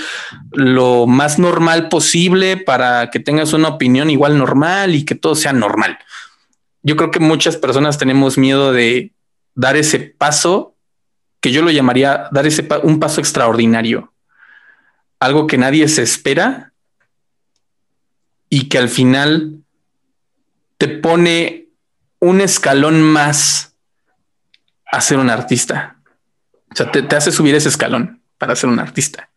lo 0.51 1.07
más 1.07 1.39
normal 1.39 1.89
posible 1.89 2.57
para 2.57 3.09
que 3.09 3.19
tengas 3.19 3.53
una 3.53 3.69
opinión 3.69 4.09
igual 4.09 4.37
normal 4.37 4.93
y 4.93 5.03
que 5.03 5.15
todo 5.15 5.35
sea 5.35 5.53
normal. 5.53 5.97
Yo 6.83 6.95
creo 6.95 7.09
que 7.09 7.19
muchas 7.19 7.57
personas 7.57 7.97
tenemos 7.97 8.37
miedo 8.37 8.71
de 8.71 9.13
dar 9.55 9.77
ese 9.77 9.99
paso 9.99 10.75
que 11.41 11.51
yo 11.51 11.61
lo 11.61 11.71
llamaría 11.71 12.27
dar 12.31 12.45
ese 12.45 12.67
un 12.83 12.99
paso 12.99 13.21
extraordinario 13.21 14.11
algo 15.25 15.47
que 15.47 15.57
nadie 15.57 15.87
se 15.87 16.03
espera 16.03 16.73
y 18.49 18.69
que 18.69 18.77
al 18.77 18.89
final 18.89 19.63
te 20.77 20.87
pone 20.87 21.67
un 22.19 22.41
escalón 22.41 23.01
más 23.01 23.75
a 24.91 25.01
ser 25.01 25.19
un 25.19 25.29
artista. 25.29 25.97
O 26.71 26.75
sea, 26.75 26.91
te, 26.91 27.15
hace 27.15 27.31
subir 27.31 27.55
ese 27.55 27.69
escalón 27.69 28.21
para 28.37 28.55
ser 28.55 28.69
un 28.69 28.79
artista. 28.79 29.29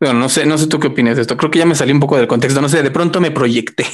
Bueno, 0.00 0.18
no 0.18 0.28
sé, 0.28 0.46
no 0.46 0.56
sé 0.56 0.66
tú 0.66 0.80
qué 0.80 0.88
opinas 0.88 1.16
de 1.16 1.22
esto. 1.22 1.36
Creo 1.36 1.50
que 1.50 1.58
ya 1.58 1.66
me 1.66 1.74
salí 1.74 1.92
un 1.92 2.00
poco 2.00 2.16
del 2.16 2.26
contexto. 2.26 2.60
No 2.60 2.68
sé, 2.68 2.82
de 2.82 2.90
pronto 2.90 3.20
me 3.20 3.30
proyecté. 3.30 3.86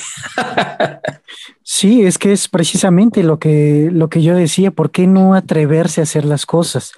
sí, 1.62 2.06
es 2.06 2.16
que 2.16 2.32
es 2.32 2.48
precisamente 2.48 3.24
lo 3.24 3.40
que, 3.40 3.88
lo 3.90 4.08
que 4.08 4.22
yo 4.22 4.36
decía. 4.36 4.70
¿Por 4.70 4.92
qué 4.92 5.08
no 5.08 5.34
atreverse 5.34 6.00
a 6.00 6.04
hacer 6.04 6.24
las 6.24 6.46
cosas? 6.46 6.92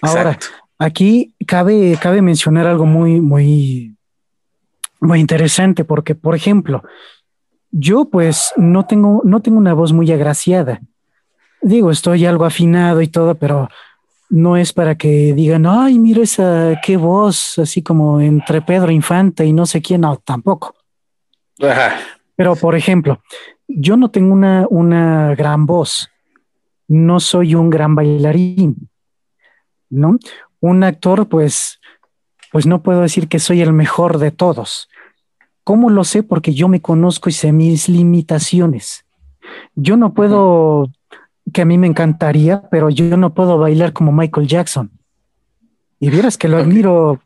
Ahora, 0.00 0.38
Aquí 0.78 1.34
cabe, 1.46 1.96
cabe 2.00 2.22
mencionar 2.22 2.66
algo 2.66 2.86
muy, 2.86 3.20
muy, 3.20 3.96
muy 5.00 5.20
interesante, 5.20 5.84
porque, 5.84 6.14
por 6.14 6.34
ejemplo, 6.34 6.82
yo 7.70 8.06
pues 8.06 8.52
no 8.56 8.86
tengo, 8.86 9.22
no 9.24 9.40
tengo 9.40 9.58
una 9.58 9.74
voz 9.74 9.92
muy 9.92 10.10
agraciada. 10.12 10.80
Digo, 11.60 11.90
estoy 11.90 12.26
algo 12.26 12.44
afinado 12.44 13.02
y 13.02 13.08
todo, 13.08 13.34
pero 13.34 13.68
no 14.30 14.56
es 14.56 14.72
para 14.72 14.96
que 14.96 15.32
digan, 15.34 15.66
ay, 15.66 15.98
mira 15.98 16.22
esa, 16.22 16.80
qué 16.84 16.96
voz, 16.96 17.58
así 17.58 17.82
como 17.82 18.20
entre 18.20 18.62
Pedro 18.62 18.90
Infante 18.90 19.44
y 19.44 19.52
no 19.52 19.66
sé 19.66 19.80
quién, 19.80 20.02
no, 20.02 20.16
tampoco. 20.16 20.74
Pero, 22.36 22.56
por 22.56 22.74
ejemplo, 22.74 23.20
yo 23.68 23.96
no 23.96 24.10
tengo 24.10 24.32
una, 24.32 24.66
una 24.70 25.34
gran 25.34 25.66
voz, 25.66 26.10
no 26.88 27.20
soy 27.20 27.54
un 27.54 27.70
gran 27.70 27.94
bailarín, 27.94 28.88
¿no? 29.90 30.18
Un 30.70 30.82
actor, 30.82 31.28
pues, 31.28 31.80
pues 32.50 32.66
no 32.66 32.82
puedo 32.82 33.02
decir 33.02 33.28
que 33.28 33.38
soy 33.38 33.60
el 33.60 33.72
mejor 33.72 34.18
de 34.18 34.30
todos. 34.30 34.88
¿Cómo 35.62 35.90
lo 35.90 36.04
sé? 36.04 36.22
Porque 36.22 36.54
yo 36.54 36.68
me 36.68 36.80
conozco 36.80 37.28
y 37.28 37.32
sé 37.32 37.52
mis 37.52 37.88
limitaciones. 37.88 39.04
Yo 39.74 39.96
no 39.96 40.14
puedo, 40.14 40.90
que 41.52 41.62
a 41.62 41.64
mí 41.66 41.76
me 41.76 41.86
encantaría, 41.86 42.62
pero 42.70 42.88
yo 42.88 43.16
no 43.16 43.34
puedo 43.34 43.58
bailar 43.58 43.92
como 43.92 44.10
Michael 44.12 44.46
Jackson. 44.46 44.90
Y 46.00 46.08
vieras 46.10 46.38
que 46.38 46.48
lo 46.48 46.58
admiro 46.58 47.20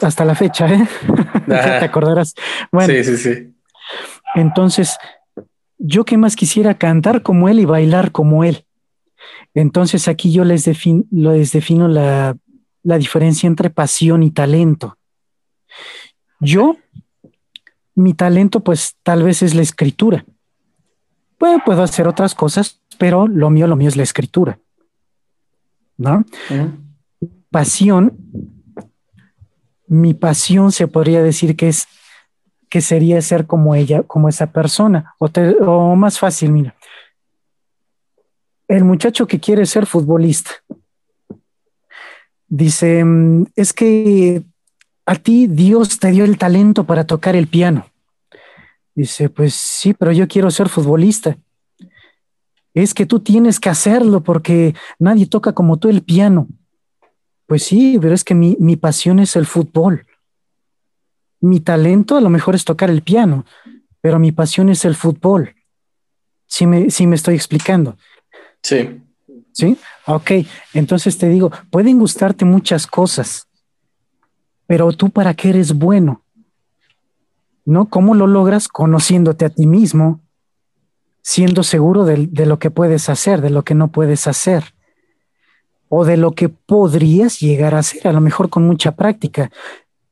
hasta 0.00 0.24
la 0.24 0.34
fecha, 0.34 0.66
¿eh? 0.72 0.86
te 1.46 1.84
acordarás. 1.84 2.34
Bueno, 2.70 2.92
sí, 2.92 3.04
sí, 3.04 3.16
sí. 3.16 3.54
Entonces, 4.34 4.98
yo 5.78 6.04
que 6.04 6.18
más 6.18 6.36
quisiera 6.36 6.74
cantar 6.74 7.22
como 7.22 7.48
él 7.48 7.60
y 7.60 7.64
bailar 7.64 8.12
como 8.12 8.44
él. 8.44 8.66
Entonces 9.54 10.08
aquí 10.08 10.32
yo 10.32 10.44
les, 10.44 10.66
les 11.10 11.52
defino 11.52 11.88
la, 11.88 12.36
la 12.82 12.98
diferencia 12.98 13.46
entre 13.46 13.70
pasión 13.70 14.22
y 14.22 14.30
talento. 14.30 14.98
Yo, 16.40 16.76
mi 17.94 18.14
talento 18.14 18.60
pues 18.60 18.96
tal 19.02 19.22
vez 19.22 19.42
es 19.42 19.54
la 19.54 19.62
escritura. 19.62 20.24
Bueno, 21.38 21.62
puedo 21.64 21.82
hacer 21.82 22.08
otras 22.08 22.34
cosas, 22.34 22.80
pero 22.98 23.26
lo 23.26 23.50
mío, 23.50 23.66
lo 23.66 23.76
mío 23.76 23.88
es 23.88 23.96
la 23.96 24.02
escritura. 24.02 24.58
¿No? 25.96 26.24
Pasión, 27.50 28.16
mi 29.86 30.14
pasión 30.14 30.72
se 30.72 30.88
podría 30.88 31.22
decir 31.22 31.56
que 31.56 31.68
es 31.68 31.86
que 32.68 32.80
sería 32.80 33.20
ser 33.20 33.46
como 33.46 33.74
ella, 33.74 34.02
como 34.02 34.30
esa 34.30 34.50
persona, 34.50 35.14
o, 35.18 35.26
o 35.26 35.94
más 35.94 36.18
fácil, 36.18 36.52
mira, 36.52 36.74
el 38.66 38.84
muchacho 38.84 39.26
que 39.26 39.38
quiere 39.38 39.66
ser 39.66 39.84
futbolista 39.84 40.52
dice, 42.52 43.02
es 43.56 43.72
que 43.72 44.42
a 45.06 45.14
ti 45.14 45.46
Dios 45.46 45.98
te 45.98 46.10
dio 46.10 46.24
el 46.24 46.36
talento 46.36 46.84
para 46.84 47.06
tocar 47.06 47.34
el 47.34 47.46
piano. 47.46 47.86
Dice, 48.94 49.30
pues 49.30 49.54
sí, 49.54 49.94
pero 49.94 50.12
yo 50.12 50.28
quiero 50.28 50.50
ser 50.50 50.68
futbolista. 50.68 51.38
Es 52.74 52.92
que 52.92 53.06
tú 53.06 53.20
tienes 53.20 53.58
que 53.58 53.70
hacerlo 53.70 54.22
porque 54.22 54.74
nadie 54.98 55.26
toca 55.26 55.54
como 55.54 55.78
tú 55.78 55.88
el 55.88 56.02
piano. 56.02 56.46
Pues 57.46 57.64
sí, 57.64 57.98
pero 58.00 58.14
es 58.14 58.22
que 58.22 58.34
mi, 58.34 58.56
mi 58.60 58.76
pasión 58.76 59.18
es 59.18 59.34
el 59.34 59.46
fútbol. 59.46 60.06
Mi 61.40 61.60
talento 61.60 62.16
a 62.16 62.20
lo 62.20 62.28
mejor 62.28 62.54
es 62.54 62.66
tocar 62.66 62.90
el 62.90 63.02
piano, 63.02 63.46
pero 64.02 64.18
mi 64.18 64.30
pasión 64.30 64.68
es 64.68 64.84
el 64.84 64.94
fútbol. 64.94 65.54
Sí 66.46 66.66
me, 66.66 66.90
sí 66.90 67.06
me 67.06 67.16
estoy 67.16 67.34
explicando. 67.34 67.96
Sí. 68.62 69.00
Sí. 69.52 69.76
Ok. 70.06 70.30
Entonces 70.74 71.18
te 71.18 71.28
digo, 71.28 71.50
pueden 71.70 71.98
gustarte 71.98 72.44
muchas 72.44 72.86
cosas, 72.86 73.48
pero 74.66 74.92
tú 74.92 75.10
para 75.10 75.34
qué 75.34 75.50
eres 75.50 75.74
bueno? 75.74 76.22
¿No? 77.64 77.88
¿Cómo 77.88 78.14
lo 78.14 78.26
logras? 78.26 78.68
Conociéndote 78.68 79.44
a 79.44 79.50
ti 79.50 79.66
mismo, 79.66 80.20
siendo 81.20 81.62
seguro 81.62 82.04
de, 82.04 82.26
de 82.26 82.46
lo 82.46 82.58
que 82.58 82.70
puedes 82.70 83.08
hacer, 83.08 83.40
de 83.40 83.50
lo 83.50 83.62
que 83.62 83.74
no 83.74 83.92
puedes 83.92 84.26
hacer 84.26 84.74
o 85.94 86.06
de 86.06 86.16
lo 86.16 86.32
que 86.32 86.48
podrías 86.48 87.38
llegar 87.38 87.74
a 87.74 87.80
hacer, 87.80 88.08
a 88.08 88.12
lo 88.12 88.22
mejor 88.22 88.48
con 88.48 88.66
mucha 88.66 88.92
práctica. 88.92 89.50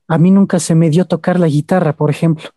A 0.08 0.18
mí 0.18 0.30
nunca 0.30 0.58
se 0.60 0.74
me 0.74 0.90
dio 0.90 1.06
tocar 1.06 1.40
la 1.40 1.46
guitarra, 1.46 1.94
por 1.94 2.10
ejemplo. 2.10 2.50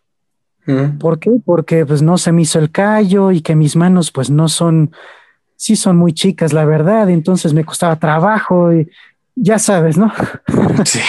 Mm. 0.66 0.98
¿Por 0.98 1.18
qué? 1.18 1.30
Porque 1.42 1.86
pues 1.86 2.02
no 2.02 2.18
se 2.18 2.32
me 2.32 2.42
hizo 2.42 2.58
el 2.58 2.70
callo 2.70 3.32
y 3.32 3.40
que 3.40 3.56
mis 3.56 3.76
manos 3.76 4.10
pues 4.10 4.28
no 4.28 4.48
son, 4.48 4.92
sí 5.56 5.76
son 5.76 5.96
muy 5.96 6.12
chicas, 6.12 6.52
la 6.52 6.64
verdad, 6.64 7.10
entonces 7.10 7.52
me 7.52 7.64
costaba 7.64 7.98
trabajo 7.98 8.72
y 8.72 8.88
ya 9.34 9.58
sabes, 9.58 9.96
¿no? 9.96 10.12
Sí. 10.84 11.00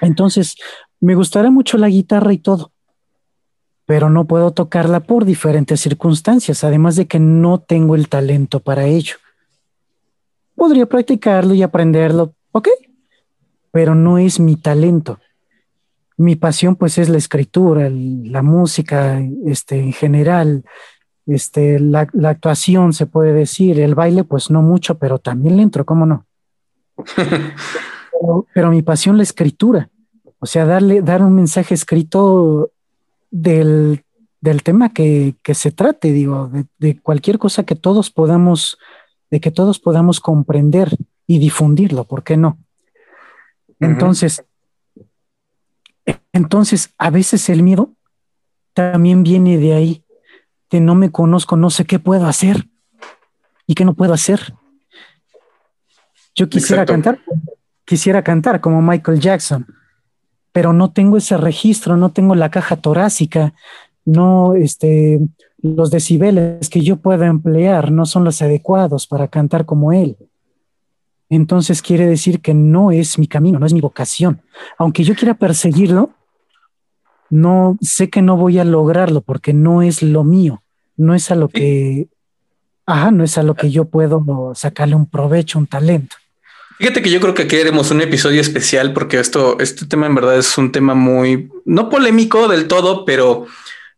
entonces, 0.00 0.56
me 1.00 1.14
gustaría 1.14 1.50
mucho 1.50 1.78
la 1.78 1.88
guitarra 1.88 2.32
y 2.32 2.38
todo, 2.38 2.72
pero 3.84 4.10
no 4.10 4.26
puedo 4.26 4.52
tocarla 4.52 5.00
por 5.00 5.24
diferentes 5.24 5.80
circunstancias, 5.80 6.64
además 6.64 6.96
de 6.96 7.06
que 7.06 7.18
no 7.18 7.58
tengo 7.60 7.94
el 7.94 8.08
talento 8.08 8.60
para 8.60 8.86
ello 8.86 9.16
podría 10.56 10.86
practicarlo 10.86 11.54
y 11.54 11.62
aprenderlo, 11.62 12.34
ok, 12.50 12.68
pero 13.70 13.94
no 13.94 14.18
es 14.18 14.40
mi 14.40 14.56
talento. 14.56 15.20
Mi 16.16 16.34
pasión 16.34 16.76
pues 16.76 16.96
es 16.96 17.10
la 17.10 17.18
escritura, 17.18 17.90
la 17.90 18.42
música, 18.42 19.20
este, 19.44 19.78
en 19.78 19.92
general, 19.92 20.64
este, 21.26 21.80
la, 21.80 22.08
actuación 22.24 22.92
se 22.92 23.06
puede 23.06 23.32
decir, 23.32 23.80
el 23.80 23.94
baile 23.94 24.24
pues 24.24 24.50
no 24.50 24.62
mucho, 24.62 24.98
pero 24.98 25.18
también 25.18 25.56
le 25.56 25.62
entro, 25.62 25.84
¿cómo 25.84 26.06
no? 26.06 26.26
pero, 28.54 28.70
mi 28.70 28.82
pasión 28.82 29.16
la 29.16 29.22
escritura, 29.22 29.90
o 30.38 30.46
sea, 30.46 30.64
darle, 30.64 31.02
dar 31.02 31.22
un 31.22 31.34
mensaje 31.34 31.74
escrito 31.74 32.70
del, 33.30 34.02
tema 34.62 34.90
que, 34.90 35.34
se 35.52 35.72
trate, 35.72 36.12
digo, 36.12 36.48
de, 36.48 36.66
de, 36.78 37.00
cualquier 37.00 37.38
cosa 37.38 37.64
que 37.64 37.74
todos 37.74 38.10
podamos 38.10 38.78
de 39.30 39.40
que 39.40 39.50
todos 39.50 39.78
podamos 39.80 40.20
comprender 40.20 40.96
y 41.26 41.38
difundirlo, 41.38 42.04
¿por 42.04 42.22
qué 42.22 42.36
no? 42.36 42.58
Entonces, 43.80 44.44
entonces, 46.32 46.94
a 46.98 47.10
veces 47.10 47.48
el 47.48 47.62
miedo 47.62 47.92
también 48.72 49.22
viene 49.22 49.58
de 49.58 49.74
ahí, 49.74 50.04
de 50.70 50.80
no 50.80 50.94
me 50.94 51.10
conozco, 51.10 51.56
no 51.56 51.70
sé 51.70 51.84
qué 51.84 51.98
puedo 51.98 52.26
hacer 52.26 52.68
y 53.66 53.74
qué 53.74 53.84
no 53.84 53.94
puedo 53.94 54.12
hacer. 54.12 54.54
Yo 56.34 56.48
quisiera 56.48 56.84
cantar, 56.84 57.20
quisiera 57.84 58.22
cantar 58.22 58.60
como 58.60 58.82
Michael 58.82 59.20
Jackson, 59.20 59.66
pero 60.52 60.72
no 60.72 60.92
tengo 60.92 61.16
ese 61.16 61.36
registro, 61.36 61.96
no 61.96 62.10
tengo 62.10 62.34
la 62.34 62.50
caja 62.50 62.76
torácica, 62.76 63.54
no, 64.04 64.54
este, 64.54 65.20
los 65.58 65.90
decibeles 65.90 66.68
que 66.68 66.80
yo 66.80 66.96
pueda 66.96 67.26
emplear 67.26 67.90
no 67.90 68.06
son 68.06 68.24
los 68.24 68.42
adecuados 68.42 69.06
para 69.06 69.28
cantar 69.28 69.64
como 69.64 69.92
él. 69.92 70.16
Entonces 71.28 71.82
quiere 71.82 72.06
decir 72.06 72.40
que 72.40 72.54
no 72.54 72.92
es 72.92 73.18
mi 73.18 73.26
camino, 73.26 73.58
no 73.58 73.66
es 73.66 73.72
mi 73.72 73.80
vocación. 73.80 74.42
Aunque 74.78 75.02
yo 75.02 75.14
quiera 75.14 75.34
perseguirlo, 75.34 76.10
no 77.30 77.76
sé 77.80 78.10
que 78.10 78.22
no 78.22 78.36
voy 78.36 78.58
a 78.58 78.64
lograrlo 78.64 79.20
porque 79.20 79.52
no 79.52 79.82
es 79.82 80.02
lo 80.02 80.24
mío, 80.24 80.62
no 80.96 81.14
es 81.14 81.30
a 81.30 81.34
lo 81.34 81.48
que, 81.48 82.08
ajá, 82.86 83.10
no 83.10 83.24
es 83.24 83.38
a 83.38 83.42
lo 83.42 83.54
que 83.54 83.70
yo 83.70 83.86
puedo 83.86 84.52
sacarle 84.54 84.94
un 84.94 85.06
provecho, 85.08 85.58
un 85.58 85.66
talento. 85.66 86.16
Fíjate 86.78 87.00
que 87.00 87.10
yo 87.10 87.20
creo 87.20 87.32
que 87.32 87.42
aquí 87.42 87.56
haremos 87.58 87.90
un 87.90 88.02
episodio 88.02 88.40
especial 88.40 88.92
porque 88.92 89.18
esto, 89.18 89.58
este 89.60 89.86
tema 89.86 90.06
en 90.06 90.14
verdad 90.14 90.36
es 90.36 90.58
un 90.58 90.72
tema 90.72 90.94
muy, 90.94 91.48
no 91.64 91.88
polémico 91.88 92.48
del 92.48 92.68
todo, 92.68 93.04
pero 93.04 93.46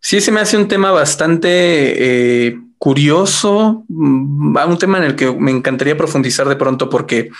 Sí, 0.01 0.21
se 0.21 0.31
me 0.31 0.41
hace 0.41 0.57
un 0.57 0.69
tema 0.69 0.91
bastante 0.91 1.49
eh, 2.47 2.59
curioso, 2.79 3.85
mm, 3.89 4.57
un 4.57 4.79
tema 4.79 4.99
en 4.99 5.05
el 5.05 5.17
que 5.17 5.33
me 5.33 5.51
encantaría 5.51 5.97
profundizar 5.97 6.49
de 6.49 6.57
pronto 6.57 6.89
porque 6.89 7.31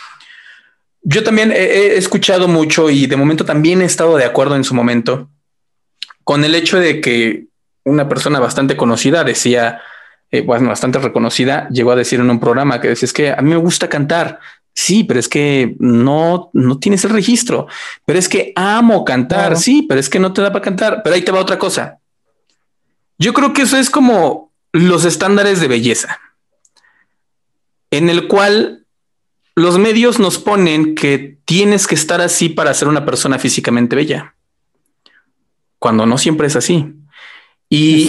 yo 1.03 1.23
también 1.23 1.53
he, 1.53 1.97
escuchado 1.97 2.49
mucho 2.49 2.91
y 2.91 3.07
de 3.07 3.17
momento 3.17 3.45
también 3.45 3.81
he 3.81 3.85
estado 3.85 4.17
de 4.17 4.25
acuerdo 4.25 4.57
en 4.57 4.65
su 4.65 4.75
momento 4.75 5.31
con 6.29 6.45
el 6.45 6.55
hecho 6.55 6.79
de 6.79 7.01
que 7.01 7.47
una 7.85 8.07
persona 8.07 8.39
bastante 8.39 8.77
conocida 8.77 9.25
decía, 9.25 9.81
eh, 10.31 10.43
bueno, 10.43 10.69
bastante 10.69 10.99
reconocida, 10.99 11.71
llegó 11.71 11.93
a 11.93 11.97
decir 11.97 12.21
en 12.21 12.29
un 12.29 12.39
programa 12.39 12.83
que 12.83 12.89
decía, 12.89 13.07
es 13.07 13.15
que 13.15 13.33
a 13.33 13.41
mí 13.41 13.49
me 13.49 13.57
gusta 13.57 13.89
cantar. 13.89 14.39
Sí, 14.75 15.05
pero 15.05 15.21
es 15.21 15.27
que 15.27 15.75
no, 15.79 16.51
no 16.53 16.79
tienes 16.79 17.03
el 17.07 17.13
registro, 17.13 17.67
pero 18.05 18.19
es 18.19 18.29
que 18.29 18.53
amo 18.57 19.07
cantar. 19.07 19.57
Sí, 19.57 19.87
pero 19.89 19.99
es 19.99 20.11
que 20.11 20.19
no 20.19 20.35
te 20.35 20.43
da 20.43 20.53
para 20.53 20.63
cantar. 20.63 21.01
Pero 21.03 21.17
ahí 21.17 21.23
te 21.23 21.33
va 21.33 21.41
otra 21.41 21.59
cosa. 21.59 21.97
Yo 23.17 23.33
creo 23.33 23.55
que 23.55 23.63
eso 23.63 23.79
es 23.79 23.89
como 23.89 24.53
los 24.73 25.07
estándares 25.07 25.63
de 25.63 25.69
belleza, 25.69 26.21
en 27.91 28.11
el 28.11 28.29
cual 28.29 28.85
los 29.55 29.79
medios 29.79 30.19
nos 30.19 30.37
ponen 30.37 30.95
que 30.95 31.39
tienes 31.47 31.87
que 31.87 31.95
estar 31.95 32.21
así 32.21 32.51
para 32.51 32.75
ser 32.75 32.87
una 32.89 33.07
persona 33.07 33.39
físicamente 33.39 33.97
bella, 33.97 34.35
cuando 35.79 36.07
no 36.07 36.19
siempre 36.19 36.47
es 36.47 36.57
así. 36.57 36.95
Y 37.69 38.09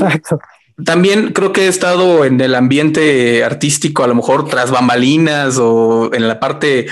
también 0.84 1.34
creo 1.34 1.52
que 1.52 1.66
he 1.66 1.68
estado 1.68 2.26
en 2.26 2.40
el 2.40 2.56
ambiente 2.56 3.44
artístico, 3.44 4.04
a 4.04 4.08
lo 4.08 4.16
mejor 4.16 4.48
tras 4.48 4.72
bambalinas 4.72 5.58
o 5.58 6.14
en 6.14 6.28
la 6.28 6.40
parte 6.40 6.88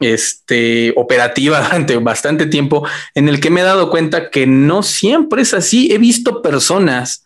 este, 0.00 0.92
operativa 0.96 1.60
durante 1.64 1.96
bastante 1.96 2.46
tiempo, 2.46 2.86
en 3.14 3.28
el 3.28 3.40
que 3.40 3.50
me 3.50 3.60
he 3.60 3.64
dado 3.64 3.90
cuenta 3.90 4.30
que 4.30 4.46
no 4.46 4.82
siempre 4.82 5.42
es 5.42 5.54
así. 5.54 5.92
He 5.92 5.98
visto 5.98 6.42
personas 6.42 7.24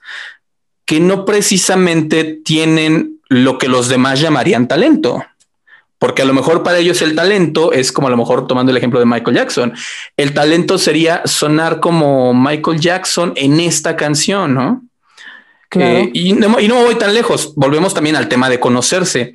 que 0.84 1.00
no 1.00 1.24
precisamente 1.24 2.24
tienen 2.44 3.20
lo 3.28 3.56
que 3.58 3.68
los 3.68 3.88
demás 3.88 4.20
llamarían 4.20 4.68
talento. 4.68 5.24
Porque 6.02 6.22
a 6.22 6.24
lo 6.24 6.34
mejor 6.34 6.64
para 6.64 6.78
ellos 6.78 7.00
el 7.00 7.14
talento 7.14 7.72
es 7.72 7.92
como 7.92 8.08
a 8.08 8.10
lo 8.10 8.16
mejor 8.16 8.48
tomando 8.48 8.72
el 8.72 8.76
ejemplo 8.76 8.98
de 8.98 9.06
Michael 9.06 9.36
Jackson. 9.36 9.72
El 10.16 10.34
talento 10.34 10.76
sería 10.76 11.22
sonar 11.26 11.78
como 11.78 12.34
Michael 12.34 12.80
Jackson 12.80 13.32
en 13.36 13.60
esta 13.60 13.94
canción, 13.94 14.52
¿no? 14.52 14.82
Eh, 15.76 16.10
y, 16.12 16.32
no 16.32 16.58
y 16.58 16.66
no 16.66 16.82
voy 16.82 16.96
tan 16.96 17.14
lejos. 17.14 17.54
Volvemos 17.54 17.94
también 17.94 18.16
al 18.16 18.26
tema 18.26 18.50
de 18.50 18.58
conocerse. 18.58 19.34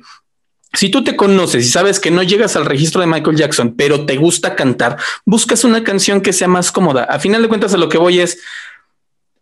Si 0.74 0.90
tú 0.90 1.02
te 1.02 1.16
conoces 1.16 1.64
y 1.64 1.70
sabes 1.70 2.00
que 2.00 2.10
no 2.10 2.22
llegas 2.22 2.54
al 2.54 2.66
registro 2.66 3.00
de 3.00 3.06
Michael 3.06 3.38
Jackson, 3.38 3.74
pero 3.74 4.04
te 4.04 4.18
gusta 4.18 4.54
cantar, 4.54 4.98
buscas 5.24 5.64
una 5.64 5.82
canción 5.82 6.20
que 6.20 6.34
sea 6.34 6.48
más 6.48 6.70
cómoda. 6.70 7.04
A 7.04 7.18
final 7.18 7.40
de 7.40 7.48
cuentas, 7.48 7.72
a 7.72 7.78
lo 7.78 7.88
que 7.88 7.96
voy 7.96 8.20
es 8.20 8.42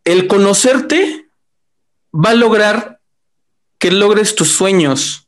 el 0.04 0.28
conocerte 0.28 1.26
va 2.14 2.30
a 2.30 2.34
lograr 2.34 3.00
que 3.80 3.90
logres 3.90 4.36
tus 4.36 4.50
sueños, 4.50 5.25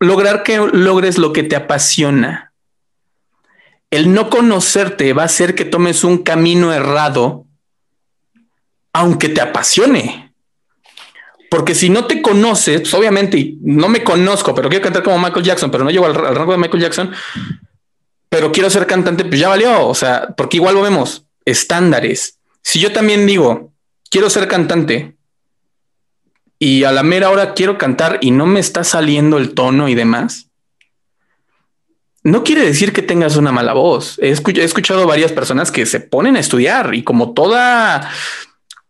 lograr 0.00 0.42
que 0.42 0.58
logres 0.58 1.18
lo 1.18 1.32
que 1.32 1.42
te 1.42 1.56
apasiona. 1.56 2.52
El 3.90 4.12
no 4.12 4.30
conocerte 4.30 5.12
va 5.12 5.22
a 5.22 5.26
hacer 5.26 5.54
que 5.54 5.64
tomes 5.64 6.04
un 6.04 6.18
camino 6.18 6.72
errado, 6.72 7.46
aunque 8.92 9.28
te 9.28 9.40
apasione. 9.40 10.32
Porque 11.50 11.74
si 11.74 11.88
no 11.88 12.06
te 12.06 12.20
conoces, 12.20 12.80
pues 12.80 12.94
obviamente 12.94 13.54
no 13.60 13.88
me 13.88 14.02
conozco, 14.02 14.54
pero 14.54 14.68
quiero 14.68 14.82
cantar 14.82 15.02
como 15.02 15.18
Michael 15.18 15.44
Jackson, 15.44 15.70
pero 15.70 15.84
no 15.84 15.90
llego 15.90 16.06
al, 16.06 16.14
rango 16.14 16.52
de 16.52 16.58
Michael 16.58 16.82
Jackson, 16.82 17.12
pero 18.28 18.50
quiero 18.50 18.68
ser 18.68 18.86
cantante, 18.86 19.24
pues 19.24 19.40
ya 19.40 19.48
valió. 19.48 19.86
O 19.86 19.94
sea, 19.94 20.34
porque 20.36 20.56
igual 20.56 20.74
lo 20.74 20.82
vemos, 20.82 21.24
estándares. 21.44 22.38
Si 22.62 22.80
yo 22.80 22.92
también 22.92 23.26
digo, 23.26 23.72
quiero 24.10 24.28
ser 24.28 24.48
cantante 24.48 25.15
y 26.58 26.84
a 26.84 26.92
la 26.92 27.02
mera 27.02 27.30
hora 27.30 27.54
quiero 27.54 27.78
cantar 27.78 28.18
y 28.20 28.30
no 28.30 28.46
me 28.46 28.60
está 28.60 28.84
saliendo 28.84 29.38
el 29.38 29.54
tono 29.54 29.88
y 29.88 29.94
demás, 29.94 30.46
no 32.26 32.42
quiere 32.42 32.64
decir 32.64 32.92
que 32.92 33.02
tengas 33.02 33.36
una 33.36 33.52
mala 33.52 33.72
voz. 33.72 34.18
He, 34.20 34.30
escuchado 34.30 35.06
varias 35.06 35.30
personas 35.30 35.70
que 35.70 35.86
se 35.86 36.00
ponen 36.00 36.34
a 36.34 36.40
estudiar 36.40 36.94
y 36.94 37.04
como 37.04 37.34
toda, 37.34 38.10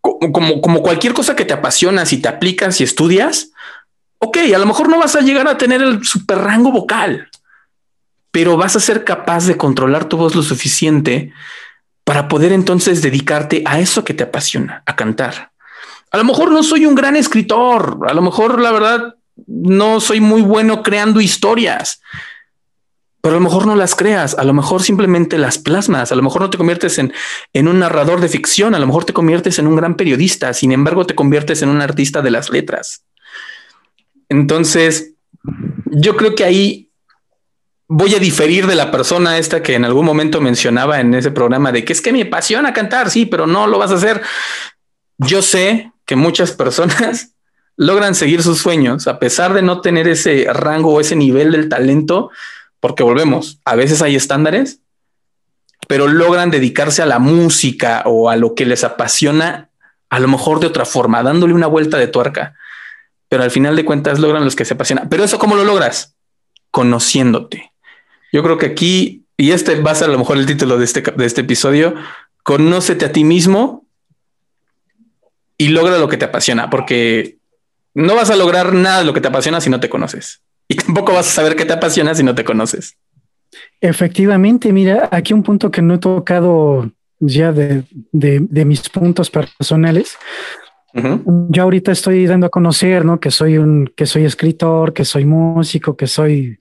como, 0.00 0.82
cualquier 0.82 1.12
cosa 1.12 1.36
que 1.36 1.44
te 1.44 1.52
apasiona, 1.52 2.06
si 2.06 2.22
te 2.22 2.28
aplicas 2.28 2.80
y 2.80 2.84
estudias, 2.84 3.50
ok, 4.18 4.38
a 4.54 4.58
lo 4.58 4.64
mejor 4.64 4.88
no 4.88 4.98
vas 4.98 5.16
a 5.16 5.20
llegar 5.20 5.48
a 5.48 5.58
tener 5.58 5.82
el 5.82 6.02
super 6.02 6.38
rango 6.38 6.72
vocal, 6.72 7.28
pero 8.30 8.56
vas 8.56 8.74
a 8.74 8.80
ser 8.80 9.04
capaz 9.04 9.44
de 9.46 9.58
controlar 9.58 10.06
tu 10.06 10.16
voz 10.16 10.34
lo 10.34 10.42
suficiente 10.42 11.32
para 12.04 12.28
poder 12.28 12.52
entonces 12.52 13.02
dedicarte 13.02 13.62
a 13.66 13.80
eso 13.80 14.02
que 14.02 14.14
te 14.14 14.22
apasiona, 14.22 14.82
a 14.86 14.96
cantar. 14.96 15.50
A 16.10 16.18
lo 16.18 16.24
mejor 16.24 16.50
no 16.50 16.62
soy 16.62 16.86
un 16.86 16.94
gran 16.94 17.16
escritor, 17.16 17.98
a 18.08 18.14
lo 18.14 18.22
mejor 18.22 18.60
la 18.60 18.72
verdad 18.72 19.16
no 19.46 20.00
soy 20.00 20.20
muy 20.20 20.42
bueno 20.42 20.82
creando 20.82 21.20
historias, 21.20 22.00
pero 23.20 23.36
a 23.36 23.38
lo 23.38 23.44
mejor 23.44 23.66
no 23.66 23.74
las 23.74 23.94
creas, 23.94 24.34
a 24.38 24.44
lo 24.44 24.54
mejor 24.54 24.82
simplemente 24.82 25.36
las 25.36 25.58
plasmas, 25.58 26.12
a 26.12 26.14
lo 26.14 26.22
mejor 26.22 26.42
no 26.42 26.50
te 26.50 26.58
conviertes 26.58 26.98
en, 26.98 27.12
en 27.52 27.68
un 27.68 27.80
narrador 27.80 28.20
de 28.20 28.28
ficción, 28.28 28.74
a 28.74 28.78
lo 28.78 28.86
mejor 28.86 29.04
te 29.04 29.12
conviertes 29.12 29.58
en 29.58 29.66
un 29.66 29.76
gran 29.76 29.96
periodista, 29.96 30.54
sin 30.54 30.72
embargo 30.72 31.06
te 31.06 31.14
conviertes 31.14 31.60
en 31.62 31.68
un 31.68 31.82
artista 31.82 32.22
de 32.22 32.30
las 32.30 32.50
letras. 32.50 33.04
Entonces, 34.28 35.14
yo 35.86 36.16
creo 36.16 36.34
que 36.34 36.44
ahí 36.44 36.90
voy 37.88 38.14
a 38.14 38.18
diferir 38.18 38.66
de 38.66 38.74
la 38.74 38.90
persona 38.90 39.38
esta 39.38 39.62
que 39.62 39.74
en 39.74 39.84
algún 39.84 40.04
momento 40.04 40.40
mencionaba 40.40 41.00
en 41.00 41.14
ese 41.14 41.30
programa 41.30 41.72
de 41.72 41.84
que 41.84 41.92
es 41.92 42.00
que 42.00 42.12
me 42.12 42.22
apasiona 42.22 42.72
cantar, 42.72 43.10
sí, 43.10 43.26
pero 43.26 43.46
no 43.46 43.66
lo 43.66 43.78
vas 43.78 43.92
a 43.92 43.94
hacer. 43.94 44.22
Yo 45.18 45.42
sé 45.42 45.92
que 46.06 46.16
muchas 46.16 46.52
personas 46.52 47.34
logran 47.76 48.14
seguir 48.14 48.42
sus 48.42 48.58
sueños 48.58 49.06
a 49.06 49.18
pesar 49.18 49.52
de 49.52 49.62
no 49.62 49.82
tener 49.82 50.08
ese 50.08 50.46
rango 50.50 50.94
o 50.94 51.00
ese 51.00 51.16
nivel 51.16 51.52
del 51.52 51.68
talento 51.68 52.30
porque 52.80 53.02
volvemos, 53.02 53.60
a 53.64 53.74
veces 53.74 54.02
hay 54.02 54.16
estándares, 54.16 54.80
pero 55.88 56.08
logran 56.08 56.50
dedicarse 56.50 57.02
a 57.02 57.06
la 57.06 57.18
música 57.18 58.02
o 58.06 58.30
a 58.30 58.36
lo 58.36 58.54
que 58.54 58.66
les 58.66 58.84
apasiona, 58.84 59.70
a 60.08 60.20
lo 60.20 60.28
mejor 60.28 60.60
de 60.60 60.66
otra 60.66 60.84
forma, 60.84 61.22
dándole 61.22 61.54
una 61.54 61.66
vuelta 61.66 61.96
de 61.98 62.06
tuerca. 62.06 62.54
Pero 63.28 63.42
al 63.42 63.50
final 63.50 63.76
de 63.76 63.84
cuentas 63.84 64.18
logran 64.18 64.44
los 64.44 64.54
que 64.54 64.64
se 64.64 64.74
apasionan. 64.74 65.08
Pero 65.08 65.24
eso, 65.24 65.38
¿cómo 65.38 65.56
lo 65.56 65.64
logras? 65.64 66.14
Conociéndote. 66.70 67.72
Yo 68.32 68.42
creo 68.42 68.58
que 68.58 68.66
aquí, 68.66 69.24
y 69.36 69.50
este 69.50 69.80
va 69.80 69.92
a 69.92 69.96
ser 69.96 70.08
a 70.08 70.12
lo 70.12 70.18
mejor 70.18 70.38
el 70.38 70.46
título 70.46 70.78
de 70.78 70.84
este, 70.84 71.00
de 71.00 71.24
este 71.24 71.40
episodio, 71.40 71.94
conócete 72.42 73.06
a 73.06 73.12
ti 73.12 73.24
mismo 73.24 73.85
y 75.58 75.68
logra 75.68 75.98
lo 75.98 76.08
que 76.08 76.16
te 76.16 76.26
apasiona, 76.26 76.70
porque 76.70 77.38
no 77.94 78.14
vas 78.14 78.30
a 78.30 78.36
lograr 78.36 78.72
nada 78.72 79.00
de 79.00 79.04
lo 79.04 79.14
que 79.14 79.20
te 79.20 79.28
apasiona 79.28 79.60
si 79.60 79.70
no 79.70 79.80
te 79.80 79.88
conoces. 79.88 80.42
Y 80.68 80.74
tampoco 80.76 81.12
vas 81.12 81.28
a 81.28 81.32
saber 81.32 81.56
qué 81.56 81.64
te 81.64 81.72
apasiona 81.72 82.14
si 82.14 82.22
no 82.22 82.34
te 82.34 82.44
conoces. 82.44 82.96
Efectivamente, 83.80 84.72
mira, 84.72 85.08
aquí 85.10 85.32
un 85.32 85.42
punto 85.42 85.70
que 85.70 85.82
no 85.82 85.94
he 85.94 85.98
tocado 85.98 86.90
ya 87.18 87.52
de, 87.52 87.84
mis 88.12 88.88
puntos 88.88 89.30
personales. 89.30 90.18
Yo 90.92 91.62
ahorita 91.62 91.92
estoy 91.92 92.26
dando 92.26 92.46
a 92.46 92.50
conocer, 92.50 93.04
¿no? 93.04 93.20
Que 93.20 93.30
soy 93.30 93.58
un, 93.58 93.92
que 93.94 94.06
soy 94.06 94.24
escritor, 94.24 94.94
que 94.94 95.04
soy 95.04 95.26
músico, 95.26 95.94
que 95.94 96.06
soy, 96.06 96.58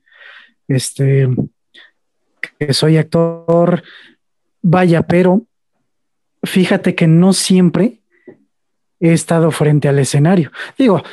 este, 0.67 1.29
que 2.59 2.73
soy 2.73 2.97
actor. 2.97 3.81
Vaya, 4.61 5.03
pero 5.03 5.43
fíjate 6.43 6.95
que 6.95 7.07
no 7.07 7.31
siempre 7.31 8.01
he 8.99 9.13
estado 9.13 9.51
frente 9.51 9.87
al 9.87 9.99
escenario. 9.99 10.51
Digo, 10.77 11.03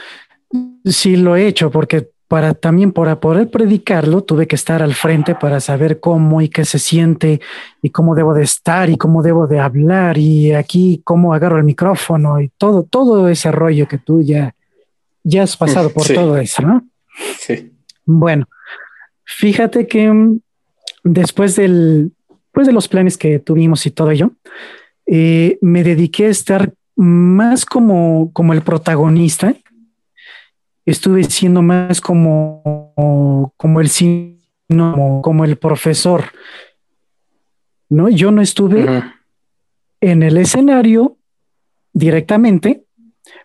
sí 0.85 1.16
lo 1.16 1.37
he 1.37 1.47
hecho 1.47 1.70
porque 1.70 2.11
para 2.33 2.55
también 2.55 2.93
para 2.93 3.20
poder 3.20 3.51
predicarlo, 3.51 4.22
tuve 4.22 4.47
que 4.47 4.57
estar 4.57 4.83
al 4.83 4.95
frente 4.95 5.35
para 5.35 5.61
saber 5.61 6.01
cómo 6.01 6.41
y 6.41 6.49
qué 6.49 6.64
se 6.64 6.78
siente 6.78 7.43
y 7.83 7.91
cómo 7.91 8.14
debo 8.14 8.33
de 8.33 8.43
estar 8.43 8.89
y 8.89 8.97
cómo 8.97 9.22
debo 9.22 9.47
de 9.47 9.61
hablar 9.61 10.16
y 10.16 10.53
aquí 10.55 11.03
cómo 11.05 11.35
agarro 11.35 11.59
el 11.59 11.64
micrófono 11.64 12.41
y 12.41 12.49
todo, 12.57 12.85
todo 12.85 13.28
ese 13.28 13.53
rollo 13.53 13.87
que 13.87 13.99
tú 13.99 14.22
ya, 14.22 14.55
ya 15.22 15.43
has 15.43 15.59
pasado 15.59 15.91
por 15.91 16.07
todo 16.07 16.39
eso, 16.39 16.62
¿no? 16.62 16.87
Sí. 17.39 17.70
Bueno, 18.07 18.49
fíjate 19.24 19.87
que 19.87 20.11
mm, 20.11 20.41
después 21.05 21.55
del, 21.57 22.12
pues 22.51 22.66
de 22.66 22.72
los 22.72 22.89
planes 22.89 23.18
que 23.18 23.41
tuvimos 23.41 23.85
y 23.85 23.91
todo 23.91 24.11
ello, 24.11 24.30
eh, 25.05 25.59
me 25.61 25.85
dediqué 25.85 26.28
a 26.28 26.30
estar 26.30 26.72
más 26.97 27.64
como, 27.64 28.32
como 28.32 28.53
el 28.53 28.62
protagonista 28.62 29.55
estuve 30.84 31.24
siendo 31.24 31.62
más 31.62 32.01
como, 32.01 33.55
como 33.57 33.80
el 33.80 33.88
sino 33.88 35.20
como 35.22 35.45
el 35.45 35.57
profesor. 35.57 36.24
¿no? 37.88 38.09
Yo 38.09 38.30
no 38.30 38.43
estuve 38.43 39.03
en 40.01 40.22
el 40.22 40.36
escenario 40.38 41.18
directamente, 41.93 42.84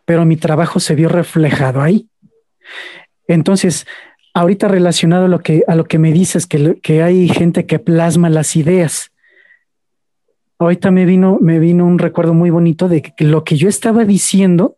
pero 0.06 0.26
mi 0.26 0.38
trabajo 0.38 0.80
se 0.80 0.96
vio 0.96 1.10
reflejado 1.10 1.82
ahí. 1.82 2.10
Entonces, 3.28 3.86
ahorita 4.34 4.68
relacionado 4.68 5.26
a 5.26 5.28
lo 5.28 5.40
que, 5.40 5.64
a 5.68 5.76
lo 5.76 5.84
que 5.84 6.00
me 6.00 6.14
dices, 6.14 6.48
que, 6.48 6.80
que 6.82 7.04
hay 7.04 7.28
gente 7.28 7.66
que 7.66 7.80
plasma 7.80 8.30
las 8.30 8.56
ideas. 8.56 9.12
Ahorita 10.60 10.90
me 10.92 11.06
vino, 11.06 11.38
me 11.40 11.60
vino 11.60 11.86
un 11.86 12.00
recuerdo 12.00 12.34
muy 12.34 12.50
bonito 12.50 12.88
de 12.88 13.02
que 13.02 13.24
lo 13.24 13.44
que 13.44 13.58
yo 13.58 13.70
estaba 13.70 14.06
diciendo 14.06 14.78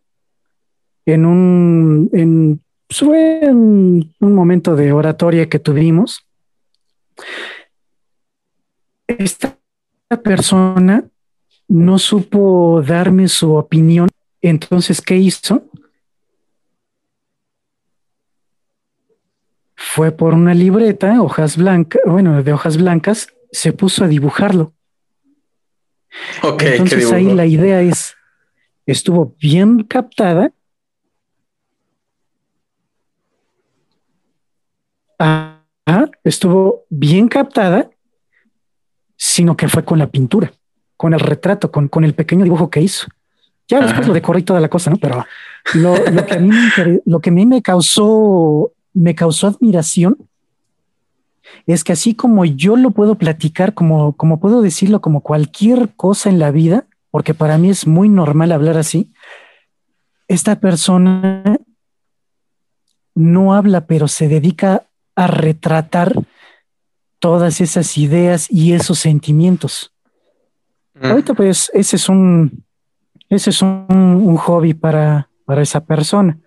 en 1.06 1.24
un, 1.24 2.10
en, 2.12 2.60
pues, 2.86 3.00
fue 3.00 3.40
un 3.50 4.12
momento 4.20 4.76
de 4.76 4.92
oratoria 4.92 5.48
que 5.48 5.58
tuvimos. 5.58 6.26
Esta 9.06 9.56
persona 10.22 11.04
no 11.68 11.98
supo 11.98 12.82
darme 12.82 13.28
su 13.28 13.54
opinión. 13.54 14.08
Entonces, 14.42 15.00
¿qué 15.00 15.16
hizo? 15.16 15.64
Fue 19.76 20.12
por 20.12 20.34
una 20.34 20.52
libreta, 20.52 21.22
hojas 21.22 21.56
blancas, 21.56 22.02
bueno, 22.06 22.42
de 22.42 22.52
hojas 22.52 22.76
blancas, 22.76 23.28
se 23.50 23.72
puso 23.72 24.04
a 24.04 24.08
dibujarlo. 24.08 24.72
Ok, 26.42 26.62
Entonces 26.62 27.12
ahí 27.12 27.32
la 27.32 27.46
idea 27.46 27.80
es, 27.82 28.16
estuvo 28.86 29.36
bien 29.38 29.84
captada 29.84 30.52
estuvo 36.24 36.86
bien 36.88 37.28
captada, 37.28 37.90
sino 39.16 39.56
que 39.56 39.68
fue 39.68 39.84
con 39.84 39.98
la 39.98 40.10
pintura, 40.10 40.52
con 40.96 41.14
el 41.14 41.20
retrato, 41.20 41.70
con, 41.70 41.88
con 41.88 42.04
el 42.04 42.14
pequeño 42.14 42.44
dibujo 42.44 42.70
que 42.70 42.80
hizo. 42.80 43.06
Ya 43.68 43.80
después 43.80 44.06
lo 44.08 44.14
decoré 44.14 44.40
y 44.40 44.42
toda 44.42 44.60
la 44.60 44.68
cosa, 44.68 44.90
¿no? 44.90 44.96
Pero 44.96 45.24
lo, 45.74 45.94
que 46.26 46.34
a 46.34 46.38
mí 46.38 46.48
me, 46.48 47.00
lo 47.06 47.20
que 47.20 47.30
a 47.30 47.32
mí 47.32 47.46
me 47.46 47.62
causó, 47.62 48.72
me 48.92 49.14
causó 49.14 49.46
admiración 49.48 50.16
es 51.66 51.84
que 51.84 51.92
así 51.92 52.14
como 52.14 52.44
yo 52.44 52.76
lo 52.76 52.90
puedo 52.90 53.16
platicar, 53.16 53.74
como, 53.74 54.16
como 54.16 54.40
puedo 54.40 54.62
decirlo, 54.62 55.00
como 55.00 55.20
cualquier 55.20 55.90
cosa 55.94 56.30
en 56.30 56.38
la 56.38 56.50
vida, 56.50 56.86
porque 57.10 57.34
para 57.34 57.58
mí 57.58 57.70
es 57.70 57.86
muy 57.86 58.08
normal 58.08 58.52
hablar 58.52 58.76
así, 58.76 59.12
esta 60.28 60.60
persona 60.60 61.58
no 63.14 63.54
habla, 63.54 63.86
pero 63.86 64.08
se 64.08 64.28
dedica 64.28 64.86
a 65.16 65.26
retratar 65.26 66.14
todas 67.18 67.60
esas 67.60 67.98
ideas 67.98 68.50
y 68.50 68.72
esos 68.72 68.98
sentimientos. 68.98 69.92
Mm. 70.94 71.06
Ahorita 71.06 71.34
pues 71.34 71.70
ese 71.74 71.96
es 71.96 72.08
un, 72.08 72.64
ese 73.28 73.50
es 73.50 73.62
un, 73.62 74.36
hobby 74.36 74.74
para, 74.74 75.28
para 75.44 75.62
esa 75.62 75.84
persona. 75.84 76.38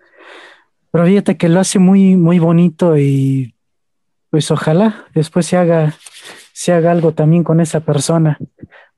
Pero 0.90 1.06
fíjate 1.06 1.36
que 1.36 1.48
lo 1.48 1.60
hace 1.60 1.78
muy, 1.78 2.16
muy 2.16 2.38
bonito 2.38 2.96
y 2.96 3.53
pues 4.34 4.50
ojalá 4.50 5.06
después 5.14 5.46
se 5.46 5.56
haga, 5.56 5.94
se 6.52 6.72
haga 6.72 6.90
algo 6.90 7.12
también 7.12 7.44
con 7.44 7.60
esa 7.60 7.78
persona, 7.78 8.36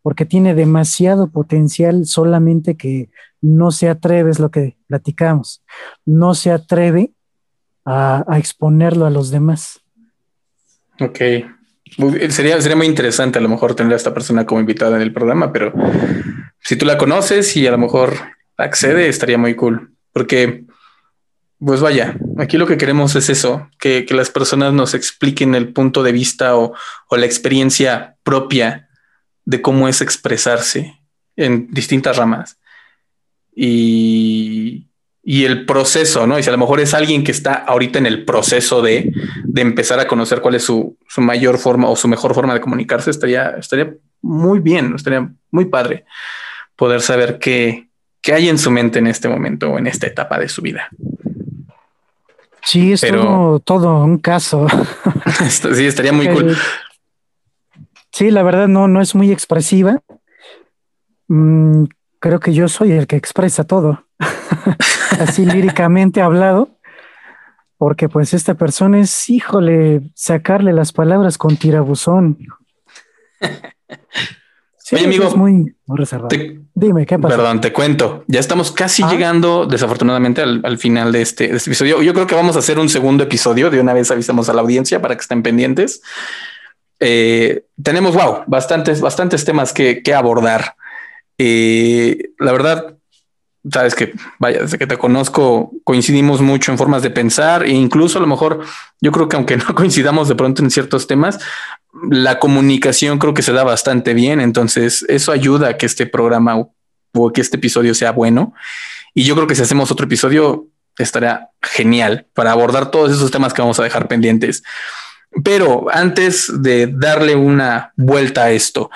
porque 0.01 0.25
tiene 0.25 0.55
demasiado 0.55 1.29
potencial, 1.29 2.07
solamente 2.07 2.79
que 2.79 3.11
no 3.43 3.71
se 3.71 3.91
atreve, 3.91 4.31
es 4.31 4.39
lo 4.39 4.51
que 4.51 4.79
platicamos, 4.87 5.63
no 6.07 6.35
se 6.35 6.53
atreve 6.53 7.13
a, 7.85 8.25
exponerlo 8.39 9.05
a 9.05 9.11
los 9.11 9.31
demás. 9.31 9.81
Ok. 11.01 11.19
Sería, 12.31 12.59
sería 12.63 12.77
muy 12.77 12.87
interesante 12.87 13.39
a 13.39 13.43
lo 13.43 13.51
mejor 13.51 13.75
tener 13.75 13.93
a 13.93 13.97
esta 13.97 14.15
persona 14.15 14.47
como 14.47 14.63
invitada 14.63 14.97
en 14.97 15.03
el 15.03 15.13
programa, 15.13 15.53
pero 15.53 15.75
si 16.61 16.77
tú 16.77 16.87
la 16.87 16.97
conoces 16.97 17.55
y 17.59 17.67
a 17.67 17.73
lo 17.73 17.79
mejor 17.79 18.15
accede, 18.57 19.07
estaría 19.07 19.37
muy 19.37 19.55
cool. 19.55 19.93
Porque 20.15 20.65
Pues 21.59 21.81
vaya, 21.81 22.19
aquí 22.39 22.59
lo 22.59 22.67
que 22.67 22.77
queremos 22.77 23.17
es 23.17 23.31
eso, 23.31 23.69
que, 23.79 24.07
las 24.11 24.31
personas 24.31 24.75
nos 24.75 24.93
expliquen 24.93 25.55
el 25.55 25.73
punto 25.73 26.03
de 26.03 26.13
vista 26.13 26.57
o, 26.57 26.75
la 27.11 27.25
experiencia 27.25 28.17
propia 28.23 28.89
de 29.47 29.63
cómo 29.63 29.89
es 29.89 30.03
expresarse 30.03 31.01
en 31.35 31.69
distintas 31.71 32.17
ramas. 32.17 32.59
Y, 33.55 34.85
el 35.25 35.65
proceso, 35.67 36.27
¿no? 36.27 36.39
Y 36.39 36.43
si 36.43 36.49
a 36.49 36.53
lo 36.53 36.59
mejor 36.59 36.79
es 36.79 36.95
alguien 36.95 37.25
que 37.25 37.33
está 37.33 37.55
ahorita 37.55 37.99
en 37.99 38.07
el 38.07 38.25
proceso 38.25 38.83
de, 38.83 39.13
empezar 39.55 39.99
a 39.99 40.07
conocer 40.07 40.41
cuál 40.41 40.57
es 40.57 40.63
su, 40.63 40.99
su, 41.09 41.21
mayor 41.23 41.59
forma 41.59 41.89
o 41.89 41.97
su 41.97 42.07
mejor 42.07 42.35
forma 42.35 42.53
de 42.55 42.61
comunicarse, 42.61 43.11
estaría, 43.11 43.57
estaría 43.59 43.95
muy 44.21 44.61
bien, 44.61 44.95
estaría 44.95 45.29
muy 45.51 45.65
padre 45.65 46.05
poder 46.77 47.01
saber 47.01 47.39
qué, 47.39 47.89
qué 48.21 48.35
hay 48.35 48.49
en 48.49 48.59
su 48.59 48.71
mente 48.71 48.99
en 48.99 49.07
este 49.07 49.29
momento 49.29 49.71
o 49.71 49.79
en 49.79 49.87
esta 49.87 50.07
etapa 50.07 50.39
de 50.39 50.49
su 50.49 50.61
vida. 50.61 50.91
Sí, 52.67 52.93
es 52.93 53.01
todo, 53.65 54.05
un 54.05 54.19
caso. 54.19 54.67
sí, 55.49 55.87
estaría 55.87 56.13
muy 56.13 56.29
cool. 56.29 56.57
Sí, 58.11 58.33
la 58.33 58.43
verdad 58.43 58.67
no, 58.67 58.89
no 58.89 59.01
es 59.01 59.15
muy 59.15 59.31
expresiva. 59.31 60.03
Mm, 61.29 61.85
creo 62.19 62.41
que 62.41 62.53
yo 62.53 62.67
soy 62.67 62.91
el 62.91 63.07
que 63.07 63.15
expresa 63.15 63.63
todo, 63.65 64.05
así 65.21 65.47
líricamente 65.47 66.21
hablado, 66.21 66.77
porque 67.79 68.09
pues 68.09 68.35
esta 68.35 68.55
persona 68.55 68.99
es, 68.99 69.31
híjole, 69.31 70.03
sacarle 70.15 70.73
las 70.73 70.93
palabras 70.93 71.39
con 71.39 71.57
tirabuzón. 71.57 72.39
Sí, 74.89 75.05
amigo, 75.05 75.27
es 75.27 75.35
muy, 75.35 75.75
reservado. 75.89 76.29
Dime, 76.73 77.07
¿qué 77.07 77.19
pasa? 77.19 77.37
Perdón, 77.37 77.61
te 77.61 77.73
cuento. 77.73 78.23
Ya 78.29 78.39
estamos 78.39 78.71
casi 78.71 79.03
ah. 79.03 79.11
llegando, 79.11 79.67
desafortunadamente, 79.67 80.43
al, 80.43 80.79
final 80.79 81.11
de 81.11 81.23
este, 81.23 81.49
de 81.49 81.57
este, 81.57 81.71
episodio. 81.71 82.03
Yo 82.03 82.15
creo 82.15 82.29
que 82.29 82.37
vamos 82.37 82.55
a 82.55 82.61
hacer 82.61 82.79
un 82.79 82.89
segundo 82.89 83.25
episodio. 83.25 83.69
De 83.69 83.81
una 83.81 83.93
vez 83.93 84.13
avisamos 84.13 84.49
a 84.49 84.53
la 84.53 84.61
audiencia 84.61 85.03
para 85.03 85.17
que 85.17 85.23
estén 85.23 85.43
pendientes. 85.43 86.03
Eh, 87.01 87.65
tenemos, 87.83 88.15
wow, 88.15 88.45
bastantes, 88.47 89.01
bastantes 89.01 89.45
temas 89.45 89.73
que, 89.73 90.05
que 90.05 90.15
abordar. 90.15 90.77
Eh, 91.37 92.31
la 92.39 92.53
verdad, 92.53 92.97
sabes 93.73 93.95
que, 93.95 94.15
vaya, 94.39 94.63
desde 94.63 94.79
que 94.79 94.87
te 94.87 94.97
conozco, 94.97 95.73
coincidimos 95.85 96.41
mucho 96.41 96.71
en 96.73 96.79
formas 96.79 97.03
de 97.03 97.11
pensar 97.11 97.65
e 97.65 97.71
incluso 97.71 98.19
a 98.19 98.21
lo 98.21 98.27
mejor 98.27 98.61
yo 99.01 99.13
creo 99.13 99.29
que 99.29 99.37
aunque 99.37 99.57
no 99.69 99.75
coincidamos 99.75 100.29
de 100.29 100.35
pronto 100.35 100.63
en 100.63 100.71
ciertos 100.71 101.07
temas, 101.07 101.39
la 102.11 102.39
comunicación 102.39 103.19
creo 103.19 103.35
que 103.35 103.43
se 103.43 103.53
da 103.53 103.65
bastante 103.65 104.15
bien. 104.15 104.41
Entonces 104.41 105.05
eso 105.09 105.33
ayuda 105.33 105.71
a 105.71 105.77
que 105.77 105.87
este 105.87 106.07
programa 106.07 106.57
o 107.15 107.33
que 107.33 107.41
este 107.41 107.57
episodio 107.57 107.95
sea 107.95 108.13
bueno. 108.13 108.55
Y 109.15 109.25
yo 109.25 109.35
creo 109.35 109.47
que 109.47 109.55
si 109.55 109.63
hacemos 109.63 109.91
otro 109.91 110.07
episodio 110.07 110.67
estará 110.99 111.51
genial 111.63 112.27
para 112.35 112.53
abordar 112.53 112.91
todos 112.91 113.13
esos 113.13 113.31
temas 113.31 113.53
que 113.53 113.63
vamos 113.63 113.81
a 113.81 113.83
dejar 113.83 114.09
pendientes. 114.09 114.63
Pero 115.45 115.87
antes 115.91 116.51
de 116.63 116.87
darle 116.87 117.35
una 117.35 117.93
vuelta 117.97 118.45
a 118.45 118.51
esto, 118.53 118.91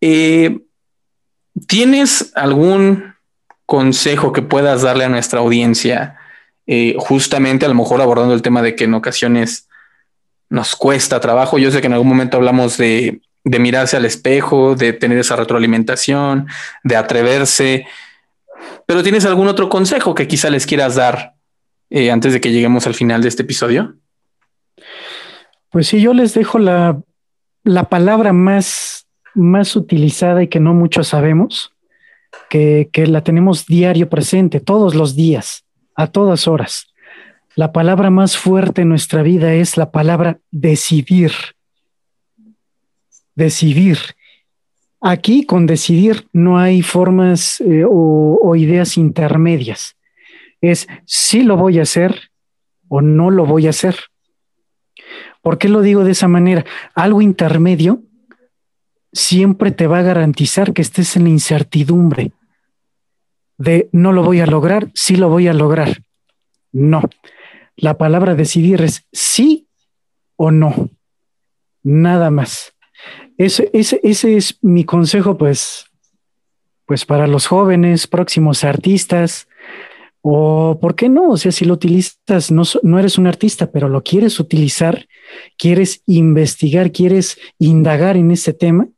eh, 0.00 0.60
¿tienes 1.66 2.32
algún 2.34 3.11
consejo 3.72 4.34
que 4.34 4.42
puedas 4.42 4.82
darle 4.82 5.06
a 5.06 5.08
nuestra 5.08 5.40
audiencia, 5.40 6.18
eh, 6.66 6.94
justamente 6.98 7.64
a 7.64 7.70
lo 7.70 7.74
mejor 7.74 8.02
abordando 8.02 8.34
el 8.34 8.42
tema 8.42 8.60
de 8.60 8.76
que 8.76 8.84
en 8.84 8.92
ocasiones 8.92 9.66
nos 10.50 10.76
cuesta 10.76 11.20
trabajo. 11.20 11.56
Yo 11.56 11.70
sé 11.70 11.80
que 11.80 11.86
en 11.86 11.94
algún 11.94 12.08
momento 12.08 12.36
hablamos 12.36 12.76
de, 12.76 13.22
mirarse 13.44 13.96
al 13.96 14.04
espejo, 14.04 14.74
de 14.74 14.92
tener 14.92 15.16
esa 15.16 15.36
retroalimentación, 15.36 16.48
de 16.84 16.96
atreverse, 16.96 17.86
pero 18.84 19.02
¿tienes 19.02 19.24
algún 19.24 19.48
otro 19.48 19.70
consejo 19.70 20.14
que 20.14 20.28
quizá 20.28 20.50
les 20.50 20.66
quieras 20.66 20.96
dar 20.96 21.32
eh, 21.88 22.10
antes 22.10 22.34
de 22.34 22.42
que 22.42 22.52
lleguemos 22.52 22.86
al 22.86 22.92
final 22.92 23.22
de 23.22 23.28
este 23.28 23.40
episodio? 23.40 23.94
Pues 25.70 25.86
sí, 25.86 26.02
yo 26.02 26.12
les 26.12 26.34
dejo 26.34 26.58
la, 26.58 27.00
la 27.64 27.84
palabra 27.84 28.34
más, 28.34 29.06
más 29.32 29.76
utilizada 29.76 30.42
y 30.42 30.48
que 30.48 30.60
no 30.60 30.74
muchos 30.74 31.08
sabemos, 31.08 31.71
que, 32.52 33.06
la 33.06 33.24
tenemos 33.24 33.64
diario 33.64 34.10
presente, 34.10 34.60
todos 34.60 34.94
los 34.94 35.16
días, 35.16 35.64
a 35.94 36.08
todas 36.08 36.46
horas. 36.46 36.92
La 37.56 37.72
palabra 37.72 38.10
más 38.10 38.36
fuerte 38.36 38.82
en 38.82 38.90
nuestra 38.90 39.22
vida 39.22 39.54
es 39.54 39.78
la 39.78 39.90
palabra 39.90 40.38
decidir. 40.50 41.32
Decidir. 43.34 43.98
Aquí 45.00 45.46
con 45.46 45.66
decidir 45.66 46.28
no 46.34 46.58
hay 46.58 46.82
formas 46.82 47.58
eh, 47.62 47.84
o, 47.88 48.38
o, 48.42 48.54
ideas 48.54 48.98
intermedias. 48.98 49.96
Es 50.60 50.86
si 51.06 51.44
lo 51.44 51.56
voy 51.56 51.78
a 51.78 51.82
hacer 51.82 52.30
o 52.88 53.00
no 53.00 53.30
lo 53.30 53.46
voy 53.46 53.66
a 53.66 53.70
hacer. 53.70 53.96
¿Por 55.40 55.56
qué 55.56 55.70
lo 55.70 55.80
digo 55.80 56.04
de 56.04 56.12
esa 56.12 56.28
manera? 56.28 56.66
Algo 56.94 57.22
intermedio 57.22 58.02
siempre 59.10 59.72
te 59.72 59.86
va 59.86 60.00
a 60.00 60.02
garantizar 60.02 60.74
que 60.74 60.82
estés 60.82 61.16
en 61.16 61.24
la 61.24 61.30
incertidumbre 61.30 62.32
de 63.58 63.88
no 63.92 64.12
lo 64.12 64.22
voy 64.22 64.40
a 64.40 64.46
lograr, 64.46 64.90
sí 64.94 65.16
lo 65.16 65.28
voy 65.28 65.48
a 65.48 65.52
lograr. 65.52 66.02
No. 66.72 67.02
La 67.76 67.98
palabra 67.98 68.34
decidir 68.34 68.82
es 68.82 69.06
sí 69.12 69.68
o 70.36 70.50
no. 70.50 70.90
Nada 71.82 72.30
más. 72.30 72.74
Ese, 73.38 73.70
es 73.72 74.58
mi 74.62 74.84
consejo, 74.84 75.36
pues, 75.36 75.86
pues 76.86 77.04
para 77.04 77.26
los 77.26 77.46
jóvenes, 77.46 78.06
próximos 78.06 78.64
artistas, 78.64 79.48
o 80.20 80.78
por 80.80 80.94
qué 80.94 81.08
no, 81.08 81.30
o 81.30 81.36
sea, 81.36 81.50
si 81.50 81.64
lo 81.64 81.74
utilizas, 81.74 82.52
no, 82.52 82.62
no 82.84 82.98
eres 83.00 83.18
un 83.18 83.26
artista, 83.26 83.72
pero 83.72 83.88
lo 83.88 84.04
quieres 84.04 84.38
utilizar, 84.38 85.08
quieres 85.58 86.02
investigar, 86.06 86.92
quieres 86.92 87.38
indagar 87.58 88.16
en 88.16 88.30
ese 88.30 88.52
tema, 88.52 88.88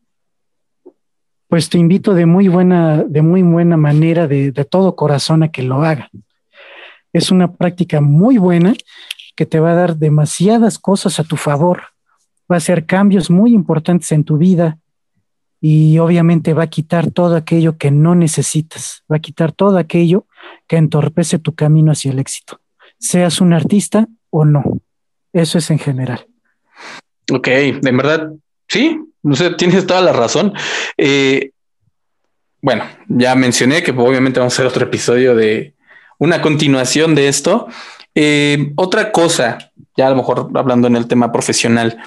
pues 1.55 1.69
te 1.69 1.79
invito 1.79 2.15
de 2.15 2.27
muy 2.27 2.49
buena, 2.49 3.05
de 3.05 3.23
muy 3.23 3.41
buena 3.43 3.77
manera, 3.77 4.27
de, 4.27 4.51
todo 4.69 4.97
corazón 4.97 5.45
a 5.45 5.53
que 5.53 5.63
lo 5.63 5.85
hagan. 5.85 6.09
Es 7.13 7.31
una 7.31 7.53
práctica 7.53 8.01
muy 8.01 8.39
buena 8.39 8.75
que 9.37 9.47
te 9.47 9.61
va 9.61 9.71
a 9.71 9.77
dar 9.77 9.97
demasiadas 9.97 10.81
cosas 10.81 11.21
a 11.21 11.23
tu 11.23 11.37
favor, 11.37 11.83
va 12.51 12.57
a 12.57 12.59
hacer 12.59 12.87
cambios 12.87 13.31
muy 13.31 13.55
importantes 13.55 14.11
en 14.11 14.25
tu 14.25 14.37
vida 14.37 14.81
y 15.61 15.97
obviamente 15.99 16.55
va 16.55 16.65
a 16.65 16.71
quitar 16.71 17.13
todo 17.13 17.37
aquello 17.37 17.79
que 17.79 17.93
no 17.93 18.17
necesitas, 18.17 19.05
va 19.09 19.19
a 19.19 19.21
quitar 19.21 19.53
todo 19.53 19.79
aquello 19.79 20.27
que 20.67 20.77
entorpece 20.77 21.39
tu 21.39 21.55
camino 21.55 21.93
hacia 21.93 22.11
el 22.11 22.19
éxito, 22.19 22.61
seas 22.99 23.41
un 23.41 23.53
artista 23.53 24.09
o 24.31 24.45
no. 24.45 24.81
Eso 25.33 25.59
es 25.59 25.71
en 25.71 25.79
general. 25.79 26.27
Ok, 27.31 27.47
de 27.47 27.93
verdad, 27.93 28.33
sí, 28.75 29.01
no 29.23 29.37
sé, 29.37 29.51
tienes 29.51 29.87
toda 29.87 30.01
la 30.01 30.13
razón. 30.13 30.53
Eh, 30.99 31.53
bueno, 32.61 32.85
ya 33.09 33.37
mencioné 33.37 33.85
que 33.85 33.93
obviamente 33.93 34.41
vamos 34.41 34.53
a 34.53 34.57
hacer 34.57 34.67
otro 34.67 34.85
episodio 34.85 35.37
de 35.37 35.75
una 36.19 36.43
continuación 36.43 37.15
de 37.15 37.29
esto. 37.29 37.69
Eh, 38.17 38.73
otra 38.75 39.13
cosa, 39.13 39.71
ya 39.97 40.09
a 40.09 40.11
lo 40.11 40.17
mejor 40.17 40.51
hablando 40.55 40.89
en 40.89 40.97
el 40.97 41.07
tema 41.07 41.31
profesional, 41.31 41.99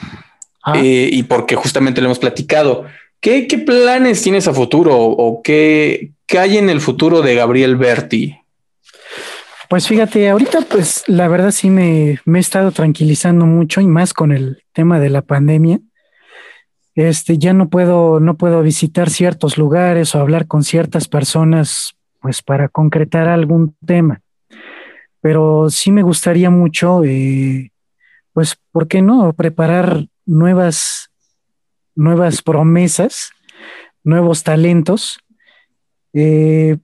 ah. 0.63 0.73
eh, 0.75 1.09
y 1.09 1.23
porque 1.23 1.55
justamente 1.55 2.01
lo 2.01 2.07
hemos 2.07 2.19
platicado, 2.19 2.85
¿qué, 3.21 3.47
planes 3.65 4.21
tienes 4.21 4.47
a 4.49 4.53
futuro 4.53 4.97
o 4.97 5.41
qué, 5.41 6.11
qué 6.25 6.39
hay 6.39 6.57
en 6.57 6.69
el 6.69 6.81
futuro 6.81 7.21
de 7.21 7.35
Gabriel 7.35 7.77
Berti? 7.77 8.37
Pues 9.69 9.87
fíjate, 9.87 10.29
ahorita 10.29 10.61
pues 10.61 11.03
la 11.07 11.29
verdad 11.29 11.51
sí 11.51 11.69
me, 11.69 12.19
me, 12.25 12.39
he 12.39 12.41
estado 12.41 12.71
tranquilizando 12.71 13.45
mucho 13.45 13.79
y 13.79 13.87
más 13.87 14.13
con 14.13 14.31
el 14.33 14.63
tema 14.73 14.99
de 14.99 15.09
la 15.09 15.21
pandemia 15.21 15.79
este, 16.97 17.37
ya 17.37 17.53
no 17.53 17.69
puedo, 17.69 18.19
no 18.19 18.37
puedo 18.37 18.63
visitar 18.63 19.11
ciertos 19.11 19.59
lugares 19.59 20.15
o 20.15 20.19
hablar 20.19 20.47
con 20.47 20.63
ciertas 20.63 21.07
personas, 21.07 21.95
pues 22.19 22.41
para 22.41 22.69
concretar 22.69 23.27
algún 23.27 23.75
tema. 23.85 24.21
Pero 25.21 25.69
sí 25.69 25.91
me 25.91 26.01
gustaría 26.01 26.49
mucho, 26.49 27.03
eh, 27.03 27.71
pues, 28.33 28.57
¿por 28.71 28.87
qué 28.87 29.03
no? 29.03 29.31
Preparar 29.33 30.07
nuevas, 30.25 31.11
nuevas 31.93 32.41
promesas, 32.41 33.29
nuevos 34.03 34.41
talentos. 34.43 35.19
Eh, 36.13 36.77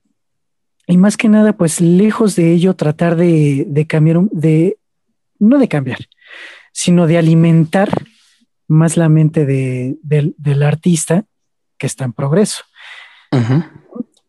y 0.86 0.96
más 0.96 1.16
que 1.16 1.28
nada, 1.28 1.54
pues 1.54 1.80
lejos 1.80 2.36
de 2.36 2.52
ello, 2.52 2.74
tratar 2.76 3.16
de, 3.16 3.64
de 3.66 3.86
cambiar, 3.88 4.20
de, 4.30 4.78
no 5.40 5.58
de 5.58 5.66
cambiar, 5.66 5.98
sino 6.70 7.08
de 7.08 7.18
alimentar 7.18 7.90
más 8.68 8.96
la 8.96 9.08
mente 9.08 9.44
del 9.46 10.62
artista 10.62 11.24
que 11.78 11.86
está 11.86 12.04
en 12.04 12.12
progreso. 12.12 12.64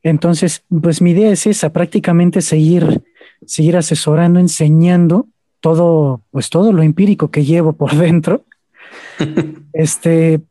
Entonces, 0.03 0.63
pues 0.81 1.01
mi 1.01 1.11
idea 1.11 1.31
es 1.31 1.47
esa, 1.47 1.71
prácticamente 1.71 2.41
seguir, 2.41 3.03
seguir 3.45 3.77
asesorando, 3.77 4.39
enseñando 4.39 5.27
todo, 5.59 6.21
pues 6.29 6.49
todo 6.49 6.71
lo 6.71 6.83
empírico 6.83 7.31
que 7.31 7.43
llevo 7.43 7.73
por 7.73 7.95
dentro. 7.95 8.45
este, 9.73 10.41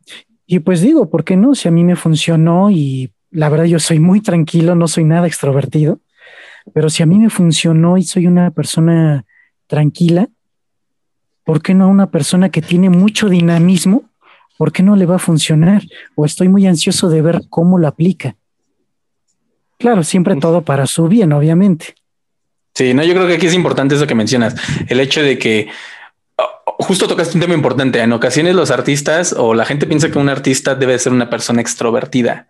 y 0.47 0.59
pues 0.59 0.81
digo, 0.81 1.09
¿por 1.09 1.25
qué 1.25 1.37
no? 1.37 1.55
Si 1.55 1.69
a 1.69 1.71
mí 1.71 1.85
me 1.85 1.97
funcionó 1.97 2.71
y 2.71 3.13
la 3.31 3.49
verdad 3.49 3.65
yo 3.65 3.79
soy 3.79 4.01
muy 4.01 4.21
tranquilo, 4.21 4.75
no 4.75 4.89
soy 4.89 5.05
nada 5.05 5.27
extrovertido, 5.27 6.01
pero 6.73 6.91
si 6.91 7.03
a 7.03 7.07
mí 7.07 7.19
me 7.19 7.31
funcionó 7.31 7.97
y 7.97 8.03
soy 8.03 8.27
una 8.27 8.51
persona 8.51 9.25
tranquila, 9.67 10.29
¿por 11.45 11.63
qué 11.63 11.75
no 11.75 11.85
a 11.85 11.89
una 11.89 12.11
persona 12.11 12.49
que 12.49 12.63
tiene 12.63 12.91
mucho 12.91 13.29
dinamismo? 13.29 14.05
¿Por 14.57 14.73
qué 14.73 14.83
no 14.83 14.97
le 14.97 15.07
va 15.07 15.17
a 15.17 15.21
funcionar? 15.21 15.83
O 16.15 16.25
estoy 16.25 16.49
muy 16.49 16.67
ansioso 16.67 17.09
de 17.09 17.23
ver 17.23 17.43
cómo 17.51 17.79
lo 17.79 17.87
aplica. 17.87 18.37
Claro, 19.79 20.03
siempre 20.03 20.37
todo 20.37 20.63
para 20.63 20.87
su 20.87 21.09
bien, 21.09 21.33
obviamente. 21.33 21.95
Sí, 22.75 22.95
no, 22.95 23.05
yo 23.05 23.15
creo 23.15 23.27
que 23.27 23.35
aquí 23.35 23.47
es 23.47 23.55
importante 23.55 23.95
eso 23.95 24.07
que 24.07 24.15
mencionas, 24.15 24.57
el 24.89 24.99
hecho 24.99 25.23
de 25.23 25.39
que 25.39 25.69
oh, 26.37 26.77
justo 26.81 27.07
tocaste 27.07 27.37
un 27.37 27.41
tema 27.41 27.55
importante. 27.55 28.01
En 28.01 28.13
ocasiones 28.13 28.55
los 28.55 28.71
artistas 28.71 29.33
o 29.37 29.55
la 29.55 29.65
gente 29.65 29.87
piensa 29.87 30.11
que 30.11 30.19
un 30.19 30.29
artista 30.29 30.75
debe 30.75 30.99
ser 30.99 31.13
una 31.13 31.31
persona 31.31 31.61
extrovertida 31.61 32.49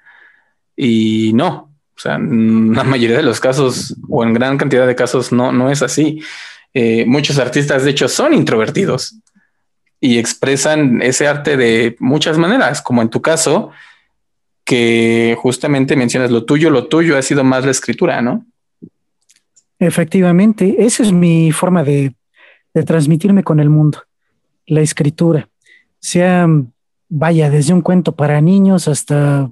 y 0.76 1.32
no. 1.34 1.70
O 1.96 2.00
sea, 2.00 2.16
en 2.16 2.74
la 2.74 2.84
mayoría 2.84 3.16
de 3.16 3.22
los 3.22 3.38
casos 3.38 3.94
o 4.08 4.24
en 4.24 4.32
gran 4.32 4.58
cantidad 4.58 4.86
de 4.86 4.96
casos 4.96 5.30
no, 5.30 5.52
no 5.52 5.70
es 5.70 5.82
así. 5.82 6.20
Eh, 6.74 7.04
muchos 7.06 7.38
artistas, 7.38 7.84
de 7.84 7.90
hecho, 7.90 8.08
son 8.08 8.34
introvertidos 8.34 9.16
y 10.00 10.18
expresan 10.18 11.00
ese 11.02 11.26
arte 11.26 11.56
de 11.56 11.96
muchas 12.00 12.36
maneras, 12.36 12.82
como 12.82 13.00
en 13.00 13.08
tu 13.08 13.22
caso, 13.22 13.70
que 14.64 15.36
justamente 15.40 15.96
mencionas 15.96 16.30
lo 16.30 16.44
tuyo, 16.44 16.70
lo 16.70 16.88
tuyo 16.88 17.16
ha 17.16 17.22
sido 17.22 17.44
más 17.44 17.64
la 17.64 17.70
escritura, 17.70 18.20
¿no? 18.20 18.44
Efectivamente, 19.78 20.76
esa 20.78 21.02
es 21.02 21.12
mi 21.12 21.52
forma 21.52 21.84
de, 21.84 22.14
de 22.74 22.82
transmitirme 22.82 23.42
con 23.42 23.60
el 23.60 23.70
mundo, 23.70 24.02
la 24.66 24.80
escritura, 24.80 25.48
sea, 26.04 26.46
vaya, 27.08 27.48
desde 27.48 27.72
un 27.72 27.80
cuento 27.80 28.14
para 28.14 28.42
niños 28.42 28.88
hasta 28.88 29.50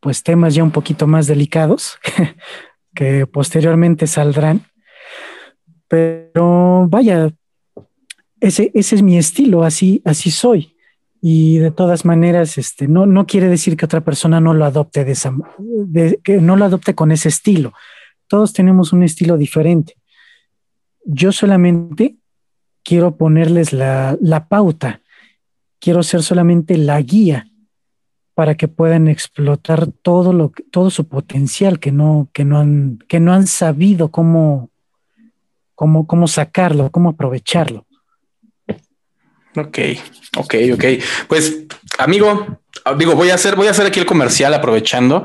pues 0.00 0.24
temas 0.24 0.54
ya 0.54 0.64
un 0.64 0.72
poquito 0.72 1.06
más 1.06 1.28
delicados 1.28 1.98
que 2.94 3.26
posteriormente 3.26 4.08
saldrán. 4.08 4.62
Pero 5.88 6.86
vaya, 6.88 7.30
ese, 8.40 8.70
ese 8.74 8.96
es 8.96 9.02
mi 9.02 9.18
estilo, 9.18 9.62
así, 9.62 10.02
así 10.04 10.30
soy. 10.30 10.76
Y 11.20 11.58
de 11.58 11.70
todas 11.70 12.04
maneras, 12.04 12.58
este, 12.58 12.88
no, 12.88 13.06
no 13.06 13.26
quiere 13.26 13.48
decir 13.48 13.76
que 13.76 13.84
otra 13.84 14.02
persona 14.02 14.40
no 14.40 14.54
lo 14.54 14.64
adopte 14.64 15.04
de 15.04 15.12
esa, 15.12 15.34
que 16.22 16.40
no 16.40 16.56
lo 16.56 16.64
adopte 16.64 16.94
con 16.94 17.10
ese 17.10 17.28
estilo. 17.28 17.72
Todos 18.28 18.52
tenemos 18.52 18.92
un 18.92 19.02
estilo 19.02 19.36
diferente. 19.36 19.94
Yo 21.04 21.32
solamente 21.32 22.16
quiero 22.82 23.16
ponerles 23.16 23.72
la, 23.72 24.16
la 24.20 24.48
pauta. 24.48 25.00
Quiero 25.78 26.02
ser 26.02 26.22
solamente 26.22 26.76
la 26.76 27.00
guía 27.00 27.48
para 28.34 28.54
que 28.54 28.68
puedan 28.68 29.08
explotar 29.08 29.86
todo 29.90 30.32
lo 30.32 30.52
todo 30.70 30.90
su 30.90 31.08
potencial 31.08 31.80
que 31.80 31.90
no 31.90 32.28
que 32.34 32.44
no 32.44 32.58
han 32.58 32.98
que 33.08 33.18
no 33.18 33.32
han 33.32 33.46
sabido 33.46 34.10
cómo 34.10 34.70
cómo 35.76 36.08
cómo 36.08 36.26
sacarlo, 36.26 36.90
cómo 36.90 37.10
aprovecharlo. 37.10 37.86
Ok, 39.56 39.78
ok, 40.36 40.54
ok. 40.74 40.84
Pues, 41.28 41.64
amigo, 41.98 42.58
digo, 42.98 43.14
voy 43.14 43.30
a 43.30 43.34
hacer, 43.34 43.56
voy 43.56 43.68
a 43.68 43.70
hacer 43.70 43.86
aquí 43.86 44.00
el 44.00 44.06
comercial 44.06 44.52
aprovechando. 44.52 45.24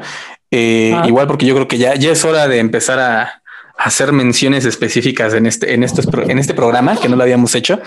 Eh, 0.51 0.93
ah. 0.95 1.05
Igual 1.07 1.27
porque 1.27 1.45
yo 1.45 1.55
creo 1.55 1.67
que 1.67 1.77
ya, 1.77 1.95
ya 1.95 2.11
es 2.11 2.23
hora 2.23 2.47
de 2.47 2.59
empezar 2.59 2.99
a, 2.99 3.41
hacer 3.83 4.11
menciones 4.11 4.65
específicas 4.65 5.33
en 5.33 5.47
este, 5.47 5.73
en, 5.73 5.83
estos, 5.83 6.07
en 6.27 6.37
este 6.37 6.53
programa, 6.53 6.97
que 6.97 7.09
no 7.09 7.15
lo 7.15 7.23
habíamos 7.23 7.55
hecho. 7.55 7.81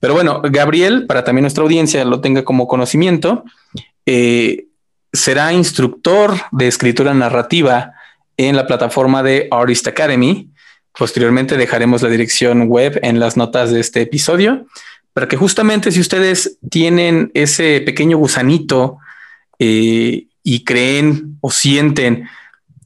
Pero 0.00 0.14
bueno, 0.14 0.42
Gabriel, 0.42 1.06
para 1.06 1.22
también 1.22 1.42
nuestra 1.42 1.62
audiencia 1.62 2.04
lo 2.04 2.20
tenga 2.20 2.44
como 2.44 2.66
conocimiento, 2.66 3.44
eh, 4.04 4.66
será 5.12 5.52
instructor 5.52 6.34
de 6.50 6.66
escritura 6.66 7.14
narrativa 7.14 7.92
en 8.36 8.56
la 8.56 8.66
plataforma 8.66 9.22
de 9.22 9.46
Artist 9.50 9.86
Academy. 9.86 10.50
Posteriormente 10.98 11.56
dejaremos 11.56 12.02
la 12.02 12.08
dirección 12.08 12.66
web 12.68 12.98
en 13.02 13.20
las 13.20 13.36
notas 13.36 13.70
de 13.70 13.78
este 13.78 14.02
episodio 14.02 14.66
para 15.12 15.28
que 15.28 15.36
justamente 15.36 15.92
si 15.92 16.00
ustedes 16.00 16.58
tienen 16.70 17.30
ese 17.34 17.80
pequeño 17.80 18.18
gusanito 18.18 18.98
eh, 19.60 20.26
y 20.42 20.64
creen 20.64 21.38
o 21.40 21.52
sienten 21.52 22.28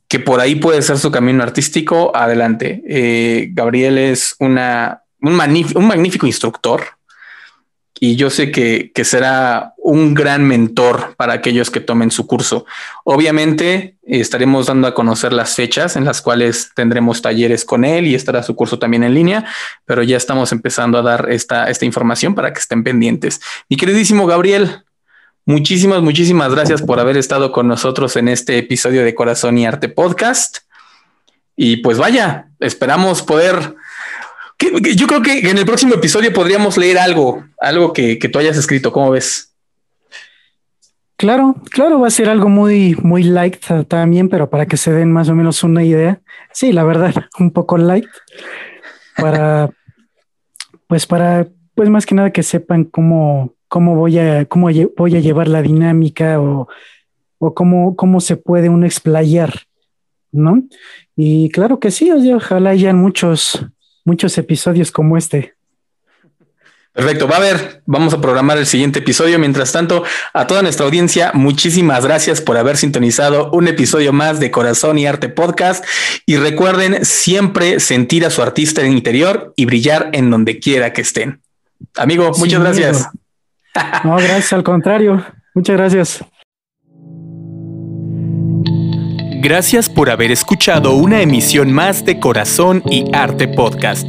que 0.09 0.19
por 0.19 0.41
ahí 0.41 0.57
puede 0.57 0.83
ser 0.83 0.99
su 0.99 1.11
camino 1.11 1.43
artístico, 1.43 2.15
adelante. 2.15 2.83
Eh, 2.87 3.49
Gabriel 3.53 3.97
es 3.97 4.37
una, 4.39 5.03
un, 5.23 5.33
un 5.75 5.87
magnífico 5.87 6.27
instructor 6.27 6.83
y 8.05 8.17
yo 8.17 8.31
sé 8.31 8.51
que, 8.51 8.91
será 9.05 9.75
un 9.77 10.13
gran 10.13 10.43
mentor 10.43 11.15
para 11.17 11.35
aquellos 11.35 11.71
que 11.71 11.79
tomen 11.79 12.11
su 12.11 12.27
curso. 12.27 12.67
Obviamente 13.05 13.95
estaremos 14.03 14.67
dando 14.67 14.89
a 14.89 14.95
conocer 14.95 15.33
las 15.33 15.55
fechas 15.55 15.95
en 15.95 16.05
las 16.05 16.21
cuales 16.21 16.73
tendremos 16.75 17.23
talleres 17.23 17.65
con 17.65 17.85
él 17.85 18.09
y 18.09 18.17
estará 18.17 18.43
su 18.43 18.57
curso 18.57 18.81
también 18.81 19.05
en 19.05 19.15
línea, 19.15 19.45
pero 19.85 20.03
ya 20.03 20.17
estamos 20.17 20.51
empezando 20.51 20.99
a 20.99 21.03
dar 21.03 21.29
esta, 21.31 21.71
esta 21.71 21.85
información 21.85 22.35
para 22.35 22.53
que 22.53 22.59
estén 22.59 22.83
pendientes. 22.83 23.41
Mi 23.69 23.77
queridísimo 23.77 24.27
Gabriel, 24.27 24.83
muchísimas, 25.47 26.03
muchísimas 26.03 26.53
gracias 26.53 26.83
por 26.83 26.99
haber 26.99 27.17
estado 27.17 27.53
con 27.53 27.69
nosotros 27.69 28.17
en 28.17 28.27
este 28.27 28.59
episodio 28.59 29.05
de 29.05 29.15
Corazón 29.15 29.59
y 29.59 29.67
Arte 29.67 29.89
Podcast. 29.89 30.59
Y 31.55 31.77
pues 31.77 31.99
vaya, 31.99 32.49
esperamos 32.59 33.23
poder 33.23 33.77
yo 34.97 35.07
creo 35.07 35.23
que 35.23 35.51
en 35.51 35.59
el 35.59 35.67
próximo 35.67 35.95
episodio 35.95 36.33
podríamos 36.33 36.77
leer 36.77 36.99
algo, 36.99 37.45
algo 37.61 37.93
que, 37.93 38.17
tú 38.17 38.39
hayas 38.39 38.57
escrito. 38.57 38.93
¿Cómo 38.93 39.11
ves? 39.11 39.55
Claro, 41.17 41.55
claro, 41.71 42.01
va 42.01 42.09
a 42.09 42.11
ser 42.11 42.29
algo 42.29 42.49
muy, 42.49 42.97
muy 43.03 43.23
light 43.23 43.57
también, 43.87 44.29
pero 44.29 44.51
para 44.51 44.67
que 44.67 44.77
se 44.77 44.93
den 44.93 45.13
más 45.13 45.29
o 45.29 45.35
menos 45.35 45.63
una 45.63 45.85
idea. 45.85 46.21
Sí, 46.53 46.73
la 46.73 46.85
verdad, 46.85 47.15
un 47.39 47.51
poco 47.51 47.79
light 47.79 48.09
para, 49.17 49.71
pues 50.89 51.07
para, 51.07 51.47
pues 51.75 51.89
más 51.91 52.07
que 52.07 52.15
nada 52.15 52.33
que 52.33 52.43
sepan 52.43 52.85
cómo, 52.85 53.55
cómo 53.69 53.95
voy 53.95 54.19
a, 54.19 54.45
cómo 54.47 54.69
voy 54.97 55.17
a 55.17 55.21
llevar 55.21 55.49
la 55.49 55.63
dinámica 55.63 56.41
o, 56.41 56.69
o 57.45 57.55
cómo, 57.55 57.97
cómo 57.97 58.21
se 58.21 58.37
puede 58.37 58.69
uno 58.69 58.87
explayar, 58.87 59.53
¿no? 60.31 60.63
Y 61.17 61.51
claro 61.51 61.81
que 61.81 61.91
sí, 61.91 62.11
ojalá 62.33 62.71
hayan 62.71 62.97
muchos, 62.97 63.67
muchos 64.05 64.37
episodios 64.39 64.91
como 64.91 65.17
este. 65.17 65.55
Perfecto, 66.93 67.27
va 67.27 67.37
a 67.37 67.41
ver, 67.41 67.83
vamos 67.87 68.13
a 68.13 68.21
programar 68.21 68.59
el 68.59 68.67
siguiente 68.67 68.99
episodio. 68.99 69.39
Mientras 69.39 69.73
tanto, 69.73 70.05
a 70.35 70.47
toda 70.47 70.61
nuestra 70.61 70.85
audiencia, 70.85 71.31
muchísimas 71.33 72.05
gracias 72.05 72.43
por 72.43 72.59
haber 72.59 72.77
sintonizado 72.77 73.51
un 73.53 73.67
episodio 73.67 74.13
más 74.13 74.41
de 74.41 74.51
Corazón 74.51 74.99
y 74.99 75.07
Arte 75.07 75.31
Podcast. 75.31 75.83
Y 76.27 76.37
recuerden 76.37 77.03
siempre 77.07 77.81
sentir 77.81 78.27
a 78.27 78.31
su 78.31 78.43
artista 78.43 78.83
en 78.83 78.93
interior 78.93 79.55
y 79.57 79.65
brillar 79.65 80.11
en 80.13 80.31
donde 80.31 80.59
quiera 80.59 80.93
que 80.93 81.01
estén. 81.01 81.41
Amigo, 81.97 82.31
muchas 82.37 82.61
gracias. 82.61 83.09
No, 84.05 84.17
gracias, 84.17 84.53
al 84.53 84.63
contrario. 84.63 85.25
Muchas 85.55 85.77
gracias. 85.79 86.25
Gracias 89.43 89.89
por 89.89 90.09
haber 90.09 90.31
escuchado 90.31 90.93
una 90.93 91.21
emisión 91.21 91.73
más 91.73 92.05
de 92.05 92.21
Corazón 92.21 92.81
y 92.89 93.07
Arte 93.13 93.49
Podcast. 93.49 94.09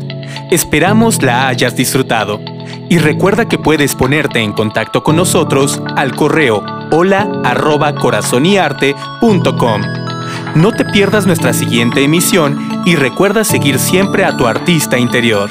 Esperamos 0.52 1.24
la 1.24 1.48
hayas 1.48 1.76
disfrutado. 1.76 2.40
Y 2.88 3.00
recuerda 3.00 3.48
que 3.48 3.58
puedes 3.58 3.96
ponerte 3.96 4.42
en 4.42 4.54
contacto 4.54 5.02
con 5.02 5.16
nosotros 5.16 5.82
al 5.96 6.16
correo 6.16 6.64
hola 6.92 7.28
arroba 7.44 7.96
corazonyarte.com. 7.96 9.82
No 10.54 10.72
te 10.72 10.86
pierdas 10.86 11.26
nuestra 11.26 11.52
siguiente 11.52 12.04
emisión 12.04 12.84
y 12.86 12.96
recuerda 12.96 13.44
seguir 13.44 13.80
siempre 13.80 14.26
a 14.26 14.38
tu 14.38 14.46
artista 14.46 15.00
interior. 15.00 15.50